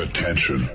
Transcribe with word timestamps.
Attention. 0.00 0.70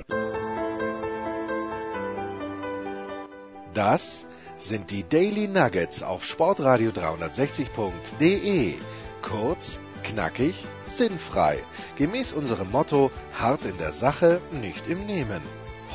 Das 3.74 4.28
sind 4.56 4.92
die 4.92 5.04
Daily 5.04 5.48
Nuggets 5.48 6.04
auf 6.04 6.24
Sportradio 6.24 6.92
360.de. 6.92 8.76
Kurz, 9.24 9.80
knackig, 10.04 10.68
sinnfrei. 10.86 11.58
Gemäß 11.96 12.34
unserem 12.34 12.70
Motto: 12.70 13.10
hart 13.34 13.66
in 13.66 13.80
der 13.80 13.94
Sache, 13.94 14.42
nicht 14.52 14.88
im 14.88 15.08
Nehmen. 15.08 15.42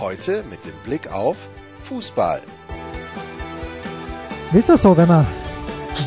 Heute 0.00 0.42
mit 0.50 0.64
dem 0.64 0.74
Blick 0.84 1.12
auf 1.12 1.36
Fußball. 1.84 2.42
Wie 4.50 4.58
ist 4.58 4.70
das 4.70 4.82
so, 4.82 4.96
wenn 4.96 5.06
man 5.06 5.26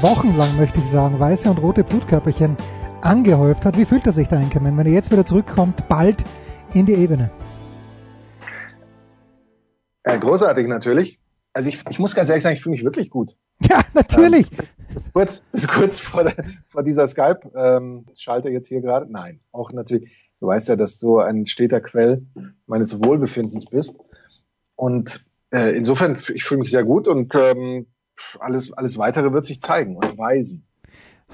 wochenlang, 0.02 0.58
möchte 0.58 0.80
ich 0.80 0.88
sagen, 0.88 1.22
weiße 1.22 1.50
und 1.50 1.60
rote 1.60 1.86
Blutkörperchen 1.86 2.58
angehäuft 3.02 3.64
hat? 3.64 3.78
Wie 3.78 3.86
fühlt 3.86 4.06
er 4.06 4.12
sich 4.12 4.28
da 4.28 4.38
einkommen, 4.38 4.76
wenn 4.78 4.88
er 4.88 4.92
jetzt 4.92 5.10
wieder 5.10 5.26
zurückkommt, 5.26 5.88
bald 5.88 6.26
in 6.74 6.86
die 6.86 6.94
Ebene? 6.94 7.30
Äh, 10.04 10.20
großartig 10.20 10.68
natürlich. 10.68 11.20
Also 11.54 11.70
ich, 11.70 11.84
ich 11.90 12.00
muss 12.00 12.16
ganz 12.16 12.30
ehrlich 12.30 12.44
sagen, 12.44 12.56
ich 12.56 12.64
fühle 12.64 12.76
mich 12.76 12.84
wirklich 12.84 13.10
gut. 13.10 13.36
Ja, 13.70 13.82
natürlich. 13.94 14.52
Ähm, 14.52 14.68
bis, 14.94 15.14
kurz, 15.14 15.40
bis 15.52 15.68
kurz 15.68 16.00
vor, 16.00 16.24
der, 16.24 16.36
vor 16.68 16.84
dieser 16.84 17.08
Skype-Schalter 17.08 18.48
ähm, 18.48 18.54
jetzt 18.54 18.68
hier 18.68 18.82
gerade. 18.82 19.12
Nein, 19.12 19.40
auch 19.52 19.72
natürlich. 19.72 20.12
Du 20.40 20.48
weißt 20.48 20.68
ja, 20.68 20.76
dass 20.76 21.00
du 21.00 21.20
ein 21.20 21.48
steter 21.48 21.80
Quell 21.80 22.26
meines 22.66 23.02
Wohlbefindens 23.02 23.68
bist. 23.68 24.00
Und 24.76 25.26
äh, 25.52 25.78
insofern, 25.78 26.20
ich 26.34 26.44
fühle 26.44 26.60
mich 26.60 26.72
sehr 26.72 26.84
gut 26.84 27.08
und 27.08 27.34
ähm, 27.36 27.88
alles, 28.40 28.74
alles 28.74 28.98
weitere 28.98 29.32
wird 29.32 29.46
sich 29.46 29.62
zeigen 29.62 29.96
und 29.96 30.18
weisen. 30.18 30.66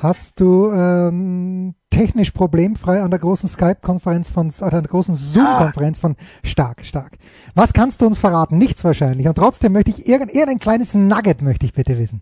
Hast 0.02 0.40
du 0.40 0.72
ähm, 0.72 1.76
technisch 1.90 2.32
problemfrei 2.32 3.02
an 3.02 3.12
der 3.12 3.20
großen 3.20 3.50
Skype-Konferenz 3.50 4.30
von, 4.30 4.48
oder 4.62 4.78
an 4.78 4.84
der 4.84 4.90
großen 4.90 5.16
Zoom-Konferenz 5.16 6.00
von 6.00 6.16
Stark, 6.42 6.86
Stark. 6.86 7.18
Was 7.54 7.74
kannst 7.74 8.00
du 8.00 8.06
uns 8.06 8.18
verraten? 8.18 8.58
Nichts 8.58 8.86
wahrscheinlich. 8.86 9.28
Und 9.28 9.36
trotzdem 9.36 9.74
möchte 9.74 9.92
ich 9.92 10.08
irgendein, 10.08 10.36
irgendein 10.36 10.60
kleines 10.60 10.94
Nugget 10.94 11.42
möchte 11.42 11.66
ich 11.66 11.74
bitte 11.74 11.98
wissen. 11.98 12.22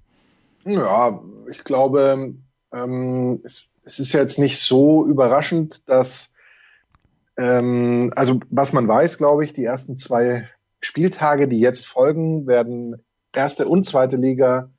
Ja, 0.66 1.22
ich 1.52 1.64
glaube, 1.64 2.34
ähm, 2.74 3.42
es, 3.44 3.76
es 3.84 4.00
ist 4.00 4.12
jetzt 4.12 4.40
nicht 4.40 4.60
so 4.60 5.06
überraschend, 5.06 5.88
dass, 5.88 6.32
ähm, 7.38 8.12
also 8.16 8.40
was 8.50 8.74
man 8.74 8.88
weiß, 8.88 9.20
glaube 9.20 9.46
ich, 9.46 9.54
die 9.54 9.66
ersten 9.66 10.00
zwei 10.00 10.50
Spieltage, 10.80 11.48
die 11.48 11.60
jetzt 11.60 11.86
folgen, 11.86 12.48
werden 12.48 12.96
erste 13.34 13.68
und 13.68 13.86
zweite 13.86 14.16
Liga 14.16 14.72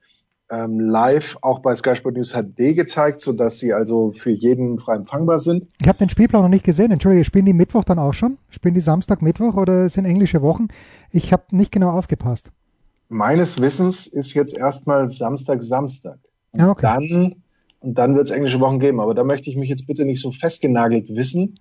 ähm, 0.50 0.80
live 0.80 1.36
auch 1.42 1.60
bei 1.60 1.74
Sky 1.74 1.96
Sport 1.96 2.16
News 2.16 2.32
HD 2.32 2.74
gezeigt, 2.74 3.20
so 3.20 3.32
dass 3.32 3.58
sie 3.58 3.72
also 3.72 4.12
für 4.12 4.30
jeden 4.30 4.78
frei 4.78 4.96
empfangbar 4.96 5.40
sind. 5.40 5.68
Ich 5.80 5.88
habe 5.88 5.98
den 5.98 6.08
Spielplan 6.08 6.42
noch 6.42 6.48
nicht 6.48 6.64
gesehen. 6.64 6.90
Entschuldige, 6.90 7.24
spielen 7.24 7.44
die 7.46 7.52
Mittwoch 7.52 7.84
dann 7.84 7.98
auch 7.98 8.14
schon? 8.14 8.38
Spielen 8.48 8.74
die 8.74 8.80
Samstag, 8.80 9.22
Mittwoch 9.22 9.56
oder 9.56 9.88
sind 9.88 10.04
englische 10.04 10.42
Wochen? 10.42 10.68
Ich 11.10 11.32
habe 11.32 11.44
nicht 11.50 11.72
genau 11.72 11.90
aufgepasst. 11.90 12.50
Meines 13.08 13.60
Wissens 13.60 14.06
ist 14.06 14.34
jetzt 14.34 14.56
erstmal 14.56 15.08
Samstag, 15.08 15.62
Samstag. 15.62 16.18
Und 16.52 16.60
ja, 16.60 16.70
okay. 16.70 16.82
dann 16.82 17.42
und 17.80 17.96
dann 17.96 18.14
wird 18.14 18.26
es 18.26 18.30
englische 18.30 18.60
Wochen 18.60 18.80
geben. 18.80 19.00
Aber 19.00 19.14
da 19.14 19.24
möchte 19.24 19.50
ich 19.50 19.56
mich 19.56 19.68
jetzt 19.68 19.86
bitte 19.86 20.04
nicht 20.04 20.20
so 20.20 20.30
festgenagelt 20.30 21.14
wissen, 21.14 21.54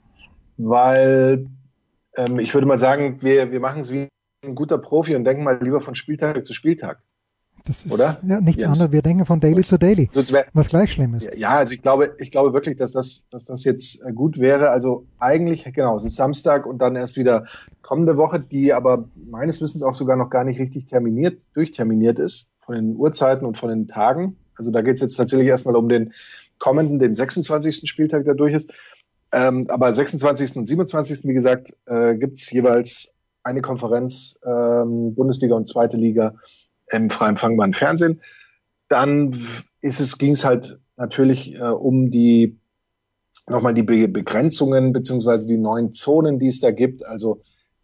weil 0.58 1.48
ähm, 2.16 2.40
ich 2.40 2.54
würde 2.54 2.68
mal 2.68 2.78
sagen, 2.78 3.22
wir, 3.22 3.52
wir 3.52 3.60
machen 3.60 3.82
es 3.82 3.92
wie 3.92 4.08
ein 4.46 4.56
guter 4.56 4.78
Profi 4.78 5.16
und 5.16 5.24
denken 5.24 5.44
mal 5.44 5.60
lieber 5.62 5.82
von 5.82 5.96
Spieltag 5.96 6.46
zu 6.46 6.54
Spieltag. 6.54 7.02
Das 7.68 7.86
ist 7.86 7.92
Oder? 7.92 8.18
Ja, 8.26 8.40
nichts 8.40 8.62
Jens. 8.62 8.74
anderes. 8.74 8.94
Wir 8.94 9.02
denken 9.02 9.26
von 9.26 9.42
Daily 9.42 9.64
zu 9.66 9.78
Daily, 9.78 10.10
wär, 10.14 10.46
was 10.54 10.70
gleich 10.70 10.94
schlimm 10.94 11.16
ist. 11.16 11.28
Ja, 11.36 11.58
also 11.58 11.74
ich 11.74 11.82
glaube, 11.82 12.16
ich 12.18 12.32
glaube 12.32 12.54
wirklich, 12.54 12.78
dass 12.78 12.94
das, 12.94 13.26
dass 13.30 13.46
das 13.46 13.66
jetzt 13.66 14.06
äh, 14.06 14.14
gut 14.14 14.40
wäre. 14.40 14.70
Also 14.70 15.06
eigentlich, 15.20 15.66
genau, 15.74 15.98
es 15.98 16.06
ist 16.06 16.16
Samstag 16.16 16.66
und 16.66 16.80
dann 16.80 16.96
erst 16.96 17.18
wieder 17.18 17.46
kommende 17.82 18.16
Woche, 18.16 18.40
die 18.40 18.74
aber 18.74 19.10
meines 19.16 19.62
Wissens 19.62 19.84
auch 19.84 19.94
sogar 19.94 20.16
noch 20.16 20.30
gar 20.30 20.46
nicht 20.46 20.60
richtig 20.60 20.86
terminiert, 20.86 21.42
durchterminiert 21.54 22.20
ist 22.20 22.54
von 22.58 22.76
den 22.76 22.96
Uhrzeiten 22.96 23.46
und 23.46 23.58
von 23.58 23.70
den 23.70 23.88
Tagen. 23.88 24.38
Also 24.56 24.72
da 24.72 24.82
geht 24.82 24.96
es 24.96 25.02
jetzt 25.02 25.16
tatsächlich 25.16 25.48
erstmal 25.48 25.76
um 25.76 25.90
den 25.90 26.14
kommenden, 26.60 27.00
den 27.00 27.16
26. 27.16 27.90
Spieltag, 27.90 28.24
der 28.24 28.34
durch 28.34 28.54
ist. 28.54 28.72
Ähm, 29.32 29.66
aber 29.70 29.94
26. 29.94 30.56
und 30.56 30.68
27. 30.68 31.26
wie 31.26 31.34
gesagt, 31.34 31.74
äh, 31.86 32.16
gibt 32.16 32.40
es 32.40 32.50
jeweils 32.50 33.14
eine 33.44 33.62
Konferenz, 33.62 34.40
ähm, 34.46 35.16
Bundesliga 35.16 35.56
und 35.56 35.68
zweite 35.68 35.98
Liga 35.98 36.36
im 36.92 37.10
frei 37.10 37.30
empfangbaren 37.30 37.74
Fernsehen. 37.74 38.22
Dann 38.88 39.40
ist 39.82 40.00
es, 40.00 40.18
ging 40.18 40.32
es 40.32 40.46
halt 40.46 40.80
natürlich 40.96 41.56
äh, 41.56 41.64
um 41.64 42.12
die 42.12 42.58
nochmal 43.48 43.74
die 43.74 43.84
Be 43.84 44.08
Begrenzungen 44.08 44.94
beziehungsweise 44.94 45.48
die 45.48 45.58
neuen 45.58 45.94
Zonen, 45.94 46.40
die 46.40 46.48
es 46.48 46.60
da 46.60 46.72
gibt. 46.72 47.06
Also 47.06 47.42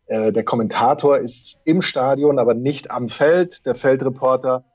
äh, 0.07 0.31
der 0.31 0.43
Kommentator 0.43 1.17
ist 1.17 1.61
im 1.65 1.81
Stadion, 1.81 2.39
aber 2.39 2.53
nicht 2.53 2.91
am 2.91 3.09
Feld. 3.09 3.65
Der 3.65 3.75
Feldreporter 3.75 4.65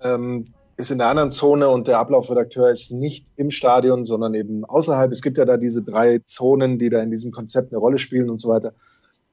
ähm, 0.00 0.54
ist 0.76 0.90
in 0.90 0.98
der 0.98 1.08
anderen 1.08 1.32
Zone 1.32 1.68
und 1.68 1.88
der 1.88 1.98
Ablaufredakteur 1.98 2.70
ist 2.70 2.90
nicht 2.90 3.28
im 3.36 3.50
Stadion, 3.50 4.04
sondern 4.04 4.34
eben 4.34 4.64
außerhalb. 4.64 5.10
Es 5.12 5.22
gibt 5.22 5.38
ja 5.38 5.44
da 5.44 5.56
diese 5.56 5.82
drei 5.82 6.20
Zonen, 6.20 6.78
die 6.78 6.90
da 6.90 7.00
in 7.02 7.10
diesem 7.10 7.32
Konzept 7.32 7.72
eine 7.72 7.78
Rolle 7.78 7.98
spielen 7.98 8.30
und 8.30 8.40
so 8.40 8.48
weiter. 8.48 8.72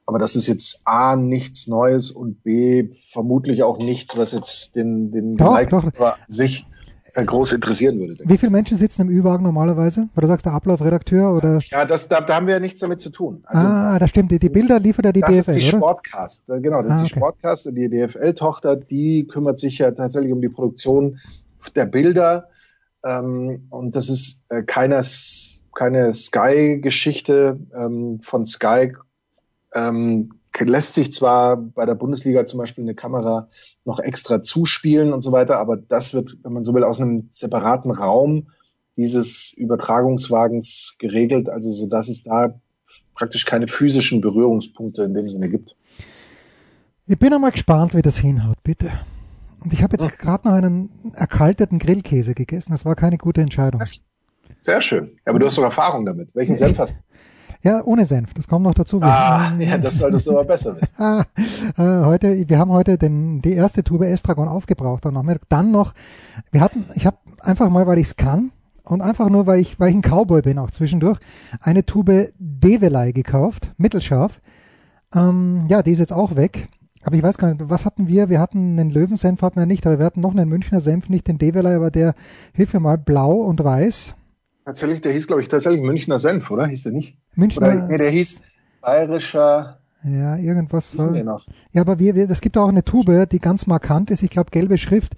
Aber 0.08 0.18
das 0.18 0.36
ist 0.36 0.46
jetzt 0.46 0.80
A, 0.86 1.16
nichts 1.16 1.66
Neues 1.66 2.10
und 2.10 2.42
B, 2.42 2.88
vermutlich 3.12 3.62
auch 3.62 3.76
nichts, 3.76 4.16
was 4.16 4.32
jetzt 4.32 4.74
den, 4.74 5.10
den 5.10 5.36
Doch, 5.36 5.62
doch. 5.66 5.84
sich 6.28 6.64
äh, 7.12 7.22
groß 7.26 7.52
interessieren 7.52 7.98
würde. 8.00 8.24
Wie 8.24 8.38
viele 8.38 8.50
Menschen 8.50 8.78
sitzen 8.78 9.02
im 9.02 9.10
Ü-Wagen 9.10 9.42
normalerweise? 9.44 10.08
Oder 10.16 10.28
sagst 10.28 10.46
du 10.46 10.50
Ablaufredakteur 10.50 11.34
oder? 11.34 11.58
Ja, 11.70 11.84
das, 11.84 12.08
da, 12.08 12.22
da 12.22 12.36
haben 12.36 12.46
wir 12.46 12.54
ja 12.54 12.60
nichts 12.60 12.80
damit 12.80 13.02
zu 13.02 13.10
tun. 13.10 13.42
Also, 13.44 13.66
ah, 13.66 13.98
das 13.98 14.08
stimmt. 14.08 14.30
Die, 14.30 14.38
die 14.38 14.48
Bilder 14.48 14.80
liefert 14.80 15.04
ja 15.04 15.12
die 15.12 15.20
das 15.20 15.28
DFL, 15.28 15.50
ist 15.50 15.56
die 15.56 15.68
oder? 15.68 15.76
Sportcast. 15.76 16.48
Äh, 16.48 16.60
Genau, 16.62 16.80
das 16.80 16.90
Ah, 16.90 16.94
ist 16.94 17.00
die 17.00 17.04
okay. 17.12 17.18
Sportcast. 17.20 17.66
Die 17.76 17.90
DFL-Tochter, 17.90 18.76
die 18.76 19.26
kümmert 19.26 19.58
sich 19.58 19.76
ja 19.76 19.90
tatsächlich 19.90 20.32
um 20.32 20.40
die 20.40 20.48
Produktion 20.48 21.18
der 21.76 21.84
Bilder. 21.84 22.48
Ähm, 23.04 23.66
und 23.68 23.94
das 23.94 24.08
ist 24.08 24.44
äh, 24.48 24.62
keine, 24.62 25.02
keine 25.74 26.14
Sky-Geschichte 26.14 27.60
ähm, 27.76 28.20
von 28.22 28.46
Sky. 28.46 28.92
Ähm, 29.74 30.34
lässt 30.58 30.94
sich 30.94 31.12
zwar 31.12 31.56
bei 31.56 31.86
der 31.86 31.94
Bundesliga 31.94 32.44
zum 32.44 32.58
Beispiel 32.58 32.84
eine 32.84 32.94
Kamera 32.94 33.48
noch 33.84 34.00
extra 34.00 34.42
zuspielen 34.42 35.12
und 35.12 35.20
so 35.20 35.30
weiter, 35.30 35.58
aber 35.58 35.76
das 35.76 36.14
wird, 36.14 36.36
wenn 36.42 36.52
man 36.52 36.64
so 36.64 36.74
will, 36.74 36.84
aus 36.84 37.00
einem 37.00 37.28
separaten 37.30 37.90
Raum 37.90 38.48
dieses 38.96 39.52
Übertragungswagens 39.52 40.96
geregelt, 40.98 41.48
also 41.48 41.70
so 41.72 41.86
dass 41.86 42.08
es 42.08 42.24
da 42.24 42.60
praktisch 43.14 43.44
keine 43.44 43.68
physischen 43.68 44.20
Berührungspunkte 44.20 45.04
in 45.04 45.14
dem 45.14 45.28
Sinne 45.28 45.48
gibt. 45.48 45.76
Ich 47.06 47.18
bin 47.18 47.32
einmal 47.32 47.52
gespannt, 47.52 47.94
wie 47.94 48.02
das 48.02 48.18
hinhaut, 48.18 48.62
bitte. 48.62 48.90
Und 49.60 49.72
ich 49.72 49.82
habe 49.82 49.96
jetzt 49.98 50.18
gerade 50.18 50.48
noch 50.48 50.54
einen 50.54 50.90
erkalteten 51.14 51.78
Grillkäse 51.78 52.34
gegessen. 52.34 52.72
Das 52.72 52.84
war 52.84 52.94
keine 52.96 53.18
gute 53.18 53.40
Entscheidung. 53.40 53.82
Sehr 54.60 54.80
schön. 54.80 55.16
Aber 55.24 55.38
du 55.38 55.46
hast 55.46 55.58
doch 55.58 55.64
Erfahrung 55.64 56.04
damit. 56.04 56.34
Welchen 56.34 56.56
Senf 56.56 56.78
hast 56.78 56.96
du? 56.96 57.00
Ja, 57.62 57.82
ohne 57.84 58.06
Senf. 58.06 58.34
Das 58.34 58.46
kommt 58.46 58.64
noch 58.64 58.74
dazu. 58.74 59.00
Ah, 59.02 59.52
ja, 59.58 59.78
das 59.78 59.98
solltest 59.98 60.26
du 60.26 60.32
aber 60.32 60.44
besser 60.44 60.76
wissen. 60.76 60.88
Ah, 60.98 61.24
äh, 61.76 62.04
heute, 62.04 62.48
wir 62.48 62.58
haben 62.58 62.70
heute 62.70 62.98
den, 62.98 63.42
die 63.42 63.52
erste 63.52 63.82
Tube 63.82 64.02
Estragon 64.02 64.48
aufgebraucht 64.48 65.04
am 65.06 65.14
Nachmittag. 65.14 65.48
Dann 65.48 65.70
noch, 65.70 65.94
wir 66.50 66.60
hatten, 66.60 66.84
ich 66.94 67.06
habe 67.06 67.18
einfach 67.40 67.68
mal, 67.68 67.86
weil 67.86 67.98
ich 67.98 68.08
es 68.08 68.16
kann 68.16 68.52
und 68.84 69.00
einfach 69.00 69.28
nur, 69.28 69.46
weil 69.46 69.60
ich, 69.60 69.78
weil 69.78 69.90
ich 69.90 69.96
ein 69.96 70.02
Cowboy 70.02 70.42
bin 70.42 70.58
auch 70.58 70.70
zwischendurch, 70.70 71.18
eine 71.60 71.84
Tube 71.84 72.32
Develei 72.38 73.12
gekauft, 73.12 73.72
mittelscharf. 73.76 74.40
Ähm, 75.14 75.66
ja, 75.68 75.82
die 75.82 75.92
ist 75.92 75.98
jetzt 75.98 76.12
auch 76.12 76.36
weg. 76.36 76.68
Aber 77.02 77.16
ich 77.16 77.22
weiß 77.22 77.38
gar 77.38 77.52
nicht, 77.52 77.70
was 77.70 77.84
hatten 77.84 78.08
wir? 78.08 78.28
Wir 78.28 78.40
hatten 78.40 78.78
einen 78.78 78.90
Löwensenf, 78.90 79.42
hatten 79.42 79.58
wir 79.58 79.66
nicht, 79.66 79.86
aber 79.86 79.98
wir 79.98 80.06
hatten 80.06 80.20
noch 80.20 80.32
einen 80.32 80.48
Münchner 80.48 80.80
Senf, 80.80 81.08
nicht 81.08 81.28
den 81.28 81.38
Develei, 81.38 81.76
aber 81.76 81.90
der, 81.90 82.14
hilf 82.52 82.74
mir 82.74 82.80
mal, 82.80 82.98
blau 82.98 83.34
und 83.34 83.62
weiß. 83.62 84.14
Tatsächlich, 84.64 85.00
der 85.00 85.12
hieß, 85.12 85.26
glaube 85.26 85.42
ich, 85.42 85.48
tatsächlich 85.48 85.80
Münchner 85.80 86.18
Senf, 86.18 86.50
oder? 86.50 86.66
Hieß 86.66 86.82
der 86.82 86.92
nicht? 86.92 87.16
Münchner. 87.38 87.66
Oder, 87.68 87.88
nee, 87.88 87.98
der 87.98 88.10
hieß 88.10 88.42
bayerischer. 88.80 89.78
Ja, 90.04 90.36
irgendwas. 90.36 90.92
Der 90.92 91.24
noch? 91.24 91.46
Ja, 91.72 91.82
aber 91.82 91.98
wir, 91.98 92.14
wir, 92.14 92.28
das 92.28 92.40
gibt 92.40 92.56
auch 92.56 92.68
eine 92.68 92.84
Tube, 92.84 93.28
die 93.30 93.38
ganz 93.38 93.66
markant 93.66 94.10
ist. 94.10 94.22
Ich 94.22 94.30
glaube, 94.30 94.50
gelbe 94.50 94.78
Schrift. 94.78 95.14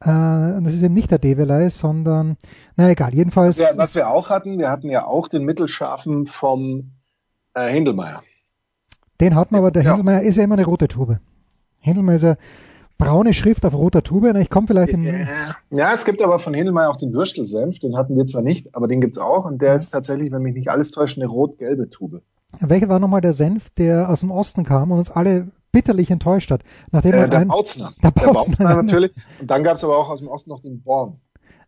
Äh, 0.00 0.08
und 0.10 0.64
das 0.64 0.74
ist 0.74 0.82
eben 0.82 0.94
nicht 0.94 1.10
der 1.10 1.18
Develei, 1.18 1.68
sondern, 1.70 2.36
na 2.76 2.90
egal, 2.90 3.14
jedenfalls. 3.14 3.58
Ja, 3.58 3.70
was 3.76 3.94
wir 3.94 4.08
auch 4.08 4.30
hatten, 4.30 4.58
wir 4.58 4.70
hatten 4.70 4.88
ja 4.88 5.06
auch 5.06 5.28
den 5.28 5.44
mittelscharfen 5.44 6.26
vom 6.26 6.92
äh, 7.54 7.70
Hindelmeier. 7.72 8.22
Den 9.20 9.34
hat 9.34 9.52
man, 9.52 9.60
aber 9.60 9.70
der 9.70 9.82
Ja. 9.82 9.90
Händelmeier 9.90 10.22
ist 10.22 10.36
ja 10.36 10.44
immer 10.44 10.54
eine 10.54 10.64
rote 10.64 10.88
Tube. 10.88 11.18
Händelmeier 11.80 12.16
ist 12.16 12.22
ja 12.22 12.36
braune 12.98 13.32
Schrift 13.32 13.64
auf 13.66 13.74
roter 13.74 14.02
Tube. 14.02 14.30
Na, 14.32 14.40
Ich 14.40 14.50
komme 14.50 14.66
vielleicht 14.66 14.92
im, 14.92 15.04
Ja, 15.70 15.92
es 15.92 16.04
gibt 16.04 16.22
aber 16.22 16.38
von 16.38 16.54
Hindelmeier 16.54 16.90
auch 16.90 16.96
den 16.96 17.12
Würstelsenf, 17.12 17.78
den 17.78 17.96
hatten 17.96 18.16
wir 18.16 18.24
zwar 18.24 18.42
nicht, 18.42 18.74
aber 18.74 18.88
den 18.88 19.00
gibt's 19.00 19.18
auch 19.18 19.44
und 19.44 19.60
der 19.62 19.74
ist 19.76 19.90
tatsächlich, 19.90 20.30
wenn 20.32 20.42
mich 20.42 20.54
nicht 20.54 20.68
alles 20.70 20.90
täuscht, 20.90 21.18
eine 21.18 21.26
rot-gelbe 21.26 21.90
Tube. 21.90 22.22
welcher 22.60 22.88
war 22.88 22.98
nochmal 23.00 23.20
der 23.20 23.32
Senf, 23.32 23.70
der 23.70 24.08
aus 24.10 24.20
dem 24.20 24.30
Osten 24.30 24.64
kam 24.64 24.90
und 24.92 24.98
uns 24.98 25.10
alle 25.10 25.48
bitterlich 25.72 26.10
enttäuscht 26.10 26.50
hat. 26.52 26.62
Nachdem 26.92 27.14
Äh, 27.14 27.18
uns 27.20 27.30
der 27.30 27.40
ein, 27.40 27.48
Bautzner. 27.48 27.92
Der 28.02 28.10
Der 28.12 28.26
Bautzner, 28.28 28.32
Bautzner 28.56 28.74
natürlich. 28.82 29.12
Und 29.40 29.50
dann 29.50 29.64
gab's 29.64 29.82
aber 29.82 29.98
auch 29.98 30.08
aus 30.08 30.20
dem 30.20 30.28
Osten 30.28 30.50
noch 30.50 30.60
den 30.60 30.80
Born. 30.82 31.20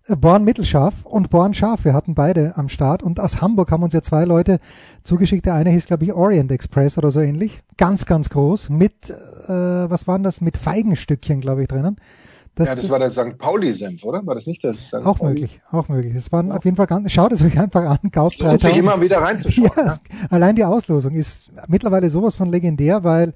Born 0.09 0.45
Mittelscharf 0.45 1.05
und 1.05 1.31
Born 1.31 1.53
Scharf. 1.53 1.85
Wir 1.85 1.93
hatten 1.93 2.15
beide 2.15 2.57
am 2.57 2.69
Start. 2.69 3.03
Und 3.03 3.19
aus 3.19 3.41
Hamburg 3.41 3.73
haben 3.73 3.83
uns 3.83 3.93
ja 3.93 4.03
zwei 4.03 4.25
Leute 4.25 4.61
zugeschickt. 5.03 5.47
Der 5.47 5.55
eine 5.55 5.71
hieß, 5.71 5.87
glaube 5.87 6.05
ich, 6.05 6.13
Orient 6.13 6.53
Express 6.53 6.97
oder 6.97 7.11
so 7.11 7.21
ähnlich. 7.21 7.63
Ganz, 7.77 8.07
ganz 8.07 8.31
groß. 8.31 8.69
Mit, 8.69 9.11
äh, 9.11 9.49
was 9.49 10.07
waren 10.07 10.23
das? 10.23 10.41
Mit 10.41 10.57
Feigenstückchen, 10.57 11.41
glaube 11.41 11.63
ich, 11.63 11.69
drinnen. 11.69 11.97
Das, 12.55 12.69
ja, 12.69 12.75
das, 12.75 12.85
das 12.85 12.91
war 12.91 12.99
der 13.01 13.11
St. 13.11 13.37
Pauli-Senf, 13.37 14.03
oder? 14.05 14.25
War 14.25 14.35
das 14.35 14.47
nicht 14.47 14.65
das? 14.65 14.89
St. 14.89 14.95
Auch 14.95 15.19
Pauli? 15.19 15.35
möglich, 15.35 15.61
auch 15.73 15.89
möglich. 15.89 16.15
Es 16.15 16.33
waren 16.33 16.47
so. 16.47 16.53
auf 16.55 16.65
jeden 16.65 16.77
Fall 16.77 16.87
ganz, 16.87 17.13
schaut 17.13 17.33
es 17.33 17.43
euch 17.43 17.59
einfach 17.59 17.85
an, 17.85 17.99
Gaut 18.11 18.41
3000. 18.41 18.61
sich 18.63 18.79
immer 18.79 19.01
wieder 19.01 19.19
reinzuschauen. 19.19 19.71
Ja, 19.77 19.85
ja. 19.85 19.99
Allein 20.31 20.57
die 20.57 20.65
Auslosung 20.65 21.13
ist 21.13 21.51
mittlerweile 21.69 22.09
sowas 22.09 22.35
von 22.35 22.49
legendär, 22.49 23.05
weil 23.05 23.35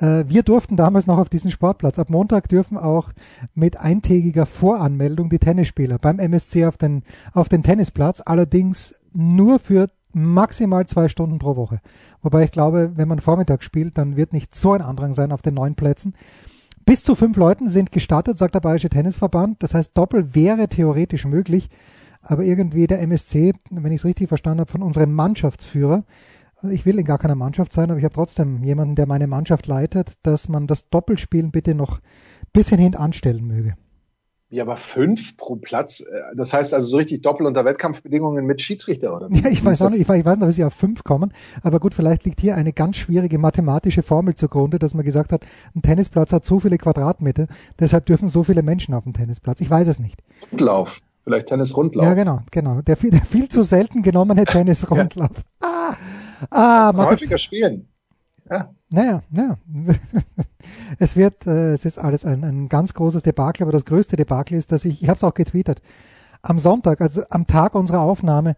wir 0.00 0.42
durften 0.42 0.76
damals 0.76 1.06
noch 1.06 1.18
auf 1.18 1.28
diesen 1.28 1.50
Sportplatz. 1.50 1.98
Ab 1.98 2.10
Montag 2.10 2.48
dürfen 2.48 2.76
auch 2.76 3.10
mit 3.54 3.78
eintägiger 3.78 4.44
Voranmeldung 4.44 5.30
die 5.30 5.38
Tennisspieler 5.38 5.98
beim 5.98 6.18
MSC 6.18 6.66
auf 6.66 6.76
den, 6.76 7.04
auf 7.32 7.48
den 7.48 7.62
Tennisplatz, 7.62 8.20
allerdings 8.24 8.94
nur 9.12 9.60
für 9.60 9.88
maximal 10.12 10.86
zwei 10.86 11.08
Stunden 11.08 11.38
pro 11.38 11.56
Woche. 11.56 11.80
Wobei 12.22 12.44
ich 12.44 12.52
glaube, 12.52 12.92
wenn 12.96 13.08
man 13.08 13.20
Vormittag 13.20 13.62
spielt, 13.62 13.98
dann 13.98 14.16
wird 14.16 14.32
nicht 14.32 14.54
so 14.54 14.72
ein 14.72 14.82
Andrang 14.82 15.12
sein 15.14 15.32
auf 15.32 15.42
den 15.42 15.54
neuen 15.54 15.74
Plätzen. 15.74 16.14
Bis 16.84 17.02
zu 17.02 17.14
fünf 17.14 17.36
Leuten 17.36 17.68
sind 17.68 17.92
gestattet, 17.92 18.36
sagt 18.36 18.54
der 18.54 18.60
Bayerische 18.60 18.90
Tennisverband. 18.90 19.62
Das 19.62 19.74
heißt, 19.74 19.96
Doppel 19.96 20.34
wäre 20.34 20.68
theoretisch 20.68 21.24
möglich. 21.24 21.70
Aber 22.20 22.42
irgendwie 22.42 22.86
der 22.86 23.00
MSC, 23.02 23.52
wenn 23.70 23.92
ich 23.92 24.00
es 24.00 24.04
richtig 24.04 24.28
verstanden 24.28 24.60
habe, 24.60 24.72
von 24.72 24.82
unserem 24.82 25.12
Mannschaftsführer, 25.12 26.04
ich 26.70 26.86
will 26.86 26.98
in 26.98 27.04
gar 27.04 27.18
keiner 27.18 27.34
Mannschaft 27.34 27.72
sein, 27.72 27.90
aber 27.90 27.98
ich 27.98 28.04
habe 28.04 28.14
trotzdem 28.14 28.62
jemanden, 28.64 28.94
der 28.94 29.06
meine 29.06 29.26
Mannschaft 29.26 29.66
leitet, 29.66 30.12
dass 30.22 30.48
man 30.48 30.66
das 30.66 30.88
Doppelspielen 30.88 31.50
bitte 31.50 31.74
noch 31.74 31.98
ein 31.98 32.50
bisschen 32.52 32.78
hintanstellen 32.78 33.46
möge. 33.46 33.74
Ja, 34.54 34.62
aber 34.62 34.76
fünf 34.76 35.36
pro 35.36 35.56
Platz, 35.56 35.98
äh, 35.98 36.36
das 36.36 36.52
heißt 36.52 36.74
also 36.74 36.86
so 36.86 36.96
richtig 36.98 37.22
Doppel 37.22 37.44
unter 37.44 37.64
Wettkampfbedingungen 37.64 38.46
mit 38.46 38.60
Schiedsrichter, 38.60 39.16
oder? 39.16 39.28
Ja, 39.32 39.50
ich 39.50 39.64
weiß 39.64 39.82
auch 39.82 39.90
nicht, 39.90 40.02
ich 40.02 40.08
weiß, 40.08 40.20
ich 40.20 40.24
weiß 40.24 40.36
nicht, 40.38 40.46
wie 40.46 40.52
sie 40.52 40.64
auf 40.64 40.74
fünf 40.74 41.02
kommen, 41.02 41.32
aber 41.62 41.80
gut, 41.80 41.92
vielleicht 41.92 42.24
liegt 42.24 42.40
hier 42.40 42.54
eine 42.54 42.72
ganz 42.72 42.96
schwierige 42.96 43.38
mathematische 43.38 44.04
Formel 44.04 44.36
zugrunde, 44.36 44.78
dass 44.78 44.94
man 44.94 45.04
gesagt 45.04 45.32
hat, 45.32 45.44
ein 45.74 45.82
Tennisplatz 45.82 46.32
hat 46.32 46.44
so 46.44 46.60
viele 46.60 46.78
Quadratmeter, 46.78 47.48
deshalb 47.80 48.06
dürfen 48.06 48.28
so 48.28 48.44
viele 48.44 48.62
Menschen 48.62 48.94
auf 48.94 49.02
dem 49.02 49.12
Tennisplatz. 49.12 49.60
Ich 49.60 49.68
weiß 49.68 49.88
es 49.88 49.98
nicht. 49.98 50.22
Rundlauf, 50.52 51.00
vielleicht 51.24 51.48
Tennisrundlauf. 51.48 52.06
Ja, 52.06 52.14
genau, 52.14 52.40
genau. 52.52 52.80
Der, 52.82 52.94
der 52.94 53.24
viel 53.24 53.48
zu 53.48 53.62
selten 53.62 54.02
genommene 54.02 54.44
Tennisrundlauf. 54.44 55.42
Ah, 55.62 55.94
ah, 56.50 56.92
häufiger 56.94 57.38
spielen. 57.38 57.88
Ja. 58.48 58.74
Naja, 58.90 59.22
naja. 59.30 59.58
es 60.98 61.16
wird, 61.16 61.46
äh, 61.46 61.72
es 61.72 61.84
ist 61.84 61.98
alles 61.98 62.24
ein, 62.24 62.44
ein 62.44 62.68
ganz 62.68 62.94
großes 62.94 63.22
Debakel, 63.22 63.62
aber 63.62 63.72
das 63.72 63.84
größte 63.84 64.16
Debakel 64.16 64.56
ist, 64.56 64.72
dass 64.72 64.84
ich, 64.84 65.02
ich 65.02 65.08
habe 65.08 65.16
es 65.16 65.24
auch 65.24 65.34
getweetet, 65.34 65.80
am 66.42 66.58
Sonntag, 66.58 67.00
also 67.00 67.22
am 67.30 67.46
Tag 67.46 67.74
unserer 67.74 68.00
Aufnahme, 68.00 68.56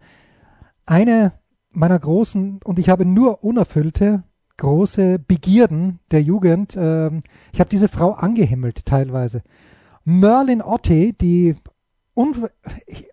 eine 0.85 1.33
meiner 1.71 1.97
großen, 1.97 2.59
und 2.63 2.79
ich 2.79 2.89
habe 2.89 3.05
nur 3.05 3.43
unerfüllte, 3.43 4.23
große 4.57 5.19
Begierden 5.19 5.99
der 6.11 6.21
Jugend, 6.21 6.75
äh, 6.75 7.11
ich 7.53 7.59
habe 7.59 7.69
diese 7.69 7.87
Frau 7.87 8.11
angehimmelt 8.11 8.85
teilweise. 8.85 9.41
Merlin 10.03 10.61
Otte, 10.61 11.13
die 11.13 11.55
un 12.17 12.49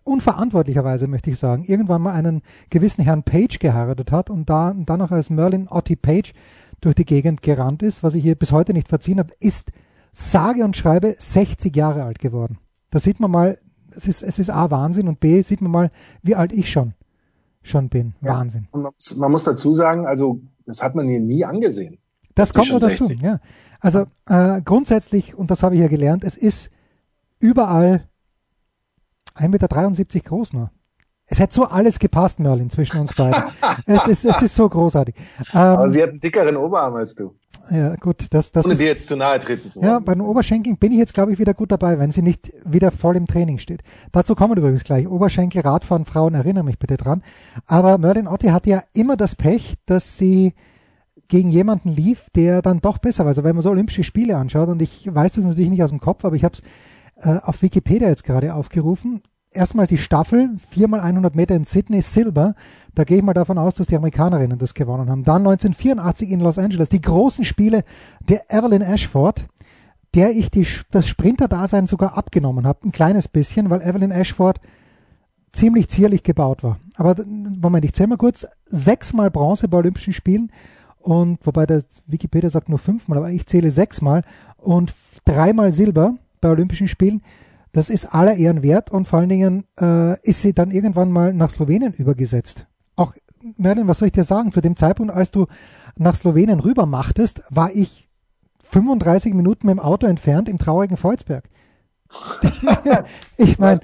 unverantwortlicherweise, 0.03 1.07
möchte 1.07 1.29
ich 1.29 1.37
sagen, 1.37 1.63
irgendwann 1.63 2.01
mal 2.01 2.13
einen 2.13 2.41
gewissen 2.71 3.03
Herrn 3.03 3.23
Page 3.23 3.59
geheiratet 3.59 4.11
hat 4.11 4.29
und 4.29 4.49
da 4.49 4.73
dann 4.75 4.99
noch 4.99 5.11
als 5.11 5.29
Merlin 5.29 5.67
Otti 5.69 5.95
Page 5.95 6.33
durch 6.81 6.95
die 6.95 7.05
Gegend 7.05 7.41
gerannt 7.43 7.83
ist, 7.83 8.03
was 8.03 8.15
ich 8.15 8.23
hier 8.23 8.35
bis 8.35 8.51
heute 8.51 8.73
nicht 8.73 8.89
verziehen 8.89 9.19
habe, 9.19 9.33
ist 9.39 9.71
sage 10.11 10.63
und 10.63 10.75
schreibe 10.75 11.15
60 11.17 11.75
Jahre 11.75 12.03
alt 12.03 12.19
geworden. 12.19 12.57
Da 12.89 12.99
sieht 12.99 13.19
man 13.19 13.31
mal, 13.31 13.59
es 13.95 14.07
ist, 14.07 14.23
es 14.23 14.39
ist 14.39 14.49
A, 14.49 14.71
Wahnsinn 14.71 15.07
und 15.07 15.19
B, 15.19 15.41
sieht 15.41 15.61
man 15.61 15.71
mal, 15.71 15.91
wie 16.23 16.35
alt 16.35 16.51
ich 16.51 16.71
schon, 16.71 16.93
schon 17.61 17.89
bin. 17.89 18.15
Ja. 18.21 18.33
Wahnsinn. 18.39 18.67
Man 18.71 18.83
muss, 18.83 19.15
man 19.17 19.31
muss, 19.31 19.43
dazu 19.43 19.73
sagen, 19.73 20.05
also, 20.05 20.39
das 20.65 20.81
hat 20.81 20.95
man 20.95 21.07
hier 21.07 21.19
nie 21.19 21.45
angesehen. 21.45 21.99
Das 22.33 22.53
kommt 22.53 22.69
nur 22.69 22.79
dazu, 22.79 23.07
60. 23.07 23.21
ja. 23.21 23.39
Also, 23.79 24.05
äh, 24.27 24.61
grundsätzlich, 24.63 25.35
und 25.35 25.51
das 25.51 25.63
habe 25.63 25.75
ich 25.75 25.81
ja 25.81 25.87
gelernt, 25.87 26.23
es 26.23 26.35
ist 26.35 26.71
überall 27.39 28.07
1,73 29.35 29.47
Meter 29.49 30.19
groß 30.19 30.53
nur. 30.53 30.71
Es 31.27 31.39
hätte 31.39 31.55
so 31.55 31.65
alles 31.65 31.97
gepasst, 31.97 32.39
Merlin, 32.39 32.69
zwischen 32.69 32.99
uns 32.99 33.13
beiden. 33.15 33.43
es, 33.87 34.07
ist, 34.07 34.25
es 34.25 34.41
ist 34.43 34.55
so 34.55 34.69
großartig. 34.69 35.15
Ähm, 35.53 35.59
Aber 35.59 35.89
sie 35.89 36.01
hat 36.03 36.11
einen 36.11 36.19
dickeren 36.19 36.55
Oberarm 36.55 36.95
als 36.95 37.15
du. 37.15 37.33
Ja, 37.71 37.95
gut, 37.95 38.27
das, 38.29 38.51
das 38.51 38.65
Ohne 38.65 38.75
dir 38.75 38.87
jetzt 38.87 39.07
zu 39.07 39.15
nahe 39.15 39.39
treten 39.39 39.67
zu 39.67 39.79
wollen. 39.79 39.87
Ja, 39.87 39.99
bei 39.99 40.13
den 40.13 40.21
Oberschenkeln 40.21 40.77
bin 40.77 40.91
ich 40.91 40.99
jetzt, 40.99 41.15
glaube 41.15 41.33
ich, 41.33 41.39
wieder 41.39 41.55
gut 41.55 41.71
dabei, 41.71 41.97
wenn 41.97 42.11
sie 42.11 42.21
nicht 42.21 42.53
wieder 42.63 42.91
voll 42.91 43.15
im 43.15 43.25
Training 43.25 43.57
steht. 43.57 43.81
Dazu 44.11 44.35
kommen 44.35 44.55
wir 44.55 44.59
übrigens 44.59 44.83
gleich. 44.83 45.07
Oberschenkel, 45.07 45.61
Radfahren, 45.61 46.05
Frauen, 46.05 46.35
erinnere 46.35 46.63
mich 46.63 46.77
bitte 46.77 46.97
dran. 46.97 47.23
Aber 47.65 47.97
Merlin 47.97 48.27
Otti 48.27 48.49
hatte 48.49 48.69
ja 48.69 48.83
immer 48.93 49.17
das 49.17 49.35
Pech, 49.35 49.75
dass 49.87 50.17
sie 50.17 50.53
gegen 51.27 51.49
jemanden 51.49 51.89
lief, 51.89 52.29
der 52.35 52.61
dann 52.61 52.81
doch 52.81 52.99
besser 52.99 53.23
war. 53.23 53.29
Also 53.29 53.43
wenn 53.43 53.55
man 53.55 53.63
so 53.63 53.71
Olympische 53.71 54.03
Spiele 54.03 54.37
anschaut, 54.37 54.69
und 54.69 54.81
ich 54.81 55.09
weiß 55.11 55.33
das 55.33 55.45
natürlich 55.45 55.71
nicht 55.71 55.83
aus 55.83 55.89
dem 55.89 55.99
Kopf, 55.99 56.23
aber 56.23 56.35
ich 56.35 56.43
habe 56.43 56.53
es 56.53 56.61
äh, 57.17 57.37
auf 57.41 57.61
Wikipedia 57.61 58.09
jetzt 58.09 58.23
gerade 58.23 58.53
aufgerufen 58.53 59.21
erstmal 59.55 59.87
die 59.87 59.97
Staffel, 59.97 60.51
viermal 60.69 60.99
100 60.99 61.35
Meter 61.35 61.55
in 61.55 61.63
Sydney, 61.63 62.01
Silber. 62.01 62.55
Da 62.93 63.03
gehe 63.03 63.17
ich 63.17 63.23
mal 63.23 63.33
davon 63.33 63.57
aus, 63.57 63.75
dass 63.75 63.87
die 63.87 63.95
Amerikanerinnen 63.95 64.57
das 64.57 64.73
gewonnen 64.73 65.09
haben. 65.09 65.23
Dann 65.23 65.47
1984 65.47 66.29
in 66.29 66.39
Los 66.41 66.57
Angeles, 66.57 66.89
die 66.89 67.01
großen 67.01 67.45
Spiele 67.45 67.83
der 68.27 68.43
Evelyn 68.49 68.81
Ashford, 68.81 69.47
der 70.13 70.31
ich 70.31 70.51
die, 70.51 70.67
das 70.91 71.07
Sprinter-Dasein 71.07 71.87
sogar 71.87 72.17
abgenommen 72.17 72.67
habe. 72.67 72.87
Ein 72.87 72.91
kleines 72.91 73.27
bisschen, 73.27 73.69
weil 73.69 73.81
Evelyn 73.81 74.11
Ashford 74.11 74.59
ziemlich 75.51 75.87
zierlich 75.87 76.23
gebaut 76.23 76.63
war. 76.63 76.79
Aber 76.97 77.15
Moment, 77.25 77.85
ich 77.85 77.93
zähle 77.93 78.07
mal 78.07 78.17
kurz. 78.17 78.45
Sechsmal 78.67 79.31
Bronze 79.31 79.67
bei 79.67 79.77
Olympischen 79.77 80.13
Spielen 80.13 80.51
und 80.99 81.45
wobei 81.45 81.65
der 81.65 81.83
Wikipedia 82.07 82.49
sagt 82.49 82.67
nur 82.67 82.79
fünfmal, 82.79 83.17
aber 83.17 83.29
ich 83.29 83.45
zähle 83.45 83.71
sechsmal 83.71 84.23
und 84.57 84.93
dreimal 85.23 85.71
Silber 85.71 86.15
bei 86.45 86.51
Olympischen 86.51 86.87
Spielen. 86.87 87.23
Das 87.71 87.89
ist 87.89 88.13
aller 88.13 88.35
Ehren 88.35 88.61
wert 88.61 88.91
und 88.91 89.07
vor 89.07 89.19
allen 89.19 89.29
Dingen 89.29 89.65
äh, 89.81 90.19
ist 90.21 90.41
sie 90.41 90.53
dann 90.53 90.69
irgendwann 90.69 91.11
mal 91.11 91.33
nach 91.33 91.49
Slowenien 91.49 91.93
übergesetzt. 91.93 92.67
Auch 92.95 93.13
Merlin, 93.57 93.87
was 93.87 93.97
soll 93.97 94.07
ich 94.07 94.13
dir 94.13 94.23
sagen? 94.23 94.51
Zu 94.51 94.61
dem 94.61 94.75
Zeitpunkt, 94.75 95.11
als 95.11 95.31
du 95.31 95.47
nach 95.97 96.15
Slowenien 96.15 96.59
rüber 96.59 96.85
machtest, 96.85 97.43
war 97.49 97.71
ich 97.73 98.07
35 98.63 99.33
Minuten 99.33 99.65
mit 99.67 99.75
dem 99.75 99.79
Auto 99.79 100.05
entfernt 100.05 100.47
im 100.47 100.59
traurigen 100.59 100.97
Volzberg. 100.97 101.45
ich 103.37 103.57
meine. 103.57 103.79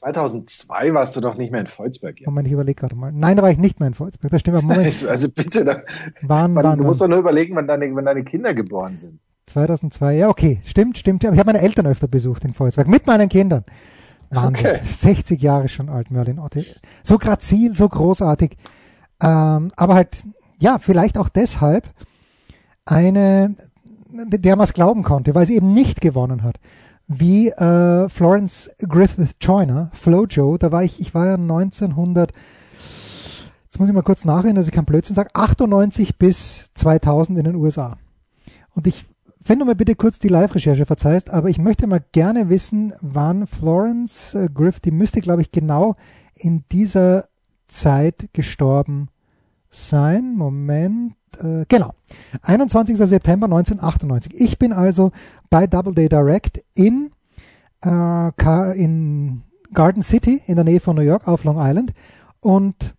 2002 0.00 0.94
warst 0.94 1.16
du 1.16 1.20
doch 1.20 1.36
nicht 1.36 1.52
mehr 1.52 1.60
in 1.60 1.66
Volzberg. 1.66 2.18
Jetzt. 2.18 2.26
Moment, 2.26 2.46
ich 2.46 2.52
überlege 2.52 2.80
gerade 2.80 2.96
mal. 2.96 3.12
Nein, 3.12 3.36
da 3.36 3.42
war 3.42 3.50
ich 3.50 3.58
nicht 3.58 3.80
mehr 3.80 3.88
in 3.88 3.94
Volzberg. 3.94 4.30
Das 4.30 4.40
stimmt. 4.40 4.62
Moment. 4.62 5.06
also 5.08 5.28
bitte, 5.30 5.64
da, 5.64 5.82
waren, 6.22 6.52
man, 6.52 6.64
waren, 6.64 6.78
du 6.78 6.84
musst 6.84 7.00
doch 7.00 7.08
nur 7.08 7.18
überlegen, 7.18 7.54
wann 7.54 7.66
deine, 7.66 7.94
wann 7.94 8.04
deine 8.04 8.24
Kinder 8.24 8.54
geboren 8.54 8.96
sind. 8.96 9.20
2002, 9.46 10.16
ja 10.16 10.28
okay, 10.28 10.60
stimmt, 10.64 10.98
stimmt. 10.98 11.24
Ich 11.24 11.30
habe 11.30 11.44
meine 11.44 11.60
Eltern 11.60 11.86
öfter 11.86 12.08
besucht 12.08 12.44
in 12.44 12.52
Volkswagen, 12.52 12.90
mit 12.90 13.06
meinen 13.06 13.28
Kindern. 13.28 13.64
Wahnsinn, 14.30 14.66
okay. 14.66 14.80
60 14.82 15.40
Jahre 15.40 15.68
schon 15.68 15.88
alt, 15.88 16.10
Merlin 16.10 16.38
Otte. 16.38 16.64
So 17.02 17.18
grazil, 17.18 17.74
so 17.74 17.88
großartig. 17.88 18.56
Ähm, 19.22 19.72
aber 19.76 19.94
halt, 19.94 20.24
ja, 20.58 20.78
vielleicht 20.78 21.16
auch 21.16 21.28
deshalb 21.28 21.88
eine, 22.84 23.54
der 24.08 24.56
man 24.56 24.64
es 24.64 24.72
glauben 24.72 25.02
konnte, 25.02 25.34
weil 25.34 25.46
sie 25.46 25.56
eben 25.56 25.72
nicht 25.72 26.00
gewonnen 26.00 26.42
hat. 26.42 26.56
Wie 27.08 27.48
äh, 27.50 28.08
Florence 28.08 28.70
Griffith 28.78 29.36
Joyner, 29.40 29.90
Flojo, 29.92 30.58
da 30.58 30.72
war 30.72 30.82
ich, 30.82 31.00
ich 31.00 31.14
war 31.14 31.26
ja 31.26 31.34
1900, 31.34 32.32
jetzt 32.72 33.78
muss 33.78 33.88
ich 33.88 33.94
mal 33.94 34.02
kurz 34.02 34.24
nachreden, 34.24 34.56
dass 34.56 34.66
ich 34.66 34.72
kein 34.72 34.84
Blödsinn 34.84 35.14
sage, 35.14 35.30
98 35.32 36.18
bis 36.18 36.66
2000 36.74 37.38
in 37.38 37.44
den 37.44 37.54
USA. 37.54 37.96
Und 38.74 38.88
ich 38.88 39.06
wenn 39.48 39.58
du 39.58 39.64
mir 39.64 39.76
bitte 39.76 39.94
kurz 39.94 40.18
die 40.18 40.28
Live-Recherche 40.28 40.86
verzeihst, 40.86 41.30
aber 41.30 41.48
ich 41.48 41.58
möchte 41.58 41.86
mal 41.86 42.02
gerne 42.12 42.48
wissen, 42.48 42.92
wann 43.00 43.46
Florence 43.46 44.34
äh, 44.34 44.48
Griff, 44.52 44.80
die 44.80 44.90
müsste, 44.90 45.20
glaube 45.20 45.42
ich, 45.42 45.52
genau 45.52 45.94
in 46.34 46.64
dieser 46.72 47.28
Zeit 47.68 48.28
gestorben 48.32 49.08
sein. 49.70 50.34
Moment, 50.34 51.14
äh, 51.40 51.64
genau. 51.68 51.92
21. 52.42 52.96
September 52.96 53.46
1998. 53.46 54.34
Ich 54.34 54.58
bin 54.58 54.72
also 54.72 55.12
bei 55.48 55.66
Doubleday 55.66 56.08
Direct 56.08 56.64
in, 56.74 57.12
äh, 57.84 58.82
in 58.82 59.42
Garden 59.72 60.02
City 60.02 60.42
in 60.46 60.56
der 60.56 60.64
Nähe 60.64 60.80
von 60.80 60.96
New 60.96 61.02
York 61.02 61.28
auf 61.28 61.44
Long 61.44 61.58
Island 61.60 61.92
und 62.40 62.95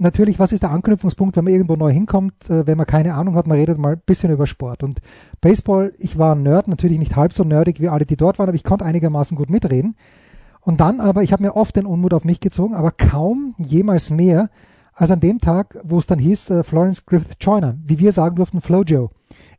natürlich, 0.00 0.38
was 0.38 0.52
ist 0.52 0.62
der 0.62 0.70
Anknüpfungspunkt, 0.70 1.36
wenn 1.36 1.44
man 1.44 1.52
irgendwo 1.52 1.76
neu 1.76 1.92
hinkommt, 1.92 2.48
äh, 2.50 2.66
wenn 2.66 2.78
man 2.78 2.86
keine 2.86 3.14
Ahnung 3.14 3.34
hat, 3.34 3.46
man 3.46 3.58
redet 3.58 3.78
mal 3.78 3.94
ein 3.94 4.02
bisschen 4.04 4.30
über 4.30 4.46
Sport. 4.46 4.82
Und 4.82 5.00
Baseball, 5.40 5.92
ich 5.98 6.18
war 6.18 6.34
ein 6.34 6.42
Nerd, 6.42 6.68
natürlich 6.68 6.98
nicht 6.98 7.16
halb 7.16 7.32
so 7.32 7.44
nerdig 7.44 7.80
wie 7.80 7.88
alle, 7.88 8.06
die 8.06 8.16
dort 8.16 8.38
waren, 8.38 8.48
aber 8.48 8.56
ich 8.56 8.64
konnte 8.64 8.84
einigermaßen 8.84 9.36
gut 9.36 9.50
mitreden. 9.50 9.96
Und 10.60 10.80
dann 10.80 11.00
aber, 11.00 11.22
ich 11.22 11.32
habe 11.32 11.42
mir 11.42 11.56
oft 11.56 11.76
den 11.76 11.86
Unmut 11.86 12.14
auf 12.14 12.24
mich 12.24 12.40
gezogen, 12.40 12.74
aber 12.74 12.90
kaum 12.90 13.54
jemals 13.58 14.10
mehr 14.10 14.50
als 14.92 15.10
an 15.10 15.20
dem 15.20 15.40
Tag, 15.40 15.78
wo 15.84 15.98
es 15.98 16.06
dann 16.06 16.18
hieß, 16.18 16.50
äh, 16.50 16.62
Florence 16.62 17.06
Griffith 17.06 17.36
Joyner, 17.40 17.76
wie 17.84 17.98
wir 17.98 18.12
sagen 18.12 18.36
durften, 18.36 18.60
Flojo, 18.60 19.10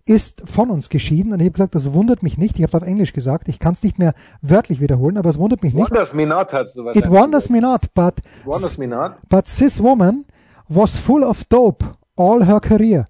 ist 0.10 0.42
von 0.46 0.70
uns 0.70 0.90
geschieden. 0.90 1.34
Und 1.34 1.40
ich 1.40 1.46
habe 1.46 1.54
gesagt, 1.54 1.76
das 1.76 1.94
wundert 1.94 2.24
mich 2.24 2.38
nicht. 2.38 2.58
Ich 2.58 2.64
habe 2.64 2.76
es 2.76 2.82
auf 2.82 2.88
Englisch 2.88 3.14
gesagt. 3.14 3.48
Ich 3.48 3.60
kann 3.60 3.74
es 3.74 3.84
nicht 3.84 4.00
mehr 4.00 4.14
wörtlich 4.42 4.80
wiederholen, 4.82 5.18
aber 5.18 5.30
es 5.30 5.38
wundert 5.38 5.62
mich 5.64 5.74
nicht. 5.74 5.90
Wonders 5.90 6.14
me 6.14 6.26
not, 6.26 6.52
hast 6.52 6.76
du 6.76 6.90
It 6.90 7.10
wonders 7.10 7.50
me 7.50 7.62
not, 7.62 7.94
but, 7.94 8.16
wonders 8.44 8.78
me 8.78 8.88
not. 8.88 9.14
but 9.30 9.46
this 9.46 9.82
woman 9.82 10.26
was 10.68 10.98
full 10.98 11.24
of 11.24 11.44
dope 11.46 11.86
all 12.16 12.46
her 12.46 12.60
career. 12.60 13.08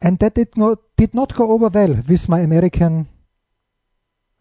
And 0.00 0.18
that 0.18 0.36
did 0.36 0.56
not, 0.56 0.80
did 0.98 1.14
not 1.14 1.34
go 1.34 1.44
over 1.44 1.72
well 1.72 1.96
with 2.08 2.28
my 2.28 2.40
American 2.40 3.06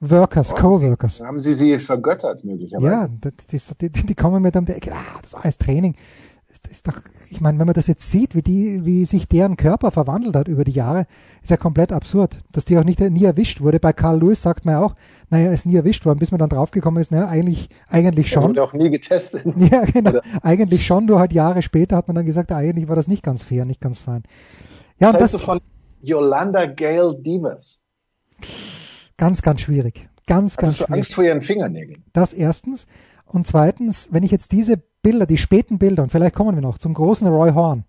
workers, 0.01 0.51
Oh, 0.53 0.57
co-workers. 0.57 1.21
Haben 1.21 1.39
Sie 1.39 1.53
sie 1.53 1.79
vergöttert 1.79 2.43
möglicherweise? 2.43 2.87
Ja, 2.87 3.07
das, 3.21 3.33
das, 3.51 3.77
die, 3.79 3.89
die 3.89 4.15
kommen 4.15 4.41
mit 4.41 4.55
Ecke, 4.55 4.91
ah, 4.93 5.19
das 5.21 5.33
war 5.33 5.43
alles 5.43 5.57
Training. 5.57 5.95
Ist 6.69 6.87
doch, 6.87 6.99
ich 7.29 7.41
meine, 7.41 7.59
wenn 7.59 7.67
man 7.67 7.73
das 7.73 7.87
jetzt 7.87 8.09
sieht, 8.09 8.35
wie 8.35 8.41
die, 8.41 8.85
wie 8.85 9.05
sich 9.05 9.27
deren 9.27 9.55
Körper 9.57 9.91
verwandelt 9.91 10.35
hat 10.35 10.47
über 10.47 10.63
die 10.63 10.71
Jahre, 10.71 11.05
ist 11.41 11.49
ja 11.51 11.57
komplett 11.57 11.91
absurd. 11.91 12.39
Dass 12.51 12.65
die 12.65 12.77
auch 12.77 12.83
nicht 12.83 12.99
nie 12.99 13.23
erwischt 13.23 13.61
wurde. 13.61 13.79
Bei 13.79 13.93
Carl 13.93 14.19
Lewis 14.19 14.41
sagt 14.41 14.65
man 14.65 14.73
ja 14.73 14.81
auch, 14.81 14.95
naja, 15.29 15.51
ist 15.51 15.65
nie 15.65 15.75
erwischt 15.75 16.05
worden, 16.05 16.19
bis 16.19 16.31
man 16.31 16.39
dann 16.39 16.49
draufgekommen 16.49 16.99
ist, 17.01 17.11
naja, 17.11 17.27
eigentlich, 17.27 17.69
eigentlich 17.87 18.27
Er 18.27 18.41
schon. 18.41 18.49
wurde 18.49 18.63
auch 18.63 18.73
nie 18.73 18.89
getestet. 18.89 19.45
Ja, 19.57 19.85
genau. 19.85 20.09
Oder- 20.11 20.21
Eigentlich 20.41 20.85
schon, 20.85 21.05
nur 21.05 21.19
halt 21.19 21.33
Jahre 21.33 21.61
später 21.61 21.95
hat 21.95 22.07
man 22.07 22.15
dann 22.15 22.25
gesagt, 22.25 22.51
eigentlich 22.51 22.87
war 22.87 22.95
das 22.95 23.07
nicht 23.07 23.23
ganz 23.23 23.43
fair, 23.43 23.65
nicht 23.65 23.81
ganz 23.81 23.99
fein. 23.99 24.23
Ja, 24.97 25.13
das 25.13 25.31
du 25.33 25.37
von 25.39 25.61
Yolanda 26.01 26.65
Gale 26.65 27.15
Divas? 27.19 27.83
ganz, 29.17 29.41
ganz 29.41 29.61
schwierig. 29.61 30.09
Ganz, 30.27 30.57
ganz 30.57 30.73
Hast 30.73 30.79
du 30.81 30.85
schwierig. 30.85 30.93
Angst 30.97 31.13
vor 31.13 31.23
ihren 31.23 31.41
Fingernägeln? 31.41 32.03
Das 32.13 32.33
erstens. 32.33 32.87
Und 33.25 33.47
zweitens, 33.47 34.09
wenn 34.11 34.23
ich 34.23 34.31
jetzt 34.31 34.51
diese 34.51 34.81
Bilder, 35.05 35.27
die 35.27 35.37
späten 35.37 35.77
Bilder, 35.77 36.01
und 36.01 36.11
vielleicht 36.11 36.33
kommen 36.33 36.55
wir 36.55 36.63
noch 36.63 36.79
zum 36.79 36.95
großen 36.95 37.27
Roy 37.27 37.51
Horn, 37.51 37.83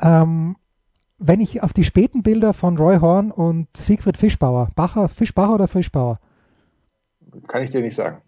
ähm, 0.00 0.56
wenn 1.18 1.40
ich 1.40 1.62
auf 1.62 1.74
die 1.74 1.84
späten 1.84 2.22
Bilder 2.22 2.54
von 2.54 2.78
Roy 2.78 3.00
Horn 3.00 3.30
und 3.30 3.68
Siegfried 3.76 4.16
Fischbauer, 4.16 4.70
Bacher, 4.74 5.10
Fischbacher 5.10 5.54
oder 5.54 5.68
Fischbauer, 5.68 6.20
Kann 7.48 7.62
ich 7.62 7.68
dir 7.68 7.82
nicht 7.82 7.94
sagen. 7.94 8.22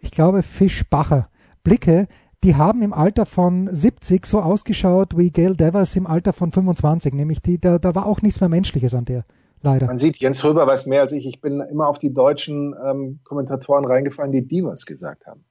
ich 0.00 0.10
glaube 0.10 0.42
Fischbacher, 0.42 1.28
blicke, 1.64 2.08
die 2.42 2.56
haben 2.56 2.80
im 2.80 2.94
Alter 2.94 3.26
von 3.26 3.66
70 3.66 4.24
so 4.24 4.40
ausgeschaut 4.40 5.18
wie 5.18 5.30
Gail 5.30 5.54
Devers 5.54 5.96
im 5.96 6.06
Alter 6.06 6.32
von 6.32 6.52
25, 6.52 7.12
nämlich 7.12 7.42
die, 7.42 7.60
da, 7.60 7.78
da 7.78 7.94
war 7.94 8.06
auch 8.06 8.22
nichts 8.22 8.40
mehr 8.40 8.48
Menschliches 8.48 8.94
an 8.94 9.04
der, 9.04 9.26
leider. 9.60 9.86
Man 9.86 9.98
sieht, 9.98 10.16
Jens 10.16 10.42
Röber 10.42 10.66
weiß 10.66 10.86
mehr 10.86 11.02
als 11.02 11.12
ich. 11.12 11.26
Ich 11.26 11.42
bin 11.42 11.60
immer 11.60 11.88
auf 11.88 11.98
die 11.98 12.14
deutschen 12.14 12.74
ähm, 12.82 13.20
Kommentatoren 13.22 13.84
reingefallen, 13.84 14.32
die 14.32 14.48
Divas 14.48 14.86
gesagt 14.86 15.26
haben. 15.26 15.44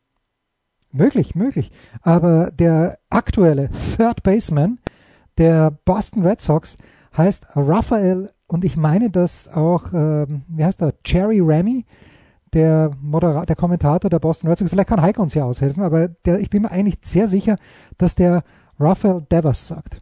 Möglich, 0.95 1.35
möglich. 1.35 1.71
Aber 2.01 2.51
der 2.51 2.97
aktuelle 3.09 3.69
Third 3.69 4.23
Baseman 4.23 4.79
der 5.37 5.71
Boston 5.71 6.25
Red 6.25 6.39
Sox 6.41 6.77
heißt 7.17 7.47
Raphael 7.55 8.31
und 8.47 8.63
ich 8.63 8.77
meine, 8.77 9.09
dass 9.09 9.47
auch, 9.47 9.91
ähm, 9.93 10.43
wie 10.47 10.63
heißt 10.63 10.81
er, 10.81 10.93
Jerry 11.05 11.39
Remy, 11.39 11.85
der, 12.53 12.91
der 13.47 13.55
Kommentator 13.55 14.09
der 14.09 14.19
Boston 14.19 14.49
Red 14.49 14.59
Sox, 14.59 14.69
vielleicht 14.69 14.87
kann 14.87 15.01
Heiko 15.01 15.21
uns 15.21 15.33
hier 15.33 15.45
aushelfen, 15.45 15.83
aber 15.83 16.07
der, 16.07 16.39
ich 16.39 16.49
bin 16.49 16.61
mir 16.61 16.71
eigentlich 16.71 16.99
sehr 17.01 17.27
sicher, 17.27 17.57
dass 17.97 18.15
der 18.15 18.43
Raphael 18.79 19.25
Devers 19.29 19.67
sagt. 19.67 20.01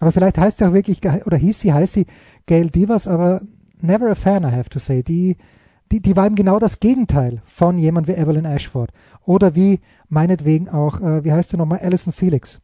Aber 0.00 0.12
vielleicht 0.12 0.36
heißt 0.36 0.58
sie 0.58 0.66
auch 0.66 0.74
wirklich, 0.74 1.00
oder 1.26 1.36
hieß 1.36 1.60
sie, 1.60 1.72
heißt 1.72 1.92
sie 1.92 2.06
Gail 2.46 2.70
Divas, 2.70 3.06
aber 3.06 3.40
never 3.80 4.10
a 4.10 4.14
fan, 4.14 4.42
I 4.42 4.50
have 4.50 4.68
to 4.70 4.78
say. 4.78 5.02
Die, 5.02 5.36
die, 5.92 6.00
die 6.00 6.16
war 6.16 6.26
eben 6.26 6.34
genau 6.34 6.58
das 6.58 6.80
Gegenteil 6.80 7.42
von 7.44 7.78
jemand 7.78 8.08
wie 8.08 8.12
Evelyn 8.12 8.44
Ashford. 8.44 8.90
Oder 9.24 9.54
wie 9.54 9.80
meinetwegen 10.08 10.68
auch, 10.68 11.00
äh, 11.00 11.24
wie 11.24 11.32
heißt 11.32 11.50
sie 11.50 11.56
nochmal, 11.56 11.78
Alison 11.80 12.12
Felix. 12.12 12.60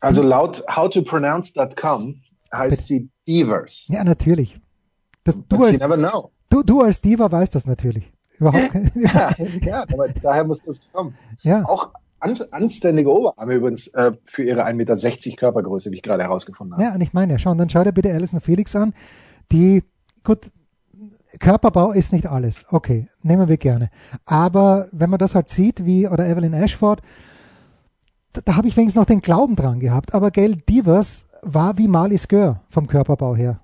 Also 0.00 0.22
laut 0.22 0.64
howtopronounce.com 0.74 2.20
heißt 2.52 2.86
sie 2.86 3.10
Divers. 3.26 3.88
Ja, 3.88 4.04
natürlich. 4.04 4.60
Das, 5.24 5.36
du, 5.48 5.64
als, 5.64 5.78
du, 6.48 6.62
du 6.62 6.80
als 6.82 7.00
Diva 7.00 7.30
weißt 7.30 7.54
das 7.54 7.66
natürlich. 7.66 8.12
Überhaupt 8.38 8.70
kein, 8.70 8.90
Ja, 8.94 9.34
ja 9.62 9.82
aber 9.82 10.08
daher 10.08 10.44
muss 10.44 10.64
das 10.64 10.90
kommen. 10.92 11.16
ja. 11.42 11.64
Auch 11.64 11.90
an, 12.20 12.34
anständige 12.50 13.12
Oberarme 13.12 13.54
übrigens 13.54 13.88
äh, 13.88 14.12
für 14.24 14.44
ihre 14.44 14.64
1,60 14.64 14.74
Meter 14.74 15.36
Körpergröße, 15.36 15.90
wie 15.90 15.96
ich 15.96 16.02
gerade 16.02 16.22
herausgefunden 16.22 16.74
habe. 16.74 16.84
Ja, 16.84 16.94
und 16.94 17.00
ich 17.00 17.12
meine, 17.12 17.34
ja, 17.34 17.38
schau, 17.38 17.50
und 17.50 17.58
dann 17.58 17.70
schau 17.70 17.84
dir 17.84 17.92
bitte 17.92 18.12
Alison 18.12 18.40
Felix 18.40 18.74
an, 18.74 18.94
die, 19.52 19.84
gut, 20.24 20.50
Körperbau 21.38 21.92
ist 21.92 22.12
nicht 22.12 22.26
alles. 22.26 22.64
Okay, 22.70 23.08
nehmen 23.22 23.48
wir 23.48 23.58
gerne. 23.58 23.90
Aber 24.24 24.88
wenn 24.92 25.10
man 25.10 25.18
das 25.18 25.34
halt 25.34 25.48
sieht, 25.48 25.84
wie, 25.84 26.08
oder 26.08 26.26
Evelyn 26.26 26.54
Ashford, 26.54 27.02
da, 28.32 28.40
da 28.44 28.56
habe 28.56 28.68
ich 28.68 28.76
wenigstens 28.76 29.00
noch 29.00 29.06
den 29.06 29.20
Glauben 29.20 29.56
dran 29.56 29.80
gehabt. 29.80 30.14
Aber 30.14 30.30
Gail 30.30 30.56
Divers 30.56 31.26
war 31.42 31.78
wie 31.78 31.88
Marlies 31.88 32.28
Gör 32.28 32.60
vom 32.68 32.86
Körperbau 32.86 33.36
her. 33.36 33.60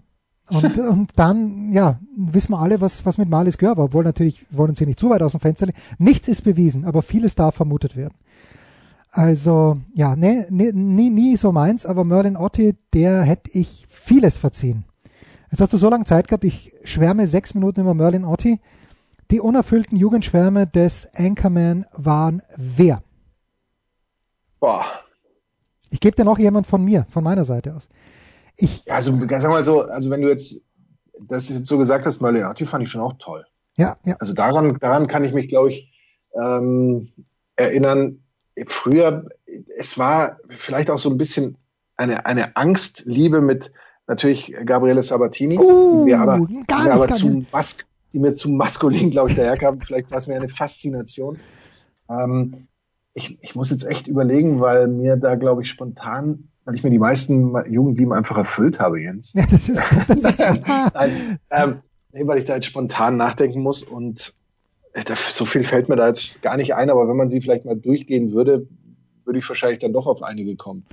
Und, 0.51 0.79
und 0.89 1.11
dann, 1.17 1.73
ja, 1.73 1.99
wissen 2.17 2.53
wir 2.53 2.59
alle, 2.59 2.81
was, 2.81 3.07
was 3.07 3.19
mit 3.19 3.29
Marlies 3.29 3.59
Gör 3.59 3.77
war. 3.77 3.85
Obwohl 3.87 4.05
natürlich, 4.05 4.45
wollen 4.51 4.75
hier 4.75 4.87
nicht 4.87 5.01
zu 5.01 5.11
weit 5.11 5.23
aus 5.23 5.33
dem 5.33 5.41
Fenster 5.41 5.67
legen. 5.67 5.79
Nichts 5.99 6.29
ist 6.29 6.43
bewiesen, 6.43 6.85
aber 6.85 7.03
vieles 7.03 7.35
darf 7.35 7.55
vermutet 7.55 7.97
werden. 7.97 8.15
Also, 9.11 9.79
ja, 9.95 10.17
nee, 10.17 10.45
nee, 10.51 10.73
nie, 10.73 11.09
nie 11.09 11.37
so 11.37 11.53
meins, 11.53 11.87
aber 11.87 12.05
Merlin 12.05 12.37
Otti, 12.37 12.75
der 12.93 13.23
hätte 13.23 13.49
ich 13.53 13.87
vieles 13.89 14.37
verziehen. 14.37 14.85
Jetzt 15.55 15.61
hast 15.61 15.73
du 15.73 15.77
so 15.77 15.89
lange 15.89 16.05
Zeit 16.05 16.27
gehabt, 16.27 16.43
ich 16.43 16.75
schwärme 16.83 17.29
sechs 17.29 17.55
Minuten 17.55 17.83
über 17.83 17.95
Merlin 17.95 18.25
Otti. 18.25 18.59
Die 19.31 19.39
unerfüllten 19.39 19.97
Jugendschwärme 19.97 20.67
des 20.67 21.09
Anchorman 21.15 21.87
waren 21.93 22.43
wer? 22.57 23.05
Boah. 24.59 24.85
Ich 25.91 26.01
gebe 26.01 26.17
dir 26.17 26.25
noch 26.25 26.41
jemand 26.41 26.67
von 26.67 26.85
mir, 26.85 27.07
von 27.09 27.23
meiner 27.23 27.45
Seite 27.45 27.77
aus. 27.77 27.89
Ich, 28.57 28.91
also 28.93 29.17
sag 29.17 29.49
mal 29.49 29.63
so, 29.63 29.83
also 29.83 30.11
wenn 30.11 30.23
du 30.23 30.29
jetzt 30.29 30.67
das 31.23 31.49
jetzt 31.49 31.69
so 31.69 31.79
gesagt 31.79 32.05
hast, 32.05 32.21
Merlin 32.21 32.47
Otti 32.47 32.67
fand 32.67 32.83
ich 32.83 32.91
schon 32.91 33.03
auch 33.03 33.15
toll. 33.21 33.47
ja, 33.77 33.97
ja, 34.05 34.17
Also 34.19 34.33
daran, 34.33 34.77
daran 34.81 35.07
kann 35.07 35.23
ich 35.23 35.33
mich, 35.33 35.47
glaube 35.47 35.69
ich, 35.69 35.93
ähm, 36.35 37.13
erinnern. 37.55 38.25
Früher, 38.67 39.29
es 39.79 39.99
war 39.99 40.39
vielleicht 40.49 40.91
auch 40.91 40.99
so 40.99 41.11
ein 41.11 41.17
bisschen 41.17 41.59
eine, 41.97 42.27
eine 42.27 42.57
Angstliebe 42.57 43.41
mit 43.41 43.71
natürlich 44.07 44.55
Gabriele 44.65 45.03
Sabatini, 45.03 45.59
Uh, 45.59 46.05
die 46.05 46.11
mir 46.11 46.21
aber, 46.21 46.39
gar 46.67 46.83
die 46.83 46.89
mir 46.89 46.93
aber 46.93 47.09
zu, 47.09 47.29
nicht. 47.29 47.53
mas 47.53 47.79
die 48.13 48.19
mir 48.19 48.35
zu 48.35 48.49
maskulin, 48.49 49.11
glaube 49.11 49.31
ich, 49.31 49.37
daherkam. 49.37 49.81
Vielleicht 49.81 50.11
war 50.11 50.19
es 50.19 50.27
mir 50.27 50.37
eine 50.37 50.49
Faszination. 50.49 51.39
Ähm, 52.09 52.55
ich, 53.13 53.39
ich 53.43 53.55
muss 53.55 53.71
jetzt 53.71 53.87
echt 53.89 54.07
überlegen, 54.07 54.61
weil 54.61 54.89
mir 54.89 55.17
da, 55.17 55.35
glaube 55.37 55.63
ich, 55.63 55.69
spontan, 55.69 56.49
weil 56.65 56.75
ich 56.75 56.83
mir 56.85 56.91
die 56.91 56.99
meisten 56.99 57.55
Jugendlieben 57.73 58.13
einfach 58.13 58.37
erfüllt 58.37 58.79
habe, 58.81 59.01
Jens. 59.01 59.33
ja, 59.35 59.47
das 59.51 59.69
ist, 59.69 59.83
das 59.91 60.11
ist 60.11 60.39
Nein, 60.95 61.39
ähm, 61.51 61.81
nee, 62.13 62.27
weil 62.27 62.39
ich 62.39 62.45
da 62.45 62.55
jetzt 62.57 62.67
spontan 62.67 63.17
nachdenken 63.17 63.61
muss 63.61 63.83
und 63.83 64.35
äh, 64.93 65.03
so 65.33 65.45
viel 65.45 65.65
fällt 65.65 65.89
mir 65.89 65.97
da 65.97 66.09
jetzt 66.09 66.43
gar 66.43 66.57
nicht 66.57 66.75
ein, 66.75 66.91
aber 66.91 67.09
wenn 67.09 67.17
man 67.17 67.29
sie 67.29 67.41
vielleicht 67.41 67.65
mal 67.65 67.77
durchgehen 67.77 68.33
würde, 68.33 68.67
würde 69.25 69.39
ich 69.39 69.49
wahrscheinlich 69.49 69.79
dann 69.79 69.93
doch 69.93 70.07
auf 70.07 70.23
einige 70.23 70.57
kommen. 70.57 70.85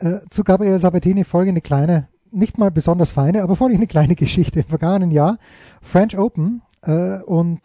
äh, 0.00 0.18
zu 0.30 0.42
Gabriele 0.44 0.78
Sabatini 0.78 1.24
folgende 1.24 1.60
kleine, 1.60 2.08
nicht 2.32 2.58
mal 2.58 2.70
besonders 2.70 3.10
feine, 3.10 3.42
aber 3.42 3.56
folgende 3.56 3.86
kleine 3.86 4.14
Geschichte. 4.14 4.60
Im 4.60 4.66
vergangenen 4.66 5.10
Jahr 5.10 5.38
French 5.80 6.18
Open 6.18 6.62
äh, 6.82 7.20
und 7.22 7.60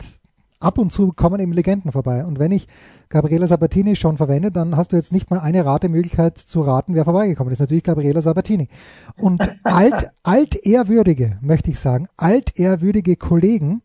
ab 0.59 0.77
und 0.77 0.91
zu 0.91 1.11
kommen 1.11 1.39
eben 1.39 1.53
Legenden 1.53 1.91
vorbei. 1.91 2.25
Und 2.25 2.39
wenn 2.39 2.51
ich 2.51 2.67
Gabriela 3.09 3.47
Sabatini 3.47 3.95
schon 3.95 4.17
verwende, 4.17 4.51
dann 4.51 4.77
hast 4.77 4.91
du 4.91 4.95
jetzt 4.95 5.11
nicht 5.11 5.29
mal 5.29 5.39
eine 5.39 5.65
Ratemöglichkeit 5.65 6.37
zu 6.37 6.61
raten, 6.61 6.95
wer 6.95 7.03
vorbeigekommen 7.03 7.51
ist. 7.51 7.59
Natürlich 7.59 7.83
Gabriela 7.83 8.21
Sabatini. 8.21 8.69
Und 9.17 9.41
alt, 9.63 10.11
altehrwürdige, 10.23 11.37
möchte 11.41 11.71
ich 11.71 11.79
sagen, 11.79 12.07
altehrwürdige 12.17 13.15
Kollegen 13.15 13.81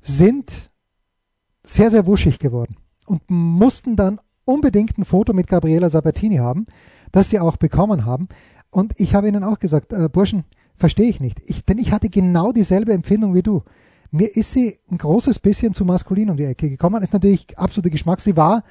sind 0.00 0.70
sehr, 1.62 1.90
sehr 1.90 2.06
wuschig 2.06 2.38
geworden 2.38 2.76
und 3.06 3.22
mussten 3.28 3.96
dann 3.96 4.20
unbedingt 4.44 4.98
ein 4.98 5.04
Foto 5.04 5.32
mit 5.32 5.46
Gabriela 5.46 5.88
Sabatini 5.88 6.36
haben, 6.36 6.66
das 7.12 7.30
sie 7.30 7.38
auch 7.38 7.56
bekommen 7.56 8.04
haben. 8.04 8.28
Und 8.70 8.98
ich 8.98 9.14
habe 9.14 9.28
ihnen 9.28 9.44
auch 9.44 9.58
gesagt, 9.58 9.92
äh, 9.92 10.08
Burschen, 10.08 10.44
verstehe 10.76 11.08
ich 11.08 11.20
nicht. 11.20 11.42
Ich, 11.46 11.64
denn 11.64 11.78
ich 11.78 11.92
hatte 11.92 12.08
genau 12.08 12.52
dieselbe 12.52 12.92
Empfindung 12.92 13.34
wie 13.34 13.42
du. 13.42 13.62
Mir 14.10 14.36
ist 14.36 14.52
sie 14.52 14.78
ein 14.90 14.98
großes 14.98 15.38
bisschen 15.38 15.72
zu 15.74 15.84
maskulin 15.84 16.30
um 16.30 16.36
die 16.36 16.44
Ecke 16.44 16.68
gekommen. 16.68 17.02
Ist 17.02 17.12
natürlich 17.12 17.58
absoluter 17.58 17.90
Geschmack. 17.90 18.20
Sie 18.20 18.36
war 18.36 18.64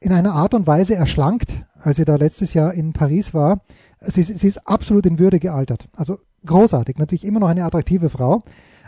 in 0.00 0.12
einer 0.12 0.32
Art 0.32 0.54
und 0.54 0.66
Weise 0.66 0.94
erschlankt, 0.94 1.64
als 1.78 1.96
sie 1.96 2.04
da 2.04 2.16
letztes 2.16 2.54
Jahr 2.54 2.72
in 2.72 2.92
Paris 2.92 3.34
war. 3.34 3.60
Sie, 4.00 4.22
sie 4.22 4.48
ist 4.48 4.66
absolut 4.66 5.06
in 5.06 5.18
Würde 5.18 5.38
gealtert. 5.38 5.88
Also 5.92 6.18
großartig. 6.46 6.98
Natürlich 6.98 7.24
immer 7.24 7.40
noch 7.40 7.48
eine 7.48 7.64
attraktive 7.64 8.08
Frau. 8.08 8.42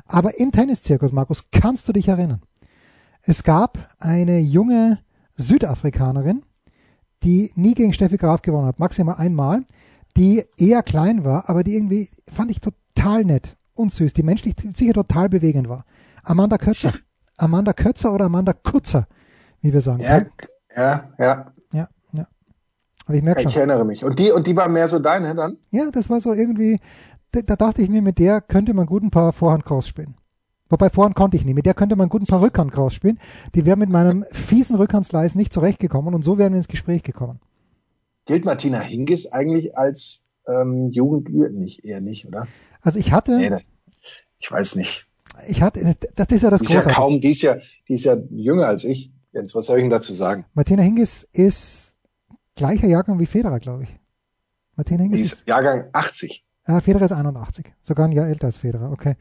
Aber 0.06 0.38
im 0.38 0.52
Tenniszirkus, 0.52 1.12
Markus, 1.12 1.44
kannst 1.50 1.88
du 1.88 1.92
dich 1.92 2.08
erinnern? 2.08 2.42
Es 3.22 3.42
gab 3.42 3.88
eine 3.98 4.38
junge 4.38 4.98
Südafrikanerin, 5.36 6.42
die 7.22 7.52
nie 7.54 7.74
gegen 7.74 7.92
Steffi 7.92 8.18
Graf 8.18 8.42
gewonnen 8.42 8.66
hat, 8.66 8.78
maximal 8.78 9.16
einmal, 9.16 9.64
die 10.16 10.44
eher 10.58 10.82
klein 10.82 11.24
war, 11.24 11.48
aber 11.48 11.64
die 11.64 11.74
irgendwie, 11.74 12.08
fand 12.30 12.50
ich 12.50 12.60
total 12.60 13.24
nett 13.24 13.56
und 13.74 13.92
süß, 13.92 14.12
die 14.12 14.22
menschlich 14.22 14.54
sicher 14.74 14.92
total 14.92 15.28
bewegend 15.28 15.68
war. 15.68 15.84
Amanda 16.22 16.58
Kötzer. 16.58 16.92
Amanda 17.36 17.72
Kötzer 17.72 18.12
oder 18.14 18.26
Amanda 18.26 18.52
Kutzer, 18.52 19.06
wie 19.60 19.72
wir 19.72 19.80
sagen. 19.80 20.00
Ja, 20.00 20.24
ja, 20.76 21.08
ja. 21.18 21.52
Ja, 21.72 21.88
ja. 22.12 22.26
Aber 23.06 23.16
ich 23.16 23.22
merke 23.22 23.40
Ich 23.42 23.50
schon. 23.50 23.56
erinnere 23.56 23.84
mich. 23.84 24.04
Und 24.04 24.18
die, 24.18 24.30
und 24.30 24.46
die 24.46 24.56
war 24.56 24.68
mehr 24.68 24.86
so 24.86 25.00
deine 25.00 25.34
dann? 25.34 25.58
Ja, 25.70 25.90
das 25.90 26.08
war 26.08 26.20
so 26.20 26.32
irgendwie, 26.32 26.78
da 27.32 27.56
dachte 27.56 27.82
ich 27.82 27.88
mir, 27.88 28.02
mit 28.02 28.18
der 28.20 28.40
könnte 28.40 28.72
man 28.72 28.86
gut 28.86 29.02
ein 29.02 29.10
paar 29.10 29.32
Vorhand-Cross 29.32 29.88
spielen. 29.88 30.14
Wobei 30.68 30.88
Vorhand 30.90 31.14
konnte 31.14 31.36
ich 31.36 31.44
nicht. 31.44 31.54
Mit 31.54 31.66
der 31.66 31.74
könnte 31.74 31.96
man 31.96 32.08
gut 32.08 32.22
ein 32.22 32.26
paar 32.26 32.40
Rückhand-Cross 32.40 32.94
spielen. 32.94 33.18
Die 33.54 33.66
wäre 33.66 33.76
mit 33.76 33.90
meinem 33.90 34.24
fiesen 34.32 34.76
Rückhandslice 34.76 35.36
nicht 35.36 35.52
zurechtgekommen 35.52 36.14
und 36.14 36.22
so 36.22 36.38
wären 36.38 36.52
wir 36.52 36.58
ins 36.58 36.68
Gespräch 36.68 37.02
gekommen. 37.02 37.40
Gilt 38.26 38.44
Martina 38.44 38.80
Hingis 38.80 39.32
eigentlich 39.32 39.76
als 39.76 40.26
ähm, 40.46 40.90
Jugendliche? 40.90 41.50
Nicht, 41.50 41.84
eher 41.84 42.00
nicht, 42.00 42.26
oder? 42.26 42.46
Also 42.80 42.98
ich 42.98 43.12
hatte. 43.12 43.36
Nee, 43.36 43.50
ich 44.38 44.50
weiß 44.50 44.76
nicht. 44.76 45.06
Ich 45.48 45.62
hatte, 45.62 45.94
das 46.14 46.28
ist 46.28 46.42
ja 46.42 46.50
das 46.50 46.60
die 46.60 46.66
ist 46.66 46.86
ja 46.86 46.92
kaum, 46.92 47.20
die 47.20 47.30
ist 47.30 47.42
ja, 47.42 47.58
die 47.88 47.94
ist 47.94 48.04
ja 48.04 48.16
jünger 48.30 48.66
als 48.66 48.84
ich. 48.84 49.12
Jens, 49.32 49.54
was 49.54 49.66
soll 49.66 49.78
ich 49.78 49.82
denn 49.82 49.90
dazu 49.90 50.14
sagen? 50.14 50.44
Martina 50.54 50.82
Hingis 50.82 51.26
ist 51.32 51.96
gleicher 52.54 52.86
Jahrgang 52.86 53.18
wie 53.18 53.26
Federer, 53.26 53.58
glaube 53.58 53.84
ich. 53.84 53.88
Martina 54.76 55.02
Hingis 55.02 55.18
die 55.18 55.24
ist, 55.24 55.32
ist 55.32 55.48
Jahrgang 55.48 55.88
80. 55.92 56.44
Ah, 56.64 56.80
Federer 56.80 57.04
ist 57.04 57.12
81. 57.12 57.72
Sogar 57.82 58.06
ein 58.06 58.12
Jahr 58.12 58.28
älter 58.28 58.46
als 58.46 58.56
Federer, 58.56 58.92
okay. 58.92 59.16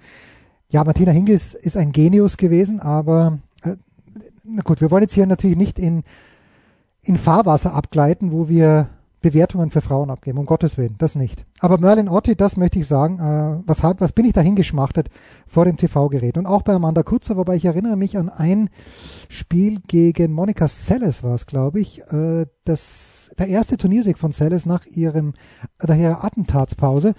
Ja, 0.70 0.84
Martina 0.84 1.12
Hingis 1.12 1.56
ist 1.56 1.78
ein 1.78 1.92
Genius 1.92 2.38
gewesen, 2.38 2.80
aber 2.80 3.40
äh, 3.64 3.76
na 4.44 4.62
gut, 4.62 4.82
wir 4.82 4.92
wollen 4.92 5.04
jetzt 5.04 5.14
hier 5.14 5.26
natürlich 5.26 5.58
nicht 5.58 5.80
in, 5.80 6.04
in 7.04 7.18
Fahrwasser 7.18 7.74
abgleiten, 7.74 8.32
wo 8.32 8.50
wir 8.50 8.90
Bewertungen 9.24 9.72
für 9.72 9.82
Frauen 9.82 10.10
abgeben, 10.10 10.38
um 10.38 10.46
Gottes 10.46 10.78
Willen, 10.78 10.96
das 10.98 11.16
nicht. 11.16 11.46
Aber 11.60 11.78
Merlin 11.78 12.10
Otti, 12.10 12.36
das 12.36 12.58
möchte 12.58 12.80
ich 12.80 12.88
sagen, 12.88 13.20
äh, 13.20 13.64
was, 13.66 13.82
was 13.82 14.12
bin 14.12 14.26
ich 14.26 14.34
da 14.34 14.42
hingeschmachtet 14.42 15.10
vor 15.48 15.64
dem 15.64 15.78
TV-Gerät. 15.78 16.38
Und 16.38 16.46
auch 16.46 16.62
bei 16.62 16.74
Amanda 16.74 17.04
Kutzer, 17.04 17.38
wobei 17.38 17.56
ich 17.56 17.64
erinnere 17.64 17.96
mich 17.96 18.18
an 18.18 18.28
ein 18.28 18.70
Spiel 19.30 19.80
gegen 19.88 20.34
Monika 20.34 20.68
Seles 20.68 21.24
war 21.24 21.36
es, 21.36 21.46
glaube 21.46 21.80
ich, 21.80 22.02
äh, 22.12 22.46
das, 22.66 23.32
der 23.40 23.48
erste 23.48 23.78
Turniersieg 23.78 24.18
von 24.18 24.34
Seles 24.34 24.66
nach 24.66 24.86
ihrem, 24.86 25.34
nach 25.82 25.96
ihrer 25.96 26.24
Attentatspause. 26.26 27.16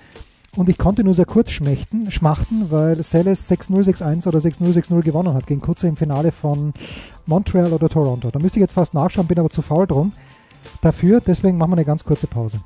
Und 0.56 0.68
ich 0.68 0.78
konnte 0.78 1.02
nur 1.02 1.14
sehr 1.14 1.24
kurz 1.24 1.50
schmächten, 1.50 2.10
schmachten, 2.12 2.70
weil 2.70 3.02
Seles 3.02 3.50
6-0, 3.50 3.84
6-1 3.84 4.28
oder 4.28 4.38
6-0, 4.38 4.72
6-0 4.72 5.02
gewonnen 5.02 5.34
hat 5.34 5.48
gegen 5.48 5.60
Kutzer 5.60 5.88
im 5.88 5.96
Finale 5.96 6.30
von 6.30 6.72
Montreal 7.26 7.72
oder 7.72 7.88
Toronto. 7.88 8.30
Da 8.30 8.38
müsste 8.38 8.60
ich 8.60 8.62
jetzt 8.62 8.74
fast 8.74 8.94
nachschauen, 8.94 9.26
bin 9.26 9.38
aber 9.38 9.50
zu 9.50 9.62
faul 9.62 9.86
drum 9.86 10.12
dafür. 10.80 11.20
Deswegen 11.20 11.58
machen 11.58 11.72
wir 11.72 11.76
eine 11.76 11.84
ganz 11.84 12.04
kurze 12.04 12.28
Pause. 12.28 12.60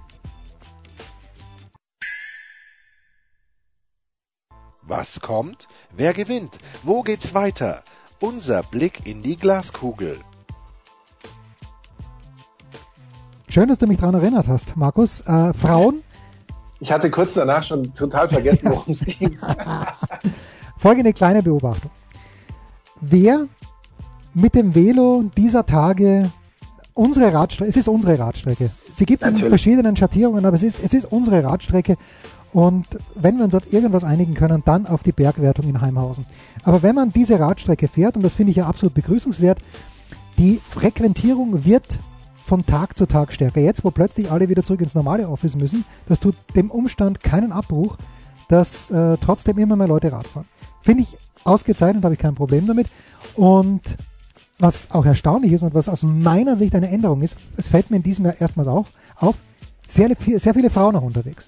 Was 4.83 5.21
kommt? 5.21 5.69
Wer 5.95 6.13
gewinnt? 6.13 6.59
Wo 6.83 7.03
geht's 7.03 7.33
weiter? 7.33 7.83
Unser 8.21 8.63
Blick 8.63 9.07
in 9.07 9.23
die 9.23 9.37
Glaskugel. 9.37 10.19
Schön, 13.49 13.69
dass 13.69 13.79
du 13.79 13.87
mich 13.87 13.99
daran 13.99 14.15
erinnert 14.15 14.47
hast, 14.47 14.77
Markus. 14.77 15.21
Äh, 15.21 15.55
Frauen? 15.55 16.03
Ich 16.81 16.93
hatte 16.93 17.11
kurz 17.11 17.35
danach 17.35 17.63
schon 17.63 17.93
total 17.95 18.29
vergessen, 18.29 18.71
worum 18.71 18.93
es 18.93 19.05
ging. 19.05 19.37
Folgende 20.77 21.13
kleine 21.13 21.43
Beobachtung. 21.43 21.91
Wer 23.01 23.47
mit 24.35 24.55
dem 24.55 24.75
Velo 24.75 25.25
dieser 25.37 25.67
Tage 25.67 26.31
unsere 26.95 27.33
Radstrecke, 27.33 27.69
es 27.69 27.77
ist 27.77 27.89
unsere 27.89 28.19
Radstrecke. 28.19 28.71
Sie 28.93 29.07
gibt 29.07 29.23
es 29.23 29.29
in 29.29 29.49
verschiedenen 29.49 29.97
Schattierungen, 29.97 30.45
aber 30.45 30.57
es 30.57 30.63
ist, 30.63 30.79
es 30.83 30.95
ist 30.95 31.05
unsere 31.11 31.43
Radstrecke. 31.43 31.97
Und 32.53 32.87
wenn 33.15 33.37
wir 33.37 33.45
uns 33.45 33.55
auf 33.55 33.73
irgendwas 33.73 34.05
einigen 34.05 34.35
können, 34.35 34.63
dann 34.65 34.87
auf 34.87 35.03
die 35.03 35.13
Bergwertung 35.13 35.69
in 35.69 35.81
Heimhausen. 35.81 36.27
Aber 36.63 36.83
wenn 36.83 36.95
man 36.95 37.13
diese 37.13 37.39
Radstrecke 37.39 37.89
fährt, 37.89 38.17
und 38.17 38.23
das 38.23 38.35
finde 38.35 38.51
ich 38.51 38.57
ja 38.57 38.67
absolut 38.67 38.95
begrüßenswert, 38.95 39.59
die 40.39 40.61
Frequentierung 40.67 41.65
wird 41.65 41.99
von 42.49 42.65
Tag 42.65 42.97
zu 42.97 43.07
Tag 43.07 43.33
stärker. 43.33 43.61
Jetzt, 43.61 43.85
wo 43.85 43.91
plötzlich 43.91 44.31
alle 44.31 44.49
wieder 44.49 44.65
zurück 44.65 44.81
ins 44.81 44.95
normale 44.95 45.29
Office 45.29 45.55
müssen, 45.55 45.85
das 46.07 46.19
tut 46.19 46.35
dem 46.57 46.71
Umstand 46.71 47.23
keinen 47.23 47.53
Abbruch, 47.53 47.99
dass 48.49 48.91
äh, 48.91 49.19
trotzdem 49.19 49.59
immer 49.59 49.77
mehr 49.77 49.87
Leute 49.87 50.11
Radfahren. 50.11 50.49
Finde 50.81 51.03
ich 51.03 51.19
ausgezeichnet, 51.45 52.05
habe 52.05 52.15
ich 52.15 52.21
kein 52.21 52.35
Problem 52.35 52.67
damit. 52.67 52.89
Und 53.35 53.97
was 54.59 54.91
auch 54.91 55.05
erstaunlich 55.05 55.53
ist 55.53 55.63
und 55.63 55.75
was 55.75 55.89
aus 55.89 56.03
meiner 56.03 56.57
Sicht 56.57 56.75
eine 56.75 56.89
Änderung 56.89 57.23
ist, 57.23 57.37
es 57.59 57.69
fällt 57.69 57.91
mir 57.91 57.99
in 57.99 58.03
diesem 58.03 58.25
Jahr 58.25 58.41
erstmals 58.41 58.69
auch 58.69 58.87
auf, 59.17 59.37
sehr, 59.87 60.15
sehr 60.17 60.55
viele 60.55 60.71
Frauen 60.71 60.95
noch 60.95 61.03
unterwegs. 61.03 61.47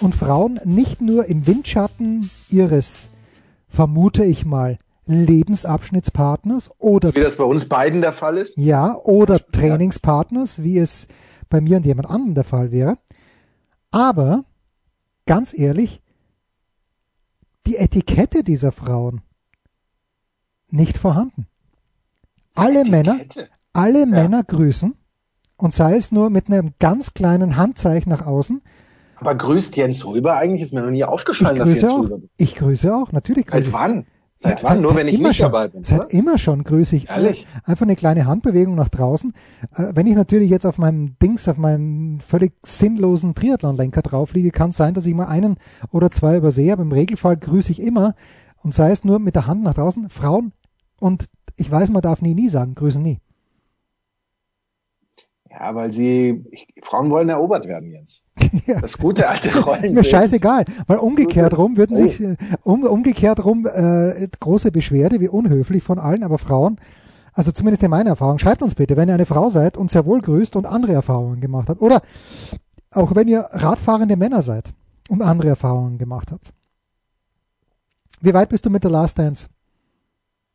Und 0.00 0.14
Frauen 0.14 0.60
nicht 0.64 1.00
nur 1.00 1.26
im 1.26 1.46
Windschatten 1.46 2.30
ihres, 2.48 3.08
vermute 3.68 4.24
ich 4.24 4.44
mal, 4.44 4.78
Lebensabschnittspartners 5.12 6.70
oder 6.78 7.14
wie 7.14 7.20
das 7.20 7.36
bei 7.36 7.44
uns 7.44 7.68
beiden 7.68 8.00
der 8.00 8.12
Fall 8.12 8.36
ist. 8.36 8.56
Ja, 8.56 8.94
oder 8.94 9.38
Trainingspartners, 9.38 10.62
wie 10.62 10.78
es 10.78 11.06
bei 11.48 11.60
mir 11.60 11.76
und 11.78 11.86
jemand 11.86 12.10
anderem 12.10 12.34
der 12.34 12.44
Fall 12.44 12.70
wäre. 12.70 12.98
Aber 13.90 14.44
ganz 15.26 15.56
ehrlich, 15.56 16.00
die 17.66 17.76
Etikette 17.76 18.44
dieser 18.44 18.72
Frauen 18.72 19.22
nicht 20.70 20.96
vorhanden 20.96 21.46
alle 22.54 22.84
Männer, 22.84 23.18
alle 23.72 24.00
ja. 24.00 24.06
Männer 24.06 24.44
grüßen 24.44 24.94
und 25.56 25.74
sei 25.74 25.96
es 25.96 26.12
nur 26.12 26.30
mit 26.30 26.48
einem 26.48 26.74
ganz 26.78 27.14
kleinen 27.14 27.56
Handzeichen 27.56 28.10
nach 28.10 28.26
außen. 28.26 28.62
Aber 29.16 29.34
grüßt 29.34 29.76
Jens 29.76 30.04
Röber 30.06 30.36
eigentlich? 30.36 30.62
Ist 30.62 30.72
mir 30.72 30.82
noch 30.82 30.90
nie 30.90 31.04
aufgefallen, 31.04 31.56
dass 31.56 31.74
Jens 31.74 31.90
auch. 31.90 32.08
Ich 32.38 32.54
grüße 32.54 32.94
auch, 32.94 33.12
natürlich. 33.12 33.46
Seit 33.50 33.72
wann? 33.72 34.06
Seit 34.42 34.62
ja, 34.62 34.68
wann? 34.68 34.76
Seit, 34.76 34.82
Nur 34.82 34.96
wenn 34.96 35.06
ich 35.06 35.18
nicht 35.18 35.36
schon, 35.36 35.44
dabei 35.44 35.68
bin. 35.68 35.84
Seit 35.84 36.00
oder? 36.00 36.10
immer 36.12 36.38
schon 36.38 36.64
grüße 36.64 36.96
ich. 36.96 37.10
Ehrlich? 37.10 37.46
Einfach 37.64 37.84
eine 37.84 37.94
kleine 37.94 38.24
Handbewegung 38.24 38.74
nach 38.74 38.88
draußen. 38.88 39.34
Äh, 39.74 39.92
wenn 39.94 40.06
ich 40.06 40.14
natürlich 40.14 40.48
jetzt 40.48 40.64
auf 40.64 40.78
meinem 40.78 41.18
Dings, 41.18 41.46
auf 41.46 41.58
meinem 41.58 42.20
völlig 42.20 42.54
sinnlosen 42.64 43.34
Triathlon-Lenker 43.34 44.00
drauf 44.00 44.32
liege, 44.32 44.50
kann 44.50 44.70
es 44.70 44.78
sein, 44.78 44.94
dass 44.94 45.04
ich 45.04 45.14
mal 45.14 45.26
einen 45.26 45.58
oder 45.90 46.10
zwei 46.10 46.38
übersehe. 46.38 46.72
Aber 46.72 46.80
im 46.80 46.92
Regelfall 46.92 47.36
grüße 47.36 47.70
ich 47.70 47.82
immer. 47.82 48.14
Und 48.62 48.72
sei 48.72 48.90
es 48.90 49.04
nur 49.04 49.18
mit 49.18 49.34
der 49.34 49.46
Hand 49.46 49.62
nach 49.62 49.74
draußen. 49.74 50.08
Frauen 50.08 50.52
und 50.98 51.26
ich 51.56 51.70
weiß, 51.70 51.90
man 51.90 52.00
darf 52.00 52.22
nie, 52.22 52.34
nie 52.34 52.48
sagen, 52.48 52.74
grüßen 52.74 53.02
nie. 53.02 53.20
Ja, 55.50 55.74
weil 55.74 55.90
sie, 55.90 56.44
Frauen 56.80 57.10
wollen 57.10 57.28
erobert 57.28 57.66
werden, 57.66 57.90
Jens. 57.90 58.24
ja. 58.66 58.80
Das 58.80 58.98
gute 58.98 59.28
alte 59.28 59.58
Rollen. 59.60 59.82
ist 59.82 59.94
mir 59.94 60.04
scheißegal, 60.04 60.64
weil 60.86 60.98
umgekehrt 60.98 61.58
rum 61.58 61.76
würden 61.76 61.96
oh. 61.96 62.02
sich, 62.02 62.22
um, 62.62 62.84
umgekehrt 62.84 63.44
rum, 63.44 63.66
äh, 63.66 64.28
große 64.38 64.70
Beschwerde, 64.70 65.18
wie 65.20 65.28
unhöflich 65.28 65.82
von 65.82 65.98
allen, 65.98 66.22
aber 66.22 66.38
Frauen, 66.38 66.78
also 67.32 67.50
zumindest 67.50 67.82
in 67.82 67.90
meiner 67.90 68.10
Erfahrung, 68.10 68.38
schreibt 68.38 68.62
uns 68.62 68.76
bitte, 68.76 68.96
wenn 68.96 69.08
ihr 69.08 69.14
eine 69.14 69.26
Frau 69.26 69.50
seid 69.50 69.76
und 69.76 69.90
sehr 69.90 70.06
wohl 70.06 70.20
grüßt 70.20 70.54
und 70.54 70.66
andere 70.66 70.92
Erfahrungen 70.92 71.40
gemacht 71.40 71.68
habt. 71.68 71.80
Oder 71.80 72.02
auch 72.92 73.14
wenn 73.14 73.28
ihr 73.28 73.48
radfahrende 73.50 74.16
Männer 74.16 74.42
seid 74.42 74.72
und 75.08 75.22
andere 75.22 75.48
Erfahrungen 75.48 75.98
gemacht 75.98 76.30
habt. 76.30 76.52
Wie 78.20 78.34
weit 78.34 78.50
bist 78.50 78.66
du 78.66 78.70
mit 78.70 78.82
The 78.82 78.90
Last 78.90 79.18
Dance? 79.18 79.48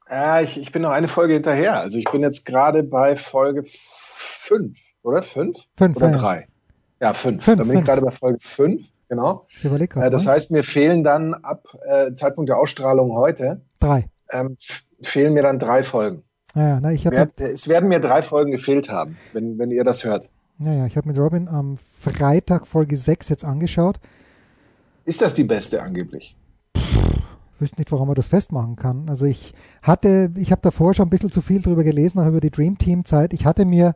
Ja, 0.09 0.41
ich, 0.41 0.59
ich 0.59 0.71
bin 0.71 0.83
noch 0.83 0.91
eine 0.91 1.07
Folge 1.07 1.33
hinterher. 1.33 1.79
Also 1.79 1.97
ich 1.97 2.05
bin 2.05 2.21
jetzt 2.21 2.45
gerade 2.45 2.83
bei 2.83 3.17
Folge 3.17 3.63
fünf, 3.67 4.77
oder? 5.05 5.23
Fünf? 5.23 5.57
Fünf. 5.77 5.97
Oder 5.97 6.11
ja. 6.11 6.17
drei? 6.17 6.47
Ja, 6.99 7.13
fünf. 7.13 7.43
fünf 7.43 7.57
dann 7.57 7.67
bin 7.67 7.75
fünf. 7.75 7.79
ich 7.79 7.85
gerade 7.85 8.01
bei 8.01 8.11
Folge 8.11 8.39
fünf, 8.41 8.87
genau. 9.09 9.47
Ich 9.49 9.65
überleg 9.65 9.95
äh, 9.95 10.09
das 10.09 10.25
heißt, 10.25 10.51
mir 10.51 10.63
fehlen 10.63 11.03
dann 11.03 11.33
ab 11.33 11.77
äh, 11.87 12.13
Zeitpunkt 12.13 12.49
der 12.49 12.57
Ausstrahlung 12.57 13.13
heute. 13.13 13.61
Drei. 13.79 14.05
Ähm, 14.31 14.57
fehlen 15.01 15.33
mir 15.33 15.43
dann 15.43 15.59
drei 15.59 15.83
Folgen. 15.83 16.23
Ja, 16.55 16.79
na, 16.79 16.91
ich 16.91 17.05
hab 17.05 17.13
Werd, 17.13 17.41
es 17.41 17.67
werden 17.67 17.89
mir 17.89 17.99
drei 17.99 18.21
Folgen 18.21 18.51
gefehlt 18.51 18.89
haben, 18.89 19.17
wenn, 19.33 19.59
wenn 19.59 19.71
ihr 19.71 19.83
das 19.83 20.05
hört. 20.05 20.25
Naja, 20.57 20.85
ich 20.85 20.95
habe 20.95 21.09
mit 21.09 21.17
Robin 21.17 21.49
am 21.49 21.77
Freitag 21.99 22.65
Folge 22.65 22.95
6 22.95 23.27
jetzt 23.27 23.43
angeschaut. 23.43 23.99
Ist 25.03 25.21
das 25.21 25.33
die 25.33 25.43
beste 25.43 25.83
angeblich? 25.83 26.37
wüsste 27.59 27.79
nicht, 27.79 27.91
warum 27.91 28.07
man 28.07 28.15
das 28.15 28.27
festmachen 28.27 28.75
kann. 28.75 29.09
Also 29.09 29.25
ich 29.25 29.53
hatte, 29.81 30.31
ich 30.35 30.51
habe 30.51 30.61
davor 30.61 30.93
schon 30.93 31.07
ein 31.07 31.09
bisschen 31.09 31.31
zu 31.31 31.41
viel 31.41 31.61
darüber 31.61 31.83
gelesen, 31.83 32.19
auch 32.19 32.27
über 32.27 32.41
die 32.41 32.51
Dream 32.51 32.77
Team 32.77 33.05
Zeit. 33.05 33.33
Ich 33.33 33.45
hatte 33.45 33.65
mir, 33.65 33.95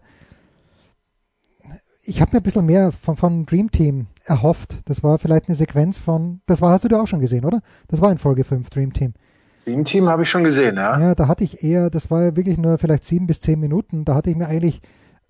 ich 2.10 2.22
habe 2.22 2.32
mir 2.32 2.40
ein 2.40 2.44
bisschen 2.44 2.66
mehr 2.66 2.92
von, 2.92 3.16
von 3.16 3.46
Dream 3.46 3.70
Team 3.70 4.08
erhofft. 4.26 4.78
Das 4.86 5.04
war 5.04 5.20
vielleicht 5.20 5.48
eine 5.48 5.56
Sequenz 5.56 6.00
von, 6.00 6.42
das 6.48 6.62
war, 6.62 6.72
hast 6.72 6.84
du 6.84 6.88
da 6.88 7.02
auch 7.02 7.08
schon 7.08 7.20
gesehen, 7.20 7.46
oder? 7.46 7.62
Das 7.88 8.02
war 8.02 8.12
in 8.12 8.18
Folge 8.18 8.44
5, 8.44 8.70
Dream 8.72 8.94
Team. 8.94 9.14
Dream 9.66 9.86
Team 9.86 10.10
habe 10.10 10.24
ich 10.24 10.30
schon 10.30 10.44
gesehen, 10.44 10.78
ja. 10.78 11.00
Ja, 11.00 11.16
da 11.16 11.28
hatte 11.28 11.44
ich 11.44 11.64
eher, 11.64 11.90
das 11.92 12.10
war 12.10 12.36
wirklich 12.36 12.58
nur 12.58 12.80
vielleicht 12.80 13.04
sieben 13.04 13.28
bis 13.28 13.40
zehn 13.40 13.60
Minuten, 13.60 14.06
da 14.06 14.16
hatte 14.16 14.32
ich 14.32 14.36
mir 14.36 14.48
eigentlich 14.48 14.82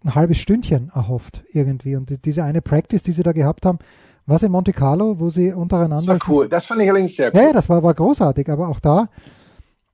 ein 0.06 0.16
halbes 0.16 0.38
Stündchen 0.38 0.92
erhofft 0.96 1.44
irgendwie. 1.52 1.98
Und 1.98 2.26
diese 2.26 2.44
eine 2.46 2.62
Practice, 2.62 3.04
die 3.04 3.12
sie 3.12 3.24
da 3.24 3.34
gehabt 3.34 3.66
haben, 3.66 3.80
was 4.26 4.44
in 4.44 4.52
Monte 4.52 4.72
Carlo, 4.72 5.20
wo 5.20 5.30
sie 5.30 5.52
untereinander. 5.52 5.98
Das 5.98 6.08
war 6.08 6.20
cool. 6.30 6.48
Das 6.48 6.66
fand 6.66 6.82
ich 6.82 6.90
allerdings 6.90 7.16
sehr 7.18 7.36
cool. 7.36 7.42
Ja, 7.42 7.52
das 7.52 7.68
war, 7.68 7.84
war 7.84 7.94
großartig, 7.94 8.50
aber 8.50 8.70
auch 8.70 8.80
da, 8.80 9.10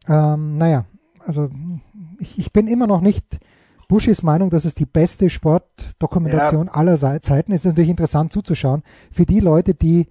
ähm, 0.07 0.57
naja, 0.57 0.85
also 1.25 1.49
ich, 2.19 2.37
ich 2.37 2.53
bin 2.53 2.67
immer 2.67 2.85
noch 2.85 3.01
nicht 3.01 3.39
Bushis 3.87 4.23
Meinung, 4.23 4.49
dass 4.49 4.65
es 4.65 4.75
die 4.75 4.85
beste 4.85 5.29
Sportdokumentation 5.29 6.67
ja. 6.67 6.73
aller 6.73 6.97
Zeiten 6.97 7.51
ist. 7.51 7.61
Es 7.61 7.65
ist 7.65 7.71
natürlich 7.73 7.89
interessant 7.89 8.31
zuzuschauen 8.31 8.83
für 9.11 9.25
die 9.25 9.39
Leute, 9.39 9.73
die, 9.73 10.07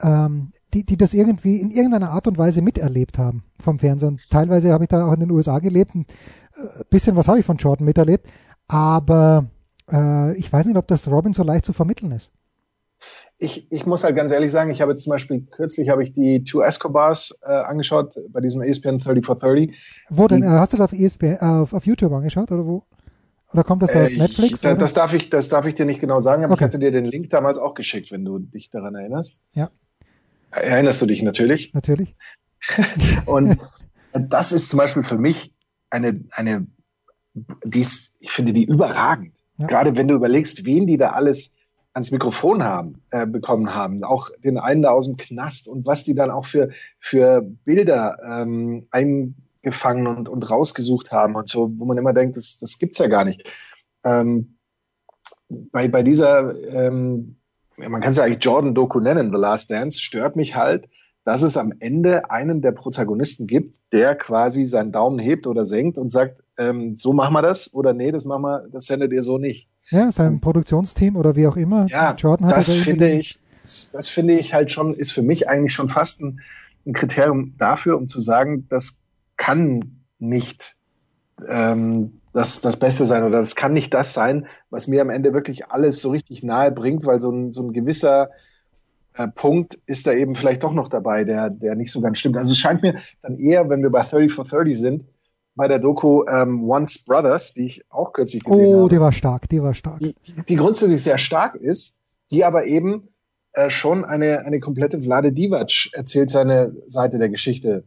ähm, 0.00 0.48
die, 0.74 0.84
die 0.84 0.96
das 0.96 1.14
irgendwie 1.14 1.56
in 1.58 1.70
irgendeiner 1.70 2.10
Art 2.10 2.26
und 2.26 2.38
Weise 2.38 2.62
miterlebt 2.62 3.18
haben 3.18 3.44
vom 3.60 3.78
Fernsehen. 3.78 4.20
Teilweise 4.30 4.72
habe 4.72 4.84
ich 4.84 4.88
da 4.88 5.06
auch 5.06 5.12
in 5.12 5.20
den 5.20 5.30
USA 5.30 5.58
gelebt. 5.58 5.94
Ein 5.94 6.06
äh, 6.56 6.84
bisschen 6.90 7.16
was 7.16 7.28
habe 7.28 7.40
ich 7.40 7.46
von 7.46 7.56
Jordan 7.56 7.86
miterlebt. 7.86 8.28
Aber 8.68 9.46
äh, 9.90 10.34
ich 10.36 10.52
weiß 10.52 10.66
nicht, 10.66 10.76
ob 10.76 10.86
das 10.86 11.08
Robin 11.08 11.32
so 11.32 11.42
leicht 11.42 11.64
zu 11.64 11.72
vermitteln 11.72 12.12
ist 12.12 12.30
ich, 13.42 13.66
ich 13.70 13.86
muss 13.86 14.04
halt 14.04 14.14
ganz 14.14 14.30
ehrlich 14.30 14.52
sagen, 14.52 14.70
ich 14.70 14.80
habe 14.80 14.92
jetzt 14.92 15.02
zum 15.02 15.10
Beispiel 15.10 15.42
kürzlich 15.50 15.88
habe 15.88 16.02
ich 16.02 16.12
die 16.12 16.44
Two 16.44 16.62
Escobars 16.62 17.40
äh, 17.42 17.50
angeschaut 17.50 18.14
bei 18.30 18.40
diesem 18.40 18.62
ESPN 18.62 18.98
30 18.98 19.26
for 19.26 19.36
30. 19.36 19.74
Wo 20.08 20.28
denn? 20.28 20.42
Die, 20.42 20.48
hast 20.48 20.72
du 20.72 20.76
das 20.76 20.92
auf, 20.92 20.98
ESPN, 20.98 21.36
äh, 21.40 21.44
auf, 21.44 21.72
auf 21.72 21.86
YouTube 21.86 22.12
angeschaut 22.12 22.50
oder 22.52 22.64
wo? 22.64 22.84
Oder 23.52 23.64
kommt 23.64 23.82
das 23.82 23.94
äh, 23.94 24.04
auf 24.04 24.16
Netflix? 24.16 24.62
Ich, 24.62 24.78
das, 24.78 24.94
darf 24.94 25.12
ich, 25.12 25.28
das 25.28 25.48
darf 25.48 25.66
ich 25.66 25.74
dir 25.74 25.84
nicht 25.84 26.00
genau 26.00 26.20
sagen, 26.20 26.44
aber 26.44 26.54
okay. 26.54 26.64
ich 26.64 26.68
hatte 26.68 26.78
dir 26.78 26.90
den 26.90 27.04
Link 27.04 27.30
damals 27.30 27.58
auch 27.58 27.74
geschickt, 27.74 28.12
wenn 28.12 28.24
du 28.24 28.38
dich 28.38 28.70
daran 28.70 28.94
erinnerst. 28.94 29.42
Ja. 29.52 29.70
Erinnerst 30.52 31.02
du 31.02 31.06
dich 31.06 31.22
natürlich? 31.22 31.74
Natürlich. 31.74 32.14
Und 33.26 33.58
das 34.12 34.52
ist 34.52 34.68
zum 34.68 34.78
Beispiel 34.78 35.02
für 35.02 35.18
mich 35.18 35.52
eine, 35.90 36.24
eine, 36.30 36.66
die 37.34 37.80
ist, 37.80 38.14
ich 38.20 38.30
finde 38.30 38.52
die 38.52 38.64
überragend. 38.64 39.34
Ja. 39.58 39.66
Gerade 39.66 39.96
wenn 39.96 40.08
du 40.08 40.14
überlegst, 40.14 40.64
wen 40.64 40.86
die 40.86 40.96
da 40.96 41.10
alles 41.10 41.51
ans 41.94 42.10
Mikrofon 42.10 42.64
haben, 42.64 43.02
äh, 43.10 43.26
bekommen 43.26 43.74
haben, 43.74 44.02
auch 44.04 44.30
den 44.42 44.58
einen 44.58 44.82
da 44.82 44.90
aus 44.90 45.06
dem 45.06 45.16
Knast 45.16 45.68
und 45.68 45.86
was 45.86 46.04
die 46.04 46.14
dann 46.14 46.30
auch 46.30 46.46
für, 46.46 46.70
für 46.98 47.42
Bilder 47.42 48.18
ähm, 48.24 48.88
eingefangen 48.90 50.06
und, 50.06 50.28
und 50.28 50.50
rausgesucht 50.50 51.12
haben 51.12 51.34
und 51.34 51.48
so, 51.48 51.70
wo 51.76 51.84
man 51.84 51.98
immer 51.98 52.14
denkt, 52.14 52.36
das, 52.36 52.58
das 52.58 52.78
gibt's 52.78 52.98
ja 52.98 53.08
gar 53.08 53.24
nicht. 53.24 53.50
Ähm, 54.04 54.56
bei, 55.48 55.88
bei 55.88 56.02
dieser, 56.02 56.54
ähm, 56.74 57.36
man 57.76 58.00
kann 58.00 58.10
es 58.10 58.16
ja 58.16 58.24
eigentlich 58.24 58.44
Jordan-Doku 58.44 59.00
nennen, 59.00 59.30
The 59.30 59.38
Last 59.38 59.70
Dance, 59.70 60.00
stört 60.00 60.34
mich 60.34 60.56
halt, 60.56 60.88
dass 61.24 61.42
es 61.42 61.56
am 61.56 61.72
Ende 61.78 62.30
einen 62.30 62.62
der 62.62 62.72
Protagonisten 62.72 63.46
gibt, 63.46 63.76
der 63.92 64.16
quasi 64.16 64.64
seinen 64.64 64.92
Daumen 64.92 65.18
hebt 65.18 65.46
oder 65.46 65.66
senkt 65.66 65.98
und 65.98 66.10
sagt, 66.10 66.41
ähm, 66.58 66.96
so 66.96 67.12
machen 67.12 67.34
wir 67.34 67.42
das 67.42 67.74
oder 67.74 67.92
nee, 67.92 68.12
das 68.12 68.24
machen 68.24 68.42
wir, 68.42 68.68
das 68.70 68.86
sendet 68.86 69.12
ihr 69.12 69.22
so 69.22 69.38
nicht. 69.38 69.68
Ja, 69.90 70.12
sein 70.12 70.40
Produktionsteam 70.40 71.16
oder 71.16 71.36
wie 71.36 71.46
auch 71.46 71.56
immer. 71.56 71.86
Ja, 71.88 72.14
Jordan 72.14 72.48
hat 72.48 72.56
das 72.56 72.72
finde 72.72 73.10
ich, 73.10 73.38
das 73.62 74.08
finde 74.08 74.34
ich 74.34 74.54
halt 74.54 74.70
schon, 74.70 74.92
ist 74.92 75.12
für 75.12 75.22
mich 75.22 75.48
eigentlich 75.48 75.72
schon 75.72 75.88
fast 75.88 76.20
ein, 76.22 76.40
ein 76.86 76.92
Kriterium 76.92 77.54
dafür, 77.58 77.96
um 77.96 78.08
zu 78.08 78.20
sagen, 78.20 78.66
das 78.68 79.02
kann 79.36 80.02
nicht 80.18 80.76
ähm, 81.48 82.20
das, 82.32 82.60
das 82.60 82.78
Beste 82.78 83.04
sein 83.04 83.24
oder 83.24 83.40
das 83.40 83.56
kann 83.56 83.72
nicht 83.72 83.92
das 83.92 84.12
sein, 84.12 84.46
was 84.70 84.88
mir 84.88 85.02
am 85.02 85.10
Ende 85.10 85.34
wirklich 85.34 85.66
alles 85.66 86.00
so 86.00 86.10
richtig 86.10 86.42
nahe 86.42 86.72
bringt, 86.72 87.04
weil 87.04 87.20
so 87.20 87.30
ein, 87.30 87.52
so 87.52 87.62
ein 87.62 87.72
gewisser 87.72 88.30
äh, 89.14 89.28
Punkt 89.28 89.78
ist 89.86 90.06
da 90.06 90.12
eben 90.12 90.34
vielleicht 90.34 90.62
doch 90.62 90.72
noch 90.72 90.88
dabei, 90.88 91.24
der, 91.24 91.50
der 91.50 91.74
nicht 91.74 91.92
so 91.92 92.00
ganz 92.00 92.18
stimmt. 92.18 92.36
Also 92.36 92.52
es 92.52 92.58
scheint 92.58 92.82
mir 92.82 92.96
dann 93.20 93.36
eher, 93.36 93.68
wenn 93.68 93.82
wir 93.82 93.90
bei 93.90 94.02
30 94.02 94.32
for 94.32 94.44
30 94.44 94.78
sind, 94.78 95.04
bei 95.54 95.68
der 95.68 95.78
Doku 95.78 96.24
ähm, 96.26 96.68
Once 96.68 97.04
Brothers, 97.04 97.54
die 97.54 97.66
ich 97.66 97.84
auch 97.90 98.12
kürzlich 98.12 98.44
gesehen 98.44 98.66
oh, 98.66 98.72
habe. 98.72 98.84
Oh, 98.84 98.88
die 98.88 99.00
war 99.00 99.12
stark, 99.12 99.48
die 99.48 99.62
war 99.62 99.74
stark. 99.74 100.00
Die, 100.00 100.14
die 100.48 100.56
grundsätzlich 100.56 101.02
sehr 101.02 101.18
stark 101.18 101.54
ist, 101.56 101.98
die 102.30 102.44
aber 102.44 102.64
eben 102.64 103.08
äh, 103.52 103.70
schon 103.70 104.04
eine, 104.04 104.46
eine 104.46 104.60
komplette 104.60 105.00
Vlade 105.00 105.32
Divac 105.32 105.90
erzählt 105.92 106.30
seine 106.30 106.72
Seite 106.86 107.18
der 107.18 107.28
Geschichte 107.28 107.84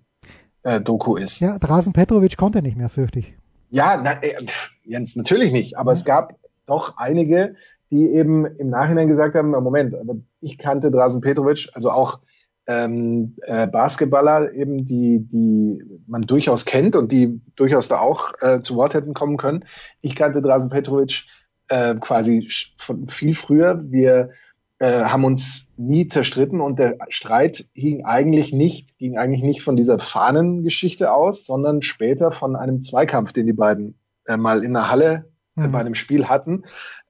äh, 0.64 0.80
Doku 0.80 1.16
ist. 1.16 1.40
Ja, 1.40 1.58
Drasen 1.58 1.94
Petrovic 1.94 2.38
konnte 2.38 2.62
nicht 2.62 2.78
mehr, 2.78 2.90
fürchte 2.90 3.20
ich. 3.20 3.36
Ja, 3.72 4.00
na, 4.02 4.24
äh, 4.24 4.36
Jens, 4.84 5.16
natürlich 5.16 5.52
nicht, 5.52 5.78
aber 5.78 5.92
ja. 5.92 5.98
es 5.98 6.06
gab 6.06 6.36
doch 6.68 6.98
einige, 6.98 7.56
die 7.90 8.12
eben 8.12 8.46
im 8.46 8.70
Nachhinein 8.70 9.08
gesagt 9.08 9.36
haben, 9.36 9.52
Moment, 9.52 9.96
aber 9.96 10.16
ich 10.42 10.58
kannte 10.58 10.92
Drasen 10.92 11.22
Petrovic, 11.22 11.70
also 11.74 11.92
auch 11.92 12.20
ähm, 12.68 13.36
äh, 13.44 13.68
Basketballer 13.68 14.54
eben, 14.54 14.86
die, 14.86 15.20
die 15.20 15.84
man 16.08 16.24
durchaus 16.24 16.66
kennt 16.66 16.96
und 16.96 17.12
die 17.12 17.42
durchaus 17.56 17.88
da 17.88 18.00
auch 18.00 18.34
äh, 18.42 18.62
zu 18.62 18.76
Wort 18.76 18.94
hätten 18.94 19.14
kommen 19.14 19.38
können. 19.38 19.66
Ich 20.02 20.16
kannte 20.16 20.42
Drasen 20.42 20.70
Petrovic 20.70 21.26
äh, 21.70 21.96
quasi 21.96 22.50
von 22.78 23.08
viel 23.08 23.36
früher. 23.36 23.84
Wir 23.86 24.32
äh, 24.80 25.04
haben 25.04 25.26
uns 25.26 25.72
nie 25.78 26.08
zerstritten 26.08 26.60
und 26.60 26.80
der 26.80 26.98
Streit 27.10 27.66
ging 27.76 28.04
eigentlich 28.04 28.52
nicht, 28.52 28.98
ging 28.98 29.18
eigentlich 29.18 29.44
nicht 29.44 29.62
von 29.62 29.76
dieser 29.76 30.00
Fahnengeschichte 30.00 31.14
aus, 31.14 31.46
sondern 31.46 31.82
später 31.82 32.32
von 32.32 32.56
einem 32.56 32.82
Zweikampf, 32.82 33.32
den 33.32 33.46
die 33.46 33.54
beiden 33.54 34.00
äh, 34.26 34.38
mal 34.38 34.64
in 34.64 34.74
der 34.74 34.90
Halle 34.90 35.32
äh, 35.56 35.68
mhm. 35.68 35.72
bei 35.72 35.80
einem 35.80 35.96
Spiel 35.96 36.28
hatten. 36.28 36.64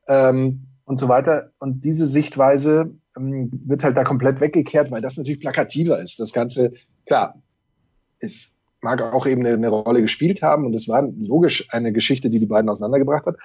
Ähm, 0.08 0.68
und 0.86 1.00
so 1.00 1.10
weiter. 1.10 1.52
Und 1.60 1.84
diese 1.84 2.06
Sichtweise 2.06 2.96
wird 3.16 3.84
halt 3.84 3.98
da 3.98 4.04
komplett 4.04 4.42
weggekehrt, 4.42 4.92
weil 4.92 5.02
das 5.02 5.18
natürlich 5.18 5.40
plakativer 5.40 6.00
ist. 6.00 6.20
Das 6.20 6.34
Ganze, 6.34 6.74
klar, 7.06 7.42
es 8.20 8.60
mag 8.82 9.02
auch 9.02 9.26
eben 9.26 9.46
eine, 9.46 9.56
eine 9.56 9.70
Rolle 9.70 10.02
gespielt 10.02 10.42
haben 10.42 10.66
und 10.66 10.74
es 10.74 10.88
war 10.88 11.02
logisch 11.02 11.68
eine 11.72 11.92
Geschichte, 11.92 12.30
die 12.30 12.40
die 12.40 12.46
beiden 12.46 12.70
auseinandergebracht 12.70 13.26
hat, 13.26 13.38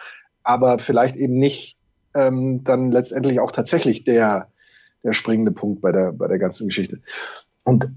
aber 0.43 0.79
vielleicht 0.79 1.17
eben 1.17 1.39
nicht 1.39 1.79
ähm, 2.15 2.65
dann 2.65 2.91
letztendlich 2.91 3.41
auch 3.41 3.51
tatsächlich 3.51 4.05
der, 4.05 4.49
der 5.03 5.13
springende 5.13 5.53
Punkt 5.53 5.81
bei 5.81 5.93
der, 5.93 6.13
bei 6.13 6.29
der 6.29 6.39
ganzen 6.39 6.69
Geschichte. 6.69 7.01
Und 7.63 7.89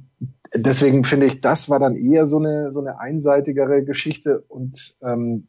deswegen 0.54 1.04
finde 1.04 1.26
ich, 1.26 1.42
das 1.42 1.70
war 1.70 1.80
dann 1.80 1.96
eher 1.96 2.26
so 2.26 2.38
eine, 2.38 2.72
so 2.72 2.80
eine 2.80 3.00
einseitigere 3.00 3.84
Geschichte 3.84 4.44
und 4.48 4.98
ähm, 5.02 5.48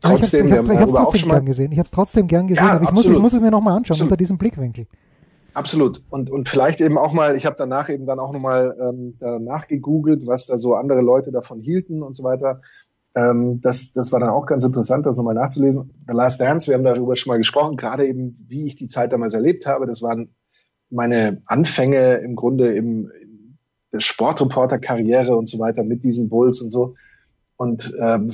trotzdem, 0.00 0.48
ich 0.48 0.54
habe 0.54 0.84
es 0.84 0.92
trotzdem 0.92 1.28
gern 1.28 1.46
gesehen. 1.46 1.72
Ich 1.72 1.78
habe 1.78 1.86
es 1.86 1.90
trotzdem 1.90 2.26
gern 2.26 2.46
gesehen, 2.46 2.64
ja, 2.64 2.72
aber 2.72 2.84
ich 2.84 2.92
muss, 2.92 3.06
ich 3.06 3.18
muss 3.18 3.32
es 3.32 3.40
mir 3.40 3.50
nochmal 3.50 3.76
anschauen 3.76 3.94
absolut. 3.94 4.12
unter 4.12 4.16
diesem 4.16 4.38
Blickwinkel. 4.38 4.86
Absolut. 5.54 6.02
Und, 6.10 6.30
und 6.30 6.48
vielleicht 6.48 6.80
eben 6.80 6.98
auch 6.98 7.12
mal, 7.12 7.36
ich 7.36 7.46
habe 7.46 7.54
danach 7.56 7.88
eben 7.88 8.06
dann 8.06 8.18
auch 8.18 8.32
nochmal 8.32 8.76
ähm, 8.80 9.16
danach 9.20 9.68
gegoogelt, 9.68 10.26
was 10.26 10.46
da 10.46 10.58
so 10.58 10.74
andere 10.74 11.00
Leute 11.00 11.30
davon 11.30 11.60
hielten 11.60 12.02
und 12.02 12.14
so 12.14 12.24
weiter. 12.24 12.60
Ähm, 13.14 13.60
das, 13.60 13.92
das 13.92 14.10
war 14.10 14.18
dann 14.18 14.30
auch 14.30 14.46
ganz 14.46 14.64
interessant, 14.64 15.06
das 15.06 15.16
nochmal 15.16 15.36
nachzulesen. 15.36 15.92
The 16.08 16.14
Last 16.14 16.40
Dance, 16.40 16.66
wir 16.66 16.74
haben 16.74 16.82
darüber 16.82 17.14
schon 17.14 17.30
mal 17.30 17.38
gesprochen, 17.38 17.76
gerade 17.76 18.04
eben, 18.06 18.36
wie 18.48 18.66
ich 18.66 18.74
die 18.74 18.88
Zeit 18.88 19.12
damals 19.12 19.32
erlebt 19.32 19.64
habe. 19.66 19.86
Das 19.86 20.02
waren 20.02 20.34
meine 20.90 21.40
Anfänge 21.46 22.14
im 22.16 22.34
Grunde 22.34 22.74
im, 22.74 23.10
in 23.22 23.58
der 23.92 24.00
Sportreporter-Karriere 24.00 25.36
und 25.36 25.48
so 25.48 25.60
weiter 25.60 25.84
mit 25.84 26.02
diesen 26.02 26.28
Bulls 26.28 26.60
und 26.60 26.72
so. 26.72 26.96
Und 27.56 27.94
ähm, 28.00 28.32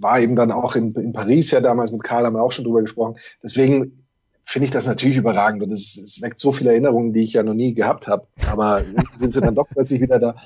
war 0.00 0.20
eben 0.20 0.36
dann 0.36 0.52
auch 0.52 0.76
in, 0.76 0.94
in 0.96 1.12
Paris 1.12 1.50
ja 1.50 1.62
damals 1.62 1.90
mit 1.90 2.02
Karl 2.02 2.26
haben 2.26 2.34
wir 2.34 2.42
auch 2.42 2.52
schon 2.52 2.66
drüber 2.66 2.82
gesprochen. 2.82 3.16
Deswegen 3.42 4.01
finde 4.44 4.66
ich 4.66 4.72
das 4.72 4.86
natürlich 4.86 5.16
überragend 5.16 5.62
und 5.62 5.72
es, 5.72 5.96
es 5.96 6.20
weckt 6.22 6.40
so 6.40 6.52
viele 6.52 6.70
Erinnerungen, 6.70 7.12
die 7.12 7.20
ich 7.20 7.32
ja 7.32 7.42
noch 7.42 7.54
nie 7.54 7.74
gehabt 7.74 8.06
habe. 8.06 8.26
Aber 8.50 8.82
sind 9.16 9.32
sie 9.32 9.40
dann 9.40 9.54
doch 9.54 9.68
plötzlich 9.68 10.00
wieder 10.00 10.18
da. 10.18 10.36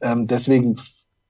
Ähm, 0.00 0.26
deswegen 0.26 0.76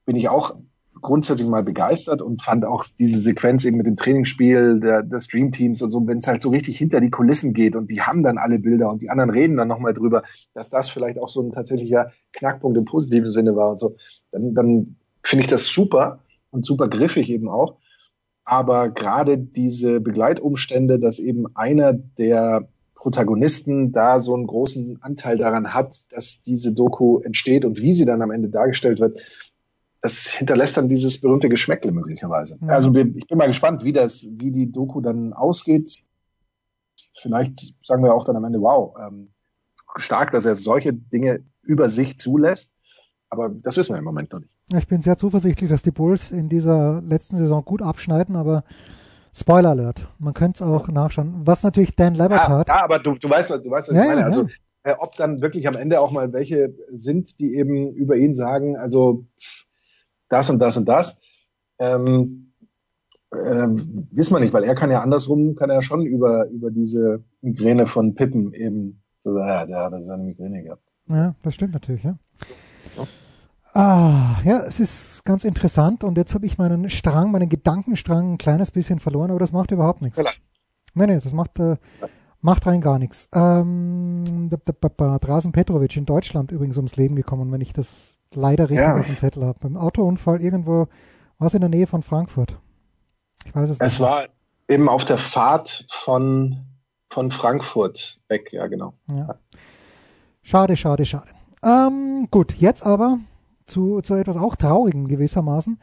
bin 0.05 0.15
ich 0.15 0.29
auch 0.29 0.55
grundsätzlich 1.01 1.47
mal 1.47 1.63
begeistert 1.63 2.21
und 2.21 2.41
fand 2.41 2.65
auch 2.65 2.85
diese 2.97 3.19
Sequenz 3.19 3.63
eben 3.65 3.77
mit 3.77 3.85
dem 3.85 3.95
Trainingsspiel 3.95 4.79
der, 4.79 5.03
der 5.03 5.19
Streamteams 5.19 5.81
und 5.81 5.91
so, 5.91 6.05
wenn 6.07 6.17
es 6.17 6.27
halt 6.27 6.41
so 6.41 6.49
richtig 6.49 6.77
hinter 6.77 6.99
die 6.99 7.09
Kulissen 7.09 7.53
geht 7.53 7.75
und 7.75 7.89
die 7.89 8.01
haben 8.01 8.23
dann 8.23 8.37
alle 8.37 8.59
Bilder 8.59 8.89
und 8.89 9.01
die 9.01 9.09
anderen 9.09 9.29
reden 9.29 9.57
dann 9.57 9.67
nochmal 9.67 9.93
drüber, 9.93 10.23
dass 10.53 10.69
das 10.69 10.89
vielleicht 10.89 11.19
auch 11.19 11.29
so 11.29 11.41
ein 11.41 11.51
tatsächlicher 11.51 12.11
Knackpunkt 12.33 12.77
im 12.77 12.85
positiven 12.85 13.31
Sinne 13.31 13.55
war 13.55 13.71
und 13.71 13.79
so, 13.79 13.95
dann, 14.31 14.53
dann 14.53 14.95
finde 15.23 15.43
ich 15.43 15.49
das 15.49 15.67
super 15.67 16.19
und 16.51 16.65
super 16.65 16.87
griffig 16.87 17.29
eben 17.29 17.49
auch. 17.49 17.77
Aber 18.49 18.89
gerade 18.89 19.37
diese 19.37 20.01
Begleitumstände, 20.01 20.97
dass 20.97 21.19
eben 21.19 21.55
einer 21.55 21.93
der 21.93 22.67
Protagonisten 22.95 23.91
da 23.91 24.19
so 24.19 24.33
einen 24.33 24.47
großen 24.47 25.03
Anteil 25.03 25.37
daran 25.37 25.75
hat, 25.75 26.11
dass 26.11 26.41
diese 26.41 26.73
Doku 26.73 27.19
entsteht 27.19 27.63
und 27.63 27.79
wie 27.79 27.91
sie 27.93 28.05
dann 28.05 28.23
am 28.23 28.31
Ende 28.31 28.49
dargestellt 28.49 28.99
wird, 28.99 29.19
das 30.01 30.25
hinterlässt 30.25 30.77
dann 30.77 30.89
dieses 30.89 31.21
berühmte 31.21 31.47
Geschmäckle 31.47 31.91
möglicherweise. 31.91 32.57
Mhm. 32.59 32.69
Also 32.71 32.95
ich 32.95 33.27
bin 33.27 33.37
mal 33.37 33.45
gespannt, 33.45 33.83
wie 33.83 33.93
das, 33.93 34.25
wie 34.39 34.49
die 34.49 34.71
Doku 34.71 34.99
dann 34.99 35.33
ausgeht. 35.33 35.99
Vielleicht 37.21 37.75
sagen 37.85 38.03
wir 38.03 38.15
auch 38.15 38.23
dann 38.23 38.35
am 38.35 38.45
Ende, 38.45 38.61
wow, 38.61 38.95
ähm, 38.99 39.29
stark, 39.95 40.31
dass 40.31 40.45
er 40.45 40.55
solche 40.55 40.91
Dinge 40.91 41.43
über 41.61 41.87
sich 41.87 42.17
zulässt. 42.17 42.73
Aber 43.29 43.49
das 43.49 43.77
wissen 43.77 43.93
wir 43.93 43.99
im 43.99 44.05
Moment 44.05 44.31
noch 44.31 44.39
nicht. 44.39 44.51
Ich 44.75 44.87
bin 44.87 45.01
sehr 45.01 45.17
zuversichtlich, 45.17 45.69
dass 45.69 45.83
die 45.83 45.91
Bulls 45.91 46.31
in 46.31 46.49
dieser 46.49 47.01
letzten 47.01 47.37
Saison 47.37 47.63
gut 47.63 47.81
abschneiden, 47.81 48.35
aber 48.35 48.63
Spoiler 49.31 49.69
Alert, 49.69 50.07
man 50.17 50.33
könnte 50.33 50.63
es 50.63 50.69
auch 50.69 50.87
nachschauen. 50.87 51.41
Was 51.45 51.63
natürlich 51.63 51.95
Dan 51.95 52.15
Labert 52.15 52.41
ja, 52.41 52.49
hat. 52.49 52.67
Ja, 52.67 52.83
aber 52.83 52.99
du, 52.99 53.13
du 53.13 53.29
weißt, 53.29 53.49
du 53.49 53.69
weißt, 53.69 53.89
was 53.89 53.95
ja, 53.95 54.01
ich 54.01 54.07
meine. 54.09 54.21
Ja, 54.21 54.25
also, 54.25 54.47
äh, 54.83 54.95
ob 54.97 55.15
dann 55.15 55.41
wirklich 55.41 55.67
am 55.67 55.75
Ende 55.75 56.01
auch 56.01 56.11
mal 56.11 56.33
welche 56.33 56.73
sind, 56.91 57.39
die 57.39 57.55
eben 57.55 57.93
über 57.93 58.15
ihn 58.15 58.33
sagen, 58.33 58.75
also 58.75 59.25
das 60.29 60.49
und 60.49 60.59
das 60.59 60.77
und 60.77 60.89
das. 60.89 61.21
Ähm, 61.77 62.53
äh, 63.31 63.67
wissen 64.11 64.33
wir 64.33 64.39
nicht, 64.39 64.53
weil 64.53 64.63
er 64.63 64.75
kann 64.75 64.89
ja 64.89 65.01
andersrum, 65.01 65.55
kann 65.55 65.69
er 65.69 65.81
schon 65.83 66.05
über, 66.05 66.47
über 66.49 66.71
diese 66.71 67.23
Migräne 67.41 67.85
von 67.85 68.15
Pippen 68.15 68.53
eben 68.53 69.03
so 69.19 69.33
sagen, 69.33 69.47
ja, 69.47 69.65
der 69.65 69.97
hat 69.97 70.03
seine 70.03 70.23
Migräne 70.23 70.63
gehabt. 70.63 70.83
Ja, 71.07 71.35
das 71.43 71.53
stimmt 71.53 71.73
natürlich, 71.73 72.03
ja. 72.03 72.17
Ah, 73.73 74.37
ja, 74.43 74.61
es 74.61 74.79
ist 74.79 75.23
ganz 75.25 75.43
interessant 75.43 76.03
und 76.03 76.17
jetzt 76.17 76.33
habe 76.33 76.45
ich 76.45 76.57
meinen 76.57 76.89
Strang, 76.89 77.31
meinen 77.31 77.49
Gedankenstrang 77.49 78.33
ein 78.33 78.37
kleines 78.37 78.71
bisschen 78.71 78.99
verloren, 78.99 79.29
aber 79.29 79.39
das 79.39 79.51
macht 79.51 79.71
überhaupt 79.71 80.01
nichts. 80.01 80.19
Nee, 80.95 81.05
nee, 81.05 81.19
das 81.19 81.33
macht, 81.33 81.59
äh, 81.59 81.77
macht 82.41 82.65
rein 82.65 82.81
gar 82.81 82.97
nichts. 82.97 83.29
Ähm, 83.33 84.49
Drasen 84.49 85.51
Petrovic 85.51 85.95
in 85.97 86.05
Deutschland 86.05 86.51
übrigens 86.51 86.77
ums 86.77 86.95
Leben 86.95 87.15
gekommen, 87.15 87.51
wenn 87.51 87.61
ich 87.61 87.73
das 87.73 88.17
leider 88.33 88.69
richtig 88.69 88.87
ja. 88.87 88.97
auf 88.97 89.05
dem 89.05 89.15
Zettel 89.15 89.45
habe. 89.45 89.59
Beim 89.59 89.77
Autounfall 89.77 90.41
irgendwo, 90.41 90.87
war 91.37 91.47
es 91.47 91.53
in 91.53 91.61
der 91.61 91.69
Nähe 91.69 91.85
von 91.85 92.01
Frankfurt? 92.01 92.57
Ich 93.45 93.53
weiß 93.55 93.69
es 93.69 93.79
nicht. 93.79 93.87
Es 93.87 93.99
war 93.99 94.25
eben 94.67 94.89
auf 94.89 95.05
der 95.05 95.17
Fahrt 95.17 95.85
von 95.89 96.65
von 97.09 97.31
Frankfurt 97.31 98.19
weg, 98.27 98.53
ja, 98.53 98.67
genau. 98.67 98.93
Ja. 99.07 99.35
Schade, 100.41 100.75
schade, 100.75 101.05
schade. 101.05 101.29
Ähm, 101.63 102.27
gut, 102.31 102.53
jetzt 102.53 102.85
aber 102.85 103.19
zu, 103.65 104.01
zu 104.01 104.15
etwas 104.15 104.37
auch 104.37 104.55
Traurigem 104.55 105.07
gewissermaßen. 105.07 105.79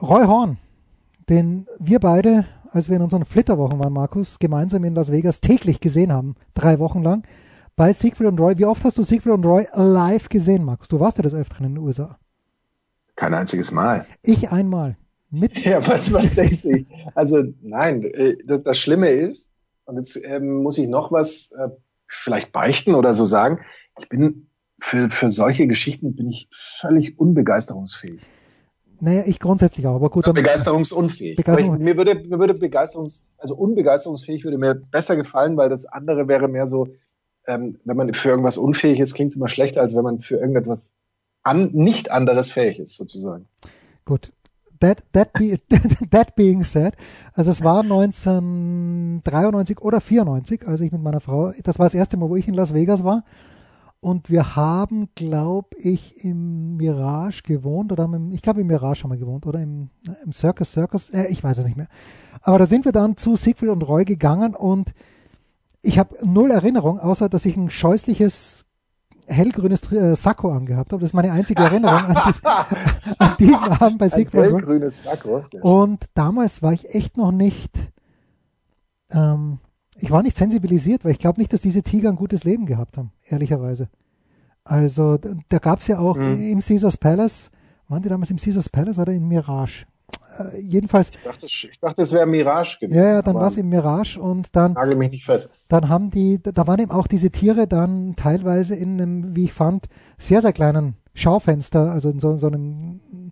Roy 0.00 0.24
Horn, 0.24 0.58
den 1.28 1.66
wir 1.78 2.00
beide, 2.00 2.46
als 2.70 2.88
wir 2.88 2.96
in 2.96 3.02
unseren 3.02 3.24
Flitterwochen 3.24 3.78
waren, 3.78 3.92
Markus, 3.92 4.38
gemeinsam 4.38 4.84
in 4.84 4.94
Las 4.94 5.12
Vegas 5.12 5.40
täglich 5.40 5.80
gesehen 5.80 6.12
haben, 6.12 6.34
drei 6.54 6.78
Wochen 6.78 7.02
lang, 7.02 7.24
bei 7.76 7.92
Siegfried 7.92 8.28
und 8.28 8.40
Roy. 8.40 8.58
Wie 8.58 8.66
oft 8.66 8.84
hast 8.84 8.98
du 8.98 9.02
Siegfried 9.02 9.34
und 9.34 9.44
Roy 9.44 9.66
live 9.74 10.28
gesehen, 10.28 10.64
Markus? 10.64 10.88
Du 10.88 11.00
warst 11.00 11.18
ja 11.18 11.22
des 11.22 11.34
Öfteren 11.34 11.66
in 11.66 11.74
den 11.74 11.84
USA. 11.84 12.18
Kein 13.16 13.34
einziges 13.34 13.70
Mal. 13.70 14.06
Ich 14.22 14.50
einmal. 14.50 14.96
Mit 15.30 15.56
ja, 15.64 15.86
was, 15.86 16.12
was 16.12 16.34
denkst 16.34 16.62
du? 16.62 16.84
Also, 17.14 17.42
nein, 17.62 18.02
äh, 18.02 18.36
das, 18.44 18.62
das 18.62 18.78
Schlimme 18.78 19.10
ist, 19.10 19.50
und 19.86 19.96
jetzt 19.96 20.18
ähm, 20.24 20.62
muss 20.62 20.78
ich 20.78 20.88
noch 20.88 21.12
was 21.12 21.52
äh, 21.52 21.68
vielleicht 22.06 22.52
beichten 22.52 22.94
oder 22.94 23.14
so 23.14 23.26
sagen, 23.26 23.60
ich 23.98 24.08
bin 24.08 24.46
für, 24.84 25.08
für 25.08 25.30
solche 25.30 25.66
Geschichten 25.66 26.14
bin 26.14 26.28
ich 26.28 26.46
völlig 26.50 27.18
unbegeisterungsfähig. 27.18 28.20
Naja, 29.00 29.22
ich 29.24 29.40
grundsätzlich 29.40 29.86
auch, 29.86 29.94
aber 29.94 30.10
gut. 30.10 30.30
Begeisterungsunfähig. 30.32 31.36
Begeisterung 31.36 31.78
mir 31.78 31.96
würde, 31.96 32.16
mir 32.16 32.38
würde 32.38 32.52
begeisterungs, 32.52 33.30
also 33.38 33.56
unbegeisterungsfähig 33.56 34.44
würde 34.44 34.58
mir 34.58 34.74
besser 34.74 35.16
gefallen, 35.16 35.56
weil 35.56 35.70
das 35.70 35.86
andere 35.86 36.28
wäre 36.28 36.48
mehr 36.48 36.66
so, 36.66 36.88
ähm, 37.46 37.78
wenn 37.84 37.96
man 37.96 38.12
für 38.12 38.28
irgendwas 38.28 38.58
unfähig 38.58 39.00
ist, 39.00 39.14
klingt 39.14 39.32
es 39.32 39.36
immer 39.36 39.48
schlechter, 39.48 39.80
als 39.80 39.96
wenn 39.96 40.04
man 40.04 40.20
für 40.20 40.36
irgendetwas 40.36 40.94
an, 41.42 41.70
nicht 41.72 42.10
anderes 42.10 42.52
fähig 42.52 42.78
ist, 42.78 42.98
sozusagen. 42.98 43.48
Gut. 44.04 44.32
That, 44.80 45.02
that, 45.12 45.32
be, 45.32 45.58
that 46.10 46.36
being 46.36 46.62
said, 46.62 46.92
also 47.32 47.50
es 47.50 47.64
war 47.64 47.80
1993 47.80 49.80
oder 49.80 50.02
94, 50.02 50.68
als 50.68 50.82
ich 50.82 50.92
mit 50.92 51.00
meiner 51.00 51.20
Frau, 51.20 51.54
das 51.62 51.78
war 51.78 51.86
das 51.86 51.94
erste 51.94 52.18
Mal, 52.18 52.28
wo 52.28 52.36
ich 52.36 52.48
in 52.48 52.54
Las 52.54 52.74
Vegas 52.74 53.02
war 53.02 53.24
und 54.04 54.28
wir 54.28 54.54
haben, 54.54 55.08
glaube 55.14 55.76
ich, 55.78 56.22
im 56.22 56.76
Mirage 56.76 57.42
gewohnt 57.42 57.90
oder 57.90 58.04
im, 58.04 58.32
ich 58.32 58.42
glaube 58.42 58.60
im 58.60 58.66
Mirage 58.66 59.02
haben 59.02 59.10
wir 59.10 59.16
gewohnt 59.16 59.46
oder 59.46 59.60
im, 59.60 59.88
im 60.24 60.32
Circus 60.32 60.72
Circus, 60.72 61.08
äh, 61.08 61.28
ich 61.28 61.42
weiß 61.42 61.56
es 61.56 61.64
nicht 61.64 61.78
mehr. 61.78 61.88
Aber 62.42 62.58
da 62.58 62.66
sind 62.66 62.84
wir 62.84 62.92
dann 62.92 63.16
zu 63.16 63.34
Siegfried 63.34 63.70
und 63.70 63.82
Roy 63.82 64.04
gegangen 64.04 64.54
und 64.54 64.92
ich 65.80 65.98
habe 65.98 66.16
null 66.22 66.50
Erinnerung, 66.50 67.00
außer 67.00 67.30
dass 67.30 67.46
ich 67.46 67.56
ein 67.56 67.70
scheußliches 67.70 68.66
hellgrünes 69.26 69.90
äh, 69.90 70.14
Sakko 70.14 70.52
angehabt 70.52 70.92
habe. 70.92 71.00
Das 71.00 71.08
ist 71.08 71.14
meine 71.14 71.32
einzige 71.32 71.62
Erinnerung 71.62 72.00
an, 72.00 72.22
dies, 72.26 72.42
an 73.18 73.36
diesen 73.38 73.72
Abend 73.72 73.98
bei 73.98 74.10
Siegfried. 74.10 74.44
Ein 74.44 74.50
hellgrünes 74.50 75.02
Sakko. 75.02 75.44
Und 75.62 76.04
damals 76.12 76.62
war 76.62 76.74
ich 76.74 76.94
echt 76.94 77.16
noch 77.16 77.32
nicht, 77.32 77.90
ähm, 79.12 79.60
ich 79.96 80.10
war 80.10 80.22
nicht 80.22 80.36
sensibilisiert, 80.36 81.04
weil 81.04 81.12
ich 81.12 81.18
glaube 81.18 81.40
nicht, 81.40 81.52
dass 81.52 81.60
diese 81.60 81.82
Tiger 81.82 82.10
ein 82.10 82.16
gutes 82.16 82.44
Leben 82.44 82.66
gehabt 82.66 82.98
haben, 82.98 83.12
ehrlicherweise. 83.24 83.88
Also 84.64 85.18
da 85.48 85.58
gab 85.58 85.80
es 85.80 85.88
ja 85.88 85.98
auch 85.98 86.16
mhm. 86.16 86.40
im 86.40 86.60
Caesars 86.60 86.96
Palace, 86.96 87.50
waren 87.88 88.02
die 88.02 88.08
damals 88.08 88.30
im 88.30 88.38
Caesars 88.38 88.68
Palace 88.68 88.98
oder 88.98 89.12
in 89.12 89.28
Mirage? 89.28 89.86
Äh, 90.38 90.60
jedenfalls. 90.60 91.10
Ich 91.10 91.22
dachte, 91.22 91.46
ich 91.46 91.78
dachte 91.80 92.02
es 92.02 92.12
wäre 92.12 92.26
Mirage 92.26 92.78
gewesen. 92.80 92.96
Ja, 92.96 93.08
ja, 93.14 93.22
dann 93.22 93.36
war 93.36 93.48
es 93.48 93.56
im 93.56 93.68
Mirage 93.68 94.18
und 94.20 94.48
dann. 94.52 94.72
Nagel 94.72 94.96
mich 94.96 95.10
nicht 95.10 95.24
fest. 95.24 95.66
Dann 95.68 95.88
haben 95.88 96.10
die, 96.10 96.40
da 96.42 96.66
waren 96.66 96.80
eben 96.80 96.90
auch 96.90 97.06
diese 97.06 97.30
Tiere 97.30 97.66
dann 97.66 98.16
teilweise 98.16 98.74
in 98.74 99.00
einem, 99.00 99.36
wie 99.36 99.44
ich 99.44 99.52
fand, 99.52 99.86
sehr, 100.18 100.40
sehr 100.40 100.52
kleinen 100.52 100.96
Schaufenster, 101.14 101.92
also 101.92 102.10
in 102.10 102.18
so, 102.18 102.36
so 102.36 102.48
einem 102.48 103.23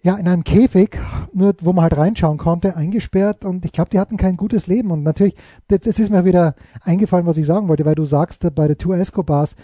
ja, 0.00 0.14
in 0.16 0.28
einem 0.28 0.44
Käfig, 0.44 0.98
nur 1.32 1.54
wo 1.60 1.72
man 1.72 1.82
halt 1.82 1.96
reinschauen 1.96 2.38
konnte, 2.38 2.76
eingesperrt 2.76 3.44
und 3.44 3.64
ich 3.64 3.72
glaube, 3.72 3.90
die 3.90 3.98
hatten 3.98 4.16
kein 4.16 4.36
gutes 4.36 4.66
Leben 4.68 4.90
und 4.92 5.02
natürlich, 5.02 5.34
das, 5.66 5.80
das, 5.80 5.98
ist 5.98 6.10
mir 6.10 6.24
wieder 6.24 6.54
eingefallen, 6.82 7.26
was 7.26 7.36
ich 7.36 7.46
sagen 7.46 7.68
wollte, 7.68 7.84
weil 7.84 7.96
du 7.96 8.04
sagst, 8.04 8.54
bei 8.54 8.68
der 8.68 8.78
Tour 8.78 8.96
Escobars, 8.96 9.56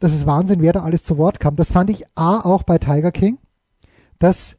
das 0.00 0.14
ist 0.14 0.26
Wahnsinn, 0.26 0.62
wer 0.62 0.72
da 0.72 0.82
alles 0.82 1.04
zu 1.04 1.18
Wort 1.18 1.40
kam. 1.40 1.56
Das 1.56 1.72
fand 1.72 1.90
ich 1.90 2.04
A, 2.14 2.40
auch 2.40 2.62
bei 2.62 2.78
Tiger 2.78 3.12
King, 3.12 3.38
dass 4.18 4.56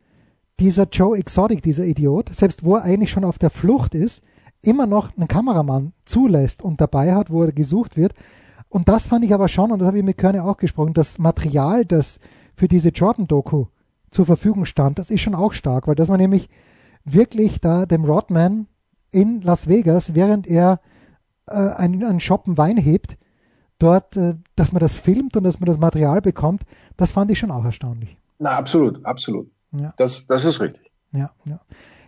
dieser 0.59 0.87
Joe 0.89 1.17
Exotic, 1.17 1.63
dieser 1.63 1.85
Idiot, 1.85 2.35
selbst 2.35 2.63
wo 2.63 2.75
er 2.75 2.83
eigentlich 2.83 3.09
schon 3.09 3.23
auf 3.23 3.39
der 3.39 3.49
Flucht 3.49 3.95
ist, 3.95 4.21
immer 4.61 4.85
noch 4.85 5.15
einen 5.15 5.27
Kameramann 5.27 5.93
zulässt 6.05 6.61
und 6.61 6.81
dabei 6.81 7.15
hat, 7.15 7.31
wo 7.31 7.43
er 7.43 7.51
gesucht 7.53 7.97
wird. 7.97 8.13
Und 8.67 8.89
das 8.89 9.05
fand 9.05 9.23
ich 9.25 9.33
aber 9.33 9.47
schon, 9.47 9.71
und 9.71 9.79
das 9.79 9.87
habe 9.87 9.97
ich 9.97 10.03
mit 10.03 10.17
Körne 10.17 10.43
auch 10.43 10.57
gesprochen, 10.57 10.93
das 10.93 11.17
Material, 11.17 11.85
das 11.85 12.19
für 12.55 12.67
diese 12.67 12.89
Jordan-Doku 12.89 13.67
zur 14.11 14.25
Verfügung 14.25 14.65
stand, 14.65 14.99
das 14.99 15.09
ist 15.09 15.21
schon 15.21 15.35
auch 15.35 15.53
stark, 15.53 15.87
weil 15.87 15.95
dass 15.95 16.09
man 16.09 16.19
nämlich 16.19 16.49
wirklich 17.05 17.61
da 17.61 17.85
dem 17.85 18.05
Rodman 18.05 18.67
in 19.11 19.41
Las 19.41 19.67
Vegas, 19.67 20.13
während 20.13 20.47
er 20.47 20.79
äh, 21.47 21.53
einen, 21.53 22.03
einen 22.03 22.19
Shoppen 22.19 22.57
Wein 22.57 22.77
hebt, 22.77 23.17
dort, 23.79 24.15
äh, 24.17 24.35
dass 24.55 24.71
man 24.71 24.79
das 24.79 24.95
filmt 24.95 25.35
und 25.37 25.43
dass 25.43 25.59
man 25.59 25.67
das 25.67 25.79
Material 25.79 26.21
bekommt, 26.21 26.63
das 26.97 27.11
fand 27.11 27.31
ich 27.31 27.39
schon 27.39 27.51
auch 27.51 27.65
erstaunlich. 27.65 28.17
Na, 28.37 28.51
absolut, 28.51 29.03
absolut. 29.05 29.49
Ja. 29.71 29.93
Das, 29.97 30.27
das 30.27 30.45
ist 30.45 30.59
richtig. 30.59 30.91
Ja, 31.11 31.31
ja. 31.45 31.59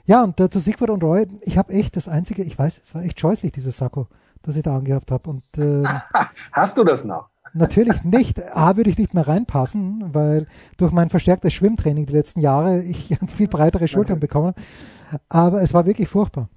Ja, 0.06 0.24
und 0.24 0.40
äh, 0.40 0.50
zu 0.50 0.60
Siegfried 0.60 0.90
und 0.90 1.04
Roy, 1.04 1.28
ich 1.42 1.58
habe 1.58 1.74
echt 1.74 1.96
das 1.96 2.08
einzige, 2.08 2.44
ich 2.44 2.58
weiß, 2.58 2.82
es 2.84 2.96
war 2.96 3.04
echt 3.04 3.20
scheußlich, 3.20 3.52
dieses 3.52 3.78
Sakko, 3.78 4.08
das 4.42 4.56
ich 4.56 4.64
da 4.64 4.76
angehabt 4.76 5.12
habe. 5.12 5.30
Und 5.30 5.44
äh, 5.58 5.84
Hast 6.52 6.78
du 6.78 6.84
das 6.84 7.04
noch? 7.04 7.30
Natürlich 7.54 8.04
nicht. 8.04 8.42
A, 8.56 8.78
würde 8.78 8.90
ich 8.90 8.98
nicht 8.98 9.14
mehr 9.14 9.28
reinpassen, 9.28 10.14
weil 10.14 10.48
durch 10.78 10.92
mein 10.92 11.10
verstärktes 11.10 11.54
Schwimmtraining 11.54 12.06
die 12.06 12.14
letzten 12.14 12.40
Jahre 12.40 12.82
ich 12.84 13.18
viel 13.28 13.48
breitere 13.48 13.88
Schultern 13.88 14.20
bekomme. 14.20 14.54
Aber 15.30 15.62
es 15.62 15.74
war 15.74 15.86
wirklich 15.86 16.08
furchtbar. 16.08 16.50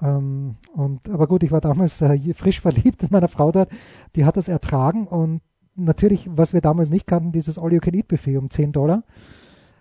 Ähm, 0.00 0.56
und, 0.74 1.08
aber 1.08 1.26
gut, 1.26 1.42
ich 1.42 1.52
war 1.52 1.60
damals 1.60 2.00
äh, 2.00 2.34
frisch 2.34 2.60
verliebt 2.60 3.02
in 3.02 3.08
meiner 3.10 3.28
Frau 3.28 3.52
dort. 3.52 3.70
Die 4.16 4.24
hat 4.24 4.36
das 4.36 4.48
ertragen 4.48 5.06
und 5.06 5.40
natürlich, 5.74 6.28
was 6.30 6.52
wir 6.52 6.60
damals 6.60 6.90
nicht 6.90 7.06
kannten, 7.06 7.32
dieses 7.32 7.58
All-You-Can-Eat-Buffet 7.58 8.36
um 8.36 8.50
10 8.50 8.72
Dollar. 8.72 9.04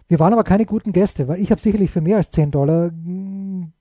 Wir 0.07 0.19
waren 0.19 0.33
aber 0.33 0.43
keine 0.43 0.65
guten 0.65 0.91
Gäste, 0.91 1.27
weil 1.27 1.39
ich 1.39 1.51
habe 1.51 1.61
sicherlich 1.61 1.89
für 1.89 2.01
mehr 2.01 2.17
als 2.17 2.29
10 2.31 2.51
Dollar 2.51 2.91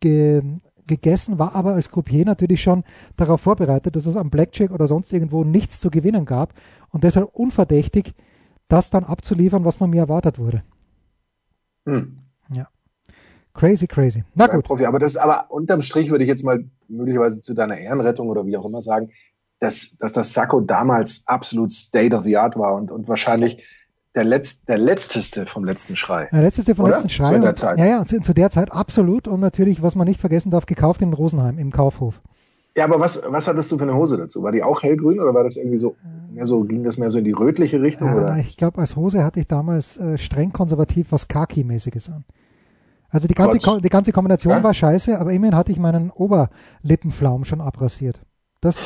ge 0.01 0.43
gegessen, 0.91 1.39
war 1.39 1.55
aber 1.55 1.75
als 1.75 1.91
Croupier 1.91 2.27
natürlich 2.27 2.63
schon 2.63 2.85
darauf 3.17 3.41
vorbereitet, 3.41 3.97
dass 3.97 4.07
es 4.07 4.17
am 4.17 4.29
Blackjack 4.29 4.71
oder 4.73 4.87
sonst 4.87 5.13
irgendwo 5.13 5.45
nichts 5.45 5.81
zu 5.81 5.91
gewinnen 5.91 6.27
gab 6.27 6.53
und 6.91 7.05
deshalb 7.05 7.31
unverdächtig, 7.33 8.15
das 8.69 8.91
dann 8.91 9.05
abzuliefern, 9.05 9.65
was 9.65 9.77
von 9.77 9.91
mir 9.91 10.03
erwartet 10.03 10.39
wurde. 10.39 10.63
Hm. 11.87 12.19
Ja. 12.53 12.69
Crazy, 13.55 13.87
crazy. 13.87 14.25
Na 14.35 14.47
gut. 14.47 14.65
Profi, 14.65 14.85
aber 14.85 14.99
das, 14.99 15.17
aber 15.17 15.47
unterm 15.51 15.83
Strich 15.83 16.11
würde 16.11 16.25
ich 16.25 16.29
jetzt 16.29 16.45
mal 16.45 16.65
möglicherweise 16.89 17.41
zu 17.41 17.55
deiner 17.55 17.79
Ehrenrettung 17.79 18.29
oder 18.29 18.47
wie 18.47 18.57
auch 18.57 18.67
immer 18.67 18.83
sagen, 18.83 19.11
dass, 19.59 19.97
dass 19.99 20.13
das 20.13 20.33
Sakko 20.33 20.61
damals 20.61 21.23
absolut 21.27 21.73
State 21.73 22.15
of 22.15 22.25
the 22.25 22.37
Art 22.37 22.57
war 22.57 22.75
und, 22.75 22.91
und 22.91 23.09
wahrscheinlich 23.09 23.63
der, 24.15 24.25
Letz-, 24.25 24.67
der 24.67 24.79
letzteste 24.79 25.47
vom 25.47 25.65
letzten 25.65 25.97
Schrei. 25.97 26.29
Der 26.33 26.43
letzteste 26.43 26.75
vom 26.75 26.87
Oder? 26.87 26.95
letzten 26.95 27.11
Schrei. 27.11 27.35
Zu 27.35 27.41
der 27.41 27.55
Zeit. 27.55 27.79
Ja, 27.79 27.87
ja, 27.87 28.07
zu, 28.07 28.21
zu, 28.21 28.35
der 28.35 28.51
Zeit 28.51 28.73
absolut. 28.73 29.29
Und 29.29 29.41
natürlich, 29.41 29.83
was 29.83 29.95
man 29.95 30.07
nicht 30.07 30.21
vergessen 30.21 30.51
darf, 30.51 30.67
gekauft 30.67 31.03
in 31.03 31.13
Rosenheim 31.13 31.59
im 31.59 31.71
Kaufhof. 31.71 32.21
Ja, 32.77 32.85
aber 32.85 33.01
was, 33.01 33.23
was 33.27 33.49
hattest 33.49 33.71
du 33.73 33.79
für 33.79 33.83
eine 33.83 33.95
Hose 33.95 34.17
dazu? 34.17 34.43
War 34.43 34.53
die 34.53 34.63
auch 34.63 34.83
hellgrün 34.83 35.21
oder 35.21 35.35
war 35.35 35.43
das 35.43 35.57
irgendwie 35.57 35.79
so, 35.79 35.97
mehr 36.33 36.47
so 36.47 36.63
ging 36.63 36.85
das 36.85 36.99
mehr 36.99 37.11
so 37.11 37.19
in 37.19 37.25
die 37.25 37.33
rötliche 37.33 37.83
Richtung? 37.83 38.09
Ja, 38.09 38.17
oder? 38.17 38.37
ich 38.39 38.57
glaube, 38.57 38.79
als 38.79 38.95
Hose 38.95 39.25
hatte 39.25 39.41
ich 39.41 39.49
damals 39.49 39.97
äh, 39.97 40.19
streng 40.19 40.53
konservativ 40.53 41.11
was 41.11 41.27
Khaki-mäßiges 41.27 42.11
an. 42.11 42.25
Also 43.09 43.27
die 43.27 43.35
ganze, 43.35 43.59
die 43.59 43.89
ganze 43.89 44.13
Kombination 44.13 44.53
ja? 44.53 44.63
war 44.63 44.73
scheiße, 44.73 45.19
aber 45.19 45.33
immerhin 45.33 45.57
hatte 45.57 45.73
ich 45.73 45.81
meinen 45.81 46.11
Oberlippenflaum 46.11 47.45
schon 47.45 47.61
abrasiert. 47.61 48.21
Das, 48.61 48.77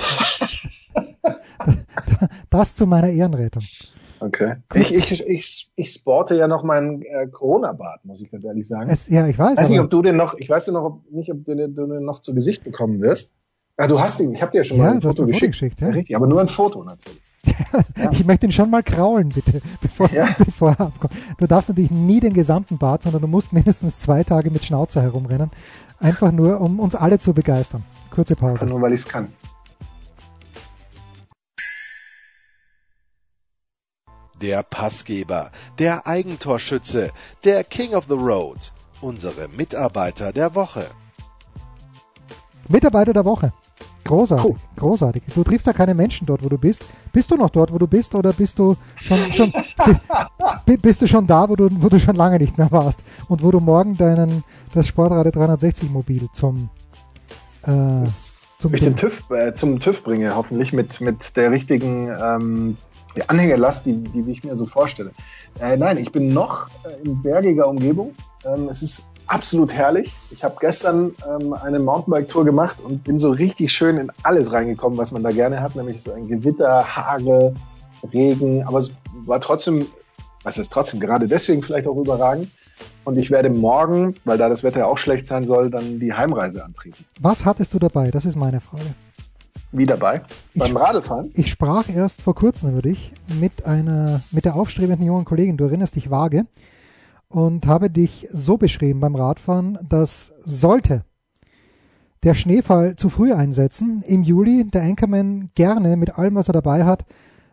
das, 1.23 2.29
das 2.49 2.75
zu 2.75 2.87
meiner 2.87 3.11
Ehrenrettung. 3.11 3.65
Okay. 4.25 4.55
Ich, 4.75 4.95
ich, 4.95 5.29
ich, 5.29 5.73
ich 5.77 5.93
sporte 5.93 6.35
ja 6.35 6.49
noch 6.49 6.63
meinen 6.63 7.03
äh, 7.03 7.27
Corona-Bart, 7.27 8.07
muss 8.07 8.23
ich 8.23 8.31
ganz 8.31 8.45
ehrlich 8.45 8.67
sagen. 8.67 8.89
Es, 8.89 9.07
ja, 9.09 9.27
ich 9.27 9.39
weiß. 9.39 9.59
weiß 9.59 9.69
nicht, 9.69 9.81
ob 9.81 9.91
du 9.91 10.01
den 10.01 10.17
noch, 10.17 10.35
ich 10.39 10.49
weiß 10.49 10.69
noch, 10.69 10.83
ob, 10.83 11.13
nicht, 11.13 11.31
ob 11.31 11.45
du 11.45 11.55
den, 11.55 11.75
du 11.75 11.87
den 11.87 12.05
noch 12.05 12.21
zu 12.21 12.35
Gesicht 12.35 12.65
bekommen 12.65 13.03
wirst. 13.03 13.35
Ja, 13.79 13.87
du 13.87 14.01
hast 14.01 14.21
ihn, 14.21 14.33
ich 14.33 14.41
habe 14.41 14.53
dir 14.53 14.59
ja 14.59 14.65
schon 14.65 14.79
ja, 14.79 14.85
mal 14.85 14.93
ein 14.93 15.03
Foto 15.03 15.27
geschickt. 15.27 15.53
geschickt 15.53 15.81
ja. 15.83 15.89
ja. 15.89 15.93
Richtig, 15.93 16.17
aber 16.17 16.27
nur 16.27 16.41
ein 16.41 16.49
Foto 16.49 16.83
natürlich. 16.85 17.21
ja. 17.45 17.55
Ich 18.13 18.25
möchte 18.25 18.47
ihn 18.47 18.53
schon 18.53 18.71
mal 18.71 18.83
kraulen, 18.83 19.29
bitte, 19.29 19.61
bevor, 19.83 20.09
ja. 20.11 20.29
bevor 20.39 20.71
er 20.71 20.81
abkommt. 20.81 21.13
Du 21.37 21.47
darfst 21.47 21.69
natürlich 21.69 21.91
nie 21.91 22.21
den 22.21 22.33
gesamten 22.33 22.79
Bart, 22.79 23.03
sondern 23.03 23.21
du 23.21 23.29
musst 23.29 23.53
mindestens 23.53 23.99
zwei 23.99 24.25
Tage 24.25 24.51
mit 24.51 24.65
Schnauze 24.65 25.03
herumrennen. 25.03 25.51
Einfach 25.99 26.33
nur, 26.33 26.63
um 26.63 26.81
uns 26.81 26.95
alle 26.95 27.19
zu 27.19 27.35
begeistern. 27.35 27.85
Kurze 28.11 28.37
Pause. 28.37 28.53
Einfach 28.53 28.67
nur, 28.69 28.81
weil 28.81 28.95
ich 28.95 29.01
es 29.01 29.09
kann. 29.09 29.29
Der 34.40 34.62
Passgeber, 34.62 35.51
der 35.79 36.07
Eigentorschütze, 36.07 37.11
der 37.44 37.64
King 37.64 37.94
of 37.94 38.05
the 38.09 38.14
Road, 38.14 38.73
unsere 39.01 39.49
Mitarbeiter 39.49 40.33
der 40.33 40.55
Woche. 40.55 40.87
Mitarbeiter 42.68 43.12
der 43.12 43.25
Woche. 43.25 43.53
Großartig, 44.05 44.51
cool. 44.51 44.57
großartig. 44.77 45.23
Du 45.35 45.42
triffst 45.42 45.66
ja 45.66 45.73
keine 45.73 45.94
Menschen 45.94 46.27
dort, 46.27 46.42
wo 46.44 46.49
du 46.49 46.59
bist. 46.59 46.85
Bist 47.12 47.31
du 47.31 47.37
noch 47.37 47.49
dort, 47.49 47.73
wo 47.73 47.79
du 47.79 47.87
bist, 47.87 48.14
oder 48.14 48.35
bist 48.35 48.59
du 48.59 48.77
schon, 48.97 49.16
schon 49.33 49.53
bist 50.83 51.01
du 51.01 51.07
schon 51.07 51.27
da, 51.27 51.49
wo 51.49 51.57
du, 51.57 51.68
wo 51.70 51.88
du 51.88 51.99
schon 51.99 52.14
lange 52.14 52.38
nicht 52.38 52.59
mehr 52.59 52.70
warst 52.70 53.03
und 53.29 53.42
wo 53.42 53.51
du 53.51 53.61
morgen 53.61 53.97
deinen 53.97 54.44
das 54.75 54.88
Sportrate 54.88 55.31
360 55.31 55.90
Mobil 55.90 56.29
zum 56.33 56.68
äh, 57.62 58.09
zum, 58.59 58.75
ich 58.75 58.81
den 58.81 58.97
TÜV, 58.97 59.31
äh, 59.31 59.53
zum 59.53 59.81
TÜV 59.81 60.03
bringe, 60.03 60.35
hoffentlich 60.35 60.73
mit, 60.73 61.01
mit 61.01 61.37
der 61.37 61.51
richtigen 61.51 62.09
ähm, 62.09 62.77
Die, 63.14 63.22
die, 63.92 64.22
die 64.22 64.31
ich 64.31 64.44
mir 64.44 64.57
so 64.57 64.66
vorstelle. 64.66 65.12
Äh, 65.61 65.77
nein, 65.77 65.98
ich 65.98 66.12
bin 66.12 66.33
noch 66.33 66.68
äh, 66.85 67.03
in 67.05 67.22
bergiger 67.22 67.68
Umgebung. 67.68 68.14
Ähm, 68.44 68.68
es 68.68 68.83
ist 68.83 69.11
absolut 69.27 69.72
herrlich. 69.72 70.12
Ich 70.31 70.44
habe 70.44 70.57
gestern 70.61 71.14
ähm, 71.29 71.53
eine 71.55 71.79
Mountainbike-Tour 71.79 72.44
gemacht 72.44 72.81
und 72.83 73.05
bin 73.05 73.18
so 73.18 73.31
richtig 73.31 73.72
schön 73.72 73.96
in 73.96 74.11
alles 74.22 74.53
reingekommen, 74.53 74.98
was 74.98 75.12
man 75.12 75.22
da 75.22 75.31
gerne 75.31 75.61
hat, 75.61 75.77
nämlich 75.77 76.03
so 76.03 76.12
ein 76.12 76.29
Gewitter, 76.29 76.96
Hagel, 76.96 77.55
Regen, 78.12 78.64
aber 78.64 78.79
es 78.79 78.94
war 79.24 79.40
trotzdem, 79.40 79.87
was 80.42 80.59
ist 80.59 80.72
trotzdem, 80.72 81.00
gerade 81.00 81.27
deswegen 81.27 81.62
vielleicht 81.62 81.88
auch 81.88 81.96
überragend. 81.96 82.50
Und 83.05 83.16
ich 83.16 83.31
werde 83.31 83.50
morgen, 83.50 84.16
weil 84.24 84.37
da 84.37 84.48
das 84.48 84.64
Wetter 84.64 84.88
auch 84.88 84.98
schlecht 84.98 85.27
sein 85.27 85.46
soll, 85.46 85.70
dann 85.70 86.00
die 86.00 86.12
Heimreise 86.12 86.64
antreten. 86.64 87.05
Was 87.20 87.44
hattest 87.44 87.72
du 87.72 87.79
dabei? 87.79 88.11
Das 88.11 88.24
ist 88.24 88.37
meine 88.37 88.61
Frage. 88.61 88.94
Wie 89.77 89.87
dabei? 89.87 90.23
Beim 90.55 90.69
ich, 90.69 90.77
Radlfahren? 90.77 91.33
Ich 91.35 91.51
sprach 91.51 91.89
erst 91.89 92.23
vor 92.23 92.37
kurzem 92.37 92.71
über 92.71 92.83
dich 92.83 93.13
mit 93.29 93.67
einer, 93.67 94.23
mit 94.31 94.45
der 94.45 94.55
aufstrebenden 94.55 95.05
jungen 95.05 95.25
Kollegin, 95.25 95.57
du 95.57 95.65
erinnerst 95.65 95.97
dich 95.97 96.11
vage, 96.11 96.47
und 97.29 97.67
habe 97.67 97.91
dich 97.91 98.29
so 98.31 98.57
beschrieben 98.57 99.01
beim 99.01 99.17
Radfahren, 99.17 99.79
dass 99.89 100.33
sollte 100.39 101.05
der 102.23 102.35
Schneefall 102.35 102.95
zu 102.95 103.11
früh 103.11 103.33
einsetzen, 103.33 104.05
im 104.07 104.23
Juli 104.23 104.65
der 104.65 104.83
Anchorman 104.83 105.51
gerne 105.57 105.97
mit 105.97 106.17
allem, 106.17 106.37
was 106.37 106.49
er 106.49 106.55
dabei 106.55 106.85
hat, 106.85 107.05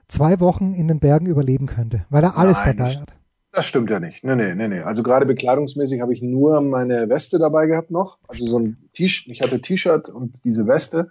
zwei 0.08 0.40
Wochen 0.40 0.74
in 0.74 0.88
den 0.88 1.00
Bergen 1.00 1.26
überleben 1.26 1.66
könnte, 1.66 2.06
weil 2.12 2.24
er 2.24 2.38
alles 2.38 2.58
Nein, 2.60 2.78
dabei 2.78 2.90
das, 2.90 3.02
hat. 3.02 3.14
Das 3.52 3.66
stimmt 3.66 3.90
ja 3.90 4.00
nicht. 4.00 4.24
Nee, 4.24 4.36
nee, 4.36 4.54
nee, 4.54 4.68
nee. 4.68 4.82
Also 4.82 5.02
gerade 5.02 5.26
bekleidungsmäßig 5.26 6.02
habe 6.02 6.14
ich 6.14 6.22
nur 6.22 6.62
meine 6.62 7.10
Weste 7.10 7.40
dabei 7.40 7.66
gehabt 7.66 7.90
noch. 7.90 8.20
Also 8.28 8.46
so 8.46 8.60
ein 8.60 8.78
T-Shirt, 8.94 9.34
ich 9.34 9.42
hatte 9.42 9.60
T-Shirt 9.60 10.08
und 10.10 10.46
diese 10.46 10.68
Weste, 10.68 11.10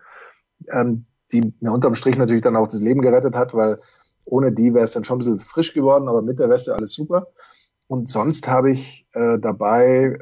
ähm, 0.68 1.07
die 1.33 1.53
mir 1.61 1.73
unterm 1.73 1.94
Strich 1.94 2.16
natürlich 2.16 2.42
dann 2.42 2.57
auch 2.57 2.68
das 2.68 2.81
Leben 2.81 3.03
gerettet 3.03 3.37
hat, 3.37 3.55
weil 3.55 3.79
ohne 4.25 4.53
die 4.53 4.75
wäre 4.75 4.85
es 4.85 4.92
dann 4.92 5.05
schon 5.05 5.16
ein 5.16 5.18
bisschen 5.18 5.38
frisch 5.38 5.75
geworden, 5.75 6.09
aber 6.09 6.23
mit 6.23 6.38
der 6.38 6.51
Weste 6.51 6.75
alles 6.75 6.92
super. 6.92 7.29
Und 7.87 8.09
sonst 8.09 8.49
habe 8.49 8.70
ich 8.70 9.07
äh, 9.12 9.38
dabei 9.38 10.18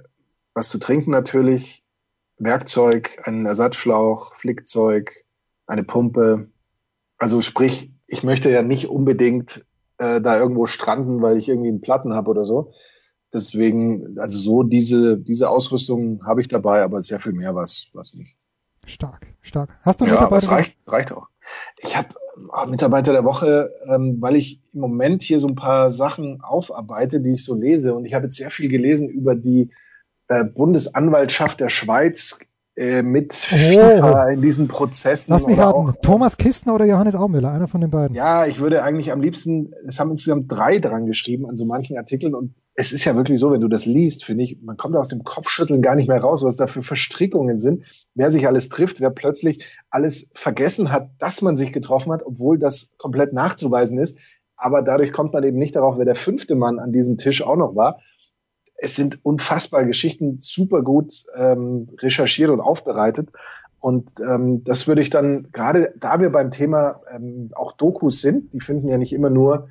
was 0.55 0.68
zu 0.70 0.79
trinken 0.79 1.11
natürlich, 1.11 1.85
Werkzeug, 2.38 3.20
einen 3.24 3.46
Ersatzschlauch, 3.46 4.35
Flickzeug, 4.35 5.24
eine 5.66 5.85
Pumpe. 5.85 6.48
Also 7.16 7.40
sprich, 7.40 7.92
ich 8.07 8.22
möchte 8.22 8.51
ja 8.51 8.62
nicht 8.62 8.88
unbedingt 8.88 9.66
äh, 9.98 10.20
da 10.20 10.38
irgendwo 10.38 10.66
stranden, 10.66 11.22
weil 11.22 11.37
ich 11.37 11.48
irgendwie 11.48 11.68
einen 11.68 11.81
Platten 11.81 12.14
habe 12.14 12.31
oder 12.31 12.44
so. 12.44 12.72
Deswegen, 13.33 14.18
also 14.18 14.38
so 14.38 14.62
diese, 14.62 15.18
diese 15.18 15.51
Ausrüstung 15.51 16.24
habe 16.24 16.40
ich 16.40 16.48
dabei, 16.48 16.83
aber 16.83 17.03
sehr 17.03 17.18
viel 17.18 17.33
mehr 17.33 17.55
was, 17.55 17.90
was 17.92 18.14
nicht. 18.14 18.37
Stark, 18.87 19.27
stark. 19.48 19.70
Hast 19.82 20.00
du 20.00 20.04
ja, 20.04 20.12
Mitarbeiter? 20.12 20.46
Das 20.46 20.50
reicht, 20.50 20.76
reicht 20.87 21.12
auch. 21.12 21.26
Ich 21.82 21.96
habe 21.96 22.08
äh, 22.56 22.66
Mitarbeiter 22.66 23.12
der 23.12 23.24
Woche, 23.24 23.70
ähm, 23.92 24.18
weil 24.20 24.37
ich 24.37 24.61
im 24.72 24.80
Moment 24.80 25.22
hier 25.22 25.40
so 25.40 25.48
ein 25.48 25.54
paar 25.54 25.90
Sachen 25.92 26.40
aufarbeite, 26.42 27.20
die 27.20 27.34
ich 27.34 27.44
so 27.44 27.54
lese. 27.54 27.94
Und 27.94 28.04
ich 28.04 28.14
habe 28.14 28.26
jetzt 28.26 28.37
sehr 28.37 28.50
viel 28.50 28.68
gelesen 28.68 29.08
über 29.08 29.34
die 29.34 29.70
äh, 30.28 30.44
Bundesanwaltschaft 30.44 31.61
der 31.61 31.68
Schweiz 31.68 32.40
äh, 32.76 33.02
mit 33.02 33.48
oh. 33.50 33.56
FIFA 33.56 34.30
in 34.30 34.42
diesen 34.42 34.68
Prozessen. 34.68 35.32
Lass 35.32 35.46
mich 35.46 35.58
raten, 35.58 35.88
auch, 35.88 35.92
Thomas 36.00 36.37
Kistner 36.37 36.74
oder 36.74 36.84
Johannes 36.84 37.16
Aumüller, 37.16 37.50
einer 37.50 37.66
von 37.66 37.80
den 37.80 37.90
beiden. 37.90 38.14
Ja, 38.14 38.46
ich 38.46 38.61
würde 38.61 38.84
eigentlich 38.84 39.11
am 39.11 39.20
liebsten, 39.20 39.72
es 39.84 39.98
haben 39.98 40.12
insgesamt 40.12 40.44
drei 40.52 40.78
dran 40.78 41.06
geschrieben 41.06 41.48
an 41.48 41.56
so 41.56 41.64
manchen 41.64 41.96
Artikeln 41.96 42.34
und 42.34 42.54
es 42.80 42.92
ist 42.92 43.04
ja 43.04 43.16
wirklich 43.16 43.40
so, 43.40 43.50
wenn 43.50 43.60
du 43.60 43.66
das 43.66 43.86
liest, 43.86 44.24
finde 44.24 44.44
ich, 44.44 44.62
man 44.62 44.76
kommt 44.76 44.94
aus 44.94 45.08
dem 45.08 45.24
Kopfschütteln 45.24 45.82
gar 45.82 45.96
nicht 45.96 46.06
mehr 46.06 46.20
raus, 46.20 46.44
was 46.44 46.54
da 46.54 46.68
für 46.68 46.84
Verstrickungen 46.84 47.56
sind, 47.56 47.82
wer 48.14 48.30
sich 48.30 48.46
alles 48.46 48.68
trifft, 48.68 49.00
wer 49.00 49.10
plötzlich 49.10 49.64
alles 49.90 50.30
vergessen 50.34 50.92
hat, 50.92 51.10
dass 51.18 51.42
man 51.42 51.56
sich 51.56 51.72
getroffen 51.72 52.12
hat, 52.12 52.24
obwohl 52.24 52.56
das 52.56 52.96
komplett 52.96 53.32
nachzuweisen 53.32 53.98
ist. 53.98 54.20
Aber 54.56 54.82
dadurch 54.82 55.12
kommt 55.12 55.32
man 55.32 55.42
eben 55.42 55.58
nicht 55.58 55.74
darauf, 55.74 55.98
wer 55.98 56.04
der 56.04 56.14
fünfte 56.14 56.54
Mann 56.54 56.78
an 56.78 56.92
diesem 56.92 57.16
Tisch 57.16 57.42
auch 57.42 57.56
noch 57.56 57.74
war 57.74 57.98
es 58.78 58.94
sind 58.94 59.24
unfassbare 59.24 59.86
Geschichten, 59.86 60.38
super 60.40 60.82
gut 60.82 61.24
ähm, 61.36 61.88
recherchiert 61.98 62.50
und 62.50 62.60
aufbereitet. 62.60 63.30
Und 63.80 64.20
ähm, 64.20 64.62
das 64.62 64.86
würde 64.86 65.02
ich 65.02 65.10
dann, 65.10 65.50
gerade 65.52 65.92
da 65.98 66.20
wir 66.20 66.30
beim 66.30 66.52
Thema 66.52 67.00
ähm, 67.10 67.50
auch 67.54 67.72
Dokus 67.72 68.20
sind, 68.20 68.52
die 68.52 68.60
finden 68.60 68.88
ja 68.88 68.98
nicht 68.98 69.12
immer 69.12 69.30
nur 69.30 69.68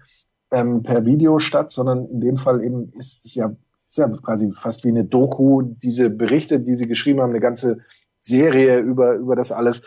ähm, 0.51 0.83
per 0.83 1.05
Video 1.05 1.39
statt, 1.39 1.71
sondern 1.71 2.05
in 2.05 2.21
dem 2.21 2.37
Fall 2.37 2.63
eben 2.63 2.89
ist 2.91 3.25
es 3.25 3.35
ja, 3.35 3.55
ist 3.77 3.97
ja 3.97 4.07
quasi 4.09 4.51
fast 4.53 4.83
wie 4.83 4.89
eine 4.89 5.05
Doku, 5.05 5.61
diese 5.61 6.09
Berichte, 6.09 6.59
die 6.59 6.75
sie 6.75 6.87
geschrieben 6.87 7.21
haben, 7.21 7.31
eine 7.31 7.39
ganze 7.39 7.79
Serie 8.19 8.79
über, 8.79 9.15
über 9.15 9.35
das 9.35 9.51
alles, 9.51 9.83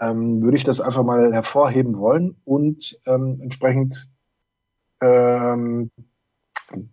ähm, 0.00 0.42
würde 0.42 0.56
ich 0.56 0.64
das 0.64 0.80
einfach 0.80 1.02
mal 1.02 1.32
hervorheben 1.32 1.98
wollen 1.98 2.36
und 2.44 2.98
ähm, 3.06 3.40
entsprechend 3.42 4.08
ähm, 5.00 5.90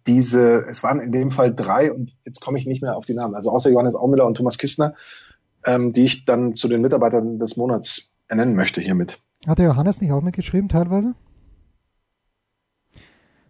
diese, 0.08 0.66
es 0.68 0.84
waren 0.84 1.00
in 1.00 1.12
dem 1.12 1.32
Fall 1.32 1.54
drei 1.54 1.92
und 1.92 2.16
jetzt 2.24 2.40
komme 2.40 2.58
ich 2.58 2.66
nicht 2.66 2.82
mehr 2.82 2.96
auf 2.96 3.06
die 3.06 3.14
Namen, 3.14 3.36
also 3.36 3.52
außer 3.52 3.70
Johannes 3.70 3.96
Aumüller 3.96 4.26
und 4.26 4.36
Thomas 4.36 4.58
Kistner, 4.58 4.96
ähm, 5.66 5.94
die 5.94 6.06
ich 6.06 6.26
dann 6.26 6.56
zu 6.56 6.68
den 6.68 6.82
Mitarbeitern 6.82 7.40
des 7.40 7.58
Monats 7.58 8.16
ernennen 8.28 8.56
möchte 8.56 8.82
hiermit. 8.82 9.20
Hat 9.48 9.60
der 9.60 9.66
Johannes 9.66 10.02
nicht 10.02 10.12
auch 10.12 10.22
mitgeschrieben 10.22 10.70
teilweise? 10.70 11.14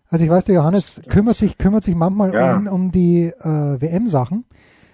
Also 0.09 0.23
ich 0.23 0.29
weiß, 0.29 0.45
der 0.45 0.55
Johannes 0.55 1.01
kümmert 1.09 1.35
sich, 1.35 1.57
kümmert 1.57 1.83
sich 1.83 1.95
manchmal 1.95 2.33
ja. 2.33 2.57
um, 2.57 2.67
um 2.67 2.91
die 2.91 3.25
äh, 3.25 3.81
WM-Sachen, 3.81 4.45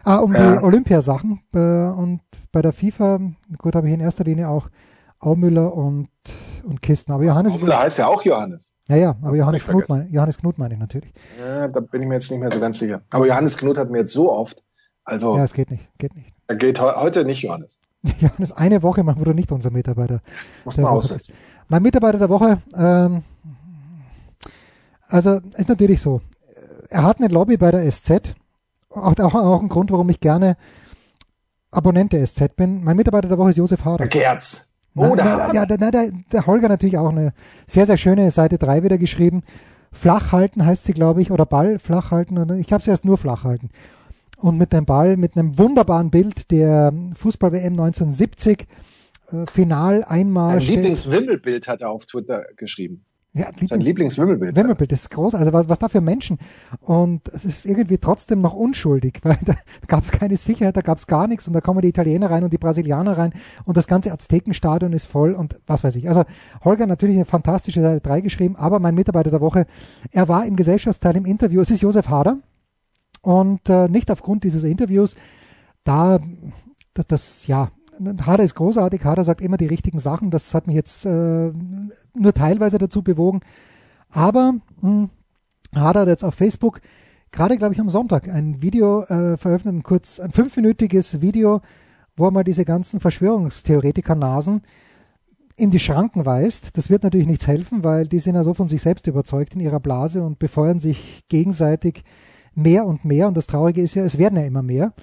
ah, 0.03 0.17
um 0.17 0.33
ja. 0.33 0.57
die 0.57 0.63
Olympiasachen 0.63 1.41
äh, 1.53 1.57
und 1.57 2.21
bei 2.51 2.61
der 2.61 2.73
FIFA, 2.73 3.19
gut, 3.57 3.75
habe 3.75 3.87
ich 3.87 3.93
in 3.93 3.99
erster 3.99 4.23
Linie 4.23 4.49
auch 4.49 4.69
Aumüller 5.19 5.73
und, 5.73 6.09
und 6.63 6.81
Kisten. 6.81 7.11
Aber 7.11 7.23
Johannes. 7.23 7.53
Aumüller 7.53 7.79
heißt 7.79 7.99
ja 7.99 8.07
auch 8.07 8.23
Johannes. 8.23 8.73
Ja, 8.89 8.95
ja, 8.95 9.15
aber 9.21 9.35
Johannes 9.35 9.63
Knut, 9.63 9.87
meine, 9.87 10.07
Johannes 10.09 10.37
Knut 10.37 10.57
meine 10.57 10.73
ich 10.73 10.79
natürlich. 10.79 11.13
Ja, 11.39 11.67
da 11.67 11.79
bin 11.79 12.01
ich 12.01 12.07
mir 12.07 12.15
jetzt 12.15 12.31
nicht 12.31 12.39
mehr 12.39 12.51
so 12.51 12.59
ganz 12.59 12.79
sicher. 12.79 13.01
Aber 13.11 13.27
Johannes 13.27 13.57
Knut 13.57 13.77
hat 13.77 13.89
mir 13.89 13.99
jetzt 13.99 14.13
so 14.13 14.31
oft, 14.31 14.63
also. 15.03 15.37
Ja, 15.37 15.43
es 15.43 15.53
geht 15.53 15.71
nicht, 15.71 15.87
geht 15.97 16.15
nicht. 16.15 16.33
Er 16.47 16.55
geht 16.55 16.79
he 16.79 16.85
heute 16.85 17.23
nicht 17.23 17.41
Johannes. 17.41 17.77
Johannes, 18.19 18.51
eine 18.51 18.81
Woche 18.81 19.05
wo 19.05 19.23
du 19.23 19.33
nicht 19.33 19.51
unser 19.51 19.69
Mitarbeiter. 19.69 20.21
Muss 20.65 20.77
man 20.77 20.87
aussetzen. 20.87 21.35
Mein 21.67 21.83
Mitarbeiter 21.83 22.17
der 22.17 22.29
Woche, 22.29 22.61
ähm, 22.75 23.23
also 25.11 25.39
ist 25.57 25.69
natürlich 25.69 26.01
so. 26.01 26.21
Er 26.89 27.03
hat 27.03 27.19
eine 27.19 27.27
Lobby 27.27 27.57
bei 27.57 27.71
der 27.71 27.89
SZ. 27.89 28.35
Auch, 28.89 29.17
auch, 29.17 29.35
auch 29.35 29.61
ein 29.61 29.69
Grund, 29.69 29.91
warum 29.91 30.09
ich 30.09 30.19
gerne 30.19 30.57
Abonnent 31.69 32.11
der 32.13 32.25
SZ 32.25 32.55
bin. 32.55 32.83
Mein 32.83 32.97
Mitarbeiter 32.97 33.29
der 33.29 33.37
Woche 33.37 33.51
ist 33.51 33.57
Josef 33.57 33.85
Hader. 33.85 34.07
Gerz. 34.07 34.73
Oh, 34.95 35.13
na, 35.15 35.53
ja, 35.53 35.65
na, 35.79 35.89
der, 35.89 36.11
der 36.31 36.45
Holger 36.45 36.67
natürlich 36.67 36.97
auch 36.97 37.09
eine 37.09 37.33
sehr, 37.65 37.85
sehr 37.85 37.95
schöne 37.95 38.29
Seite 38.31 38.57
3 38.57 38.83
wieder 38.83 38.97
geschrieben. 38.97 39.43
Flach 39.93 40.31
halten 40.33 40.65
heißt 40.65 40.83
sie, 40.83 40.93
glaube 40.93 41.21
ich, 41.21 41.31
oder 41.31 41.45
Ball 41.45 41.79
flach 41.79 42.11
halten. 42.11 42.59
Ich 42.59 42.67
glaube, 42.67 42.83
sie 42.83 42.91
heißt 42.91 43.05
nur 43.05 43.17
flach 43.17 43.43
halten. 43.43 43.69
Und 44.37 44.57
mit 44.57 44.73
dem 44.73 44.85
Ball, 44.85 45.17
mit 45.17 45.37
einem 45.37 45.57
wunderbaren 45.57 46.09
Bild 46.09 46.51
der 46.51 46.91
Fußball-WM 47.15 47.73
1970, 47.73 48.67
äh, 49.31 49.45
Final 49.45 50.03
einmal. 50.03 50.57
Ein 50.57 50.61
Lieblingswimmelbild 50.61 51.67
hat 51.67 51.81
er 51.81 51.89
auf 51.89 52.05
Twitter 52.05 52.45
geschrieben. 52.57 53.05
Ja, 53.33 53.47
Lieblings 53.47 53.69
Sein 53.69 53.79
Lieblingswimmelbild. 53.79 54.57
Wimmelbild, 54.57 54.91
das 54.91 55.03
ist 55.03 55.09
groß. 55.11 55.35
Also 55.35 55.53
was, 55.53 55.69
was 55.69 55.79
da 55.79 55.87
für 55.87 56.01
Menschen. 56.01 56.37
Und 56.81 57.29
es 57.29 57.45
ist 57.45 57.65
irgendwie 57.65 57.97
trotzdem 57.97 58.41
noch 58.41 58.53
unschuldig, 58.53 59.19
weil 59.23 59.37
da 59.45 59.55
gab 59.87 60.03
es 60.03 60.11
keine 60.11 60.35
Sicherheit, 60.35 60.75
da 60.75 60.81
gab 60.81 60.97
es 60.97 61.07
gar 61.07 61.27
nichts 61.27 61.47
und 61.47 61.53
da 61.53 61.61
kommen 61.61 61.81
die 61.81 61.87
Italiener 61.87 62.29
rein 62.29 62.43
und 62.43 62.51
die 62.51 62.57
Brasilianer 62.57 63.17
rein 63.17 63.33
und 63.63 63.77
das 63.77 63.87
ganze 63.87 64.11
Aztekenstadion 64.11 64.91
ist 64.91 65.05
voll 65.05 65.31
und 65.31 65.61
was 65.65 65.81
weiß 65.83 65.95
ich. 65.95 66.09
Also 66.09 66.25
Holger 66.65 66.87
natürlich 66.87 67.15
eine 67.15 67.25
fantastische 67.25 67.81
Seite 67.81 68.01
3 68.01 68.19
geschrieben, 68.19 68.57
aber 68.57 68.79
mein 68.79 68.95
Mitarbeiter 68.95 69.31
der 69.31 69.41
Woche, 69.41 69.65
er 70.11 70.27
war 70.27 70.45
im 70.45 70.57
Gesellschaftsteil 70.57 71.15
im 71.15 71.25
Interview, 71.25 71.61
es 71.61 71.71
ist 71.71 71.81
Josef 71.81 72.09
Hader 72.09 72.39
und 73.21 73.69
äh, 73.69 73.87
nicht 73.87 74.11
aufgrund 74.11 74.43
dieses 74.43 74.65
Interviews, 74.65 75.15
da 75.85 76.19
das, 76.93 77.07
das 77.07 77.47
ja, 77.47 77.71
Hader 78.25 78.43
ist 78.43 78.55
großartig, 78.55 79.03
Hader 79.03 79.23
sagt 79.23 79.41
immer 79.41 79.57
die 79.57 79.67
richtigen 79.67 79.99
Sachen. 79.99 80.31
Das 80.31 80.53
hat 80.53 80.67
mich 80.67 80.75
jetzt 80.75 81.05
äh, 81.05 81.51
nur 82.13 82.33
teilweise 82.33 82.77
dazu 82.77 83.03
bewogen. 83.03 83.41
Aber 84.09 84.53
mh, 84.81 84.89
hm, 84.89 85.09
Hader 85.75 86.01
hat 86.01 86.07
jetzt 86.07 86.23
auf 86.23 86.35
Facebook 86.35 86.81
gerade, 87.31 87.57
glaube 87.57 87.73
ich, 87.73 87.79
am 87.79 87.89
Sonntag 87.89 88.27
ein 88.27 88.61
Video 88.61 89.03
äh, 89.03 89.37
veröffentlicht, 89.37 89.79
ein 89.79 89.83
kurz, 89.83 90.19
ein 90.19 90.31
fünfminütiges 90.31 91.21
Video, 91.21 91.61
wo 92.15 92.25
er 92.25 92.31
mal 92.31 92.43
diese 92.43 92.65
ganzen 92.65 92.99
Verschwörungstheoretiker-Nasen 92.99 94.61
in 95.55 95.71
die 95.71 95.79
Schranken 95.79 96.25
weist. 96.25 96.77
Das 96.77 96.89
wird 96.89 97.03
natürlich 97.03 97.27
nichts 97.27 97.47
helfen, 97.47 97.83
weil 97.83 98.07
die 98.07 98.19
sind 98.19 98.35
ja 98.35 98.43
so 98.43 98.53
von 98.53 98.67
sich 98.67 98.81
selbst 98.81 99.07
überzeugt 99.07 99.53
in 99.53 99.59
ihrer 99.61 99.79
Blase 99.79 100.23
und 100.23 100.39
befeuern 100.39 100.79
sich 100.79 101.23
gegenseitig 101.29 102.03
mehr 102.53 102.85
und 102.85 103.05
mehr. 103.05 103.27
Und 103.27 103.37
das 103.37 103.47
Traurige 103.47 103.81
ist 103.81 103.95
ja, 103.95 104.03
es 104.03 104.17
werden 104.17 104.37
ja 104.37 104.45
immer 104.45 104.63
mehr. 104.63 104.93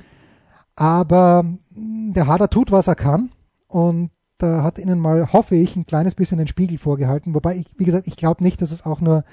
Aber 0.78 1.44
hm, 1.74 2.12
der 2.12 2.28
Hader 2.28 2.48
tut, 2.48 2.70
was 2.70 2.86
er 2.86 2.94
kann 2.94 3.32
und 3.66 4.12
da 4.38 4.62
hat 4.62 4.78
ihnen 4.78 5.00
mal, 5.00 5.32
hoffe 5.32 5.56
ich, 5.56 5.74
ein 5.74 5.86
kleines 5.86 6.14
bisschen 6.14 6.38
den 6.38 6.46
Spiegel 6.46 6.78
vorgehalten. 6.78 7.34
Wobei 7.34 7.56
ich, 7.56 7.66
wie 7.76 7.84
gesagt, 7.84 8.06
ich 8.06 8.16
glaube 8.16 8.44
nicht, 8.44 8.62
dass 8.62 8.70
es 8.70 8.86
auch 8.86 9.00
nur 9.00 9.24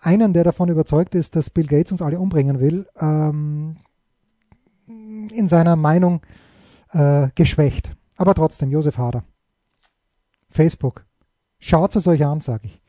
einen, 0.00 0.32
der 0.32 0.44
davon 0.44 0.70
überzeugt 0.70 1.14
ist, 1.14 1.36
dass 1.36 1.50
Bill 1.50 1.66
Gates 1.66 1.92
uns 1.92 2.00
alle 2.00 2.18
umbringen 2.18 2.58
will, 2.58 2.86
ähm, 2.98 3.76
in 4.86 5.46
seiner 5.46 5.76
Meinung 5.76 6.22
äh, 6.92 7.28
geschwächt. 7.34 7.90
Aber 8.16 8.34
trotzdem, 8.34 8.70
Josef 8.70 8.96
Hader. 8.96 9.24
Facebook. 10.48 11.04
Schaut 11.58 11.94
es 11.96 12.06
euch 12.06 12.24
an, 12.24 12.40
sage 12.40 12.68
ich. 12.68 12.80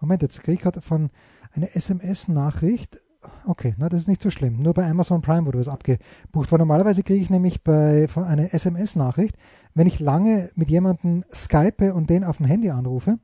Moment, 0.00 0.22
jetzt 0.22 0.40
kriege 0.40 0.54
ich 0.54 0.60
gerade 0.62 0.80
von 0.80 1.10
eine 1.52 1.74
SMS-Nachricht. 1.74 2.98
Okay, 3.46 3.74
na, 3.78 3.88
das 3.88 4.02
ist 4.02 4.08
nicht 4.08 4.22
so 4.22 4.30
schlimm. 4.30 4.62
Nur 4.62 4.74
bei 4.74 4.88
Amazon 4.88 5.22
Prime 5.22 5.46
wurde 5.46 5.58
was 5.58 5.68
abgebucht. 5.68 6.52
Weil 6.52 6.58
normalerweise 6.58 7.02
kriege 7.02 7.20
ich 7.20 7.30
nämlich 7.30 7.62
bei 7.62 8.06
eine 8.14 8.52
SMS-Nachricht, 8.52 9.36
wenn 9.74 9.86
ich 9.86 10.00
lange 10.00 10.50
mit 10.54 10.70
jemandem 10.70 11.24
Skype 11.32 11.94
und 11.94 12.10
den 12.10 12.24
auf 12.24 12.36
dem 12.36 12.46
Handy 12.46 12.70
anrufe, 12.70 13.18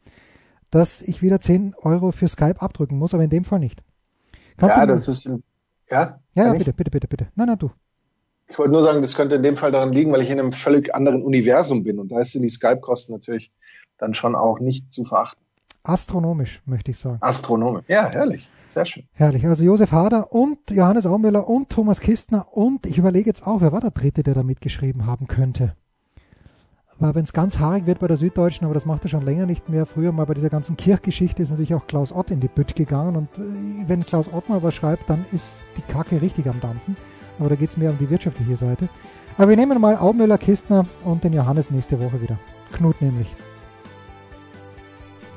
dass 0.71 1.03
ich 1.03 1.23
wieder 1.23 1.41
10 1.41 1.75
Euro 1.83 2.11
für 2.11 2.27
Skype 2.27 2.61
abdrücken 2.61 2.99
muss, 2.99 3.15
aber 3.15 3.23
in 3.23 3.31
dem 3.31 3.45
Fall 3.45 3.61
nicht. 3.61 3.85
Kannst 4.57 4.77
ja, 4.77 4.87
das 4.87 5.09
ist. 5.09 5.27
Ja, 5.91 6.21
ja, 6.35 6.47
ja 6.47 6.53
bitte, 6.53 6.73
bitte, 6.73 6.91
bitte, 6.91 7.09
bitte. 7.09 7.29
Nein, 7.35 7.49
nein, 7.49 7.59
du. 7.59 7.71
Ich 8.49 8.59
wollte 8.59 8.73
nur 8.73 8.83
sagen, 8.83 9.01
das 9.01 9.15
könnte 9.15 9.37
in 9.37 9.43
dem 9.43 9.57
Fall 9.57 9.73
daran 9.73 9.93
liegen, 9.93 10.13
weil 10.13 10.23
ich 10.23 10.31
in 10.31 10.39
einem 10.39 10.53
völlig 10.53 10.95
anderen 10.95 11.23
Universum 11.23 11.83
bin 11.83 11.99
und 11.99 12.11
da 12.11 12.23
sind 12.25 12.43
die 12.43 12.51
Skype-Kosten 12.51 13.13
natürlich 13.13 13.53
dann 13.99 14.15
schon 14.15 14.35
auch 14.35 14.61
nicht 14.61 14.91
zu 14.91 15.05
verachten. 15.05 15.44
Astronomisch, 15.85 16.63
möchte 16.65 16.91
ich 16.91 16.99
sagen. 16.99 17.19
Astronomisch, 17.21 17.85
ja, 17.89 18.11
herrlich. 18.11 18.51
Sehr 18.69 18.87
schön. 18.87 19.05
Herrlich. 19.13 19.47
Also 19.47 19.63
Josef 19.63 19.93
Hader 19.93 20.33
und 20.33 20.59
Johannes 20.71 21.07
Aumüller 21.07 21.47
und 21.47 21.69
Thomas 21.69 22.01
Kistner 22.01 22.49
und 22.51 22.87
ich 22.87 22.99
überlege 22.99 23.31
jetzt 23.31 23.47
auch, 23.47 23.61
wer 23.61 23.71
war 23.71 23.81
der 23.81 23.91
Dritte, 23.91 24.23
der 24.23 24.35
da 24.35 24.43
mitgeschrieben 24.43 25.07
haben 25.07 25.29
könnte. 25.29 25.77
Weil 26.99 27.15
wenn 27.15 27.25
es 27.25 27.33
ganz 27.33 27.59
haarig 27.59 27.87
wird 27.87 27.99
bei 27.99 28.07
der 28.07 28.17
Süddeutschen, 28.17 28.65
aber 28.65 28.75
das 28.75 28.87
macht 28.87 29.05
er 29.05 29.11
schon 29.11 29.25
länger 29.25 29.47
nicht 29.47 29.69
mehr. 29.69 29.85
Früher 29.85 30.11
mal 30.11 30.27
bei 30.27 30.35
dieser 30.35 30.49
ganzen 30.49 30.77
Kirchgeschichte 30.77 31.43
ist 31.43 31.51
natürlich 31.51 31.75
auch 31.75 31.87
Klaus 31.87 32.13
Ott 32.13 32.31
in 32.31 32.41
die 32.41 32.49
Bütt 32.49 32.75
gegangen 32.75 33.17
und 33.17 33.29
äh, 33.37 33.89
wenn 33.89 34.07
Klaus 34.07 34.33
Ott 34.33 34.49
mal 34.49 34.63
was 34.63 34.75
schreibt, 34.75 35.11
dann 35.11 35.25
ist 35.33 35.49
die 35.77 35.83
Kacke 35.83 36.21
richtig 36.23 36.49
am 36.49 36.61
Dampfen. 36.61 36.97
Aber 37.39 37.51
da 37.51 37.57
geht 37.57 37.71
es 37.71 37.77
mehr 37.77 37.91
um 37.91 37.99
die 37.99 38.09
wirtschaftliche 38.09 38.57
Seite. 38.57 38.89
Aber 39.37 39.51
wir 39.51 39.57
nehmen 39.57 39.81
mal 39.81 39.97
Aumüller, 39.97 40.39
Kistner 40.39 40.87
und 41.05 41.25
den 41.25 41.33
Johannes 41.33 41.71
nächste 41.71 42.01
Woche 42.01 42.23
wieder. 42.23 42.39
Knut 42.73 43.03
nämlich. 43.03 43.35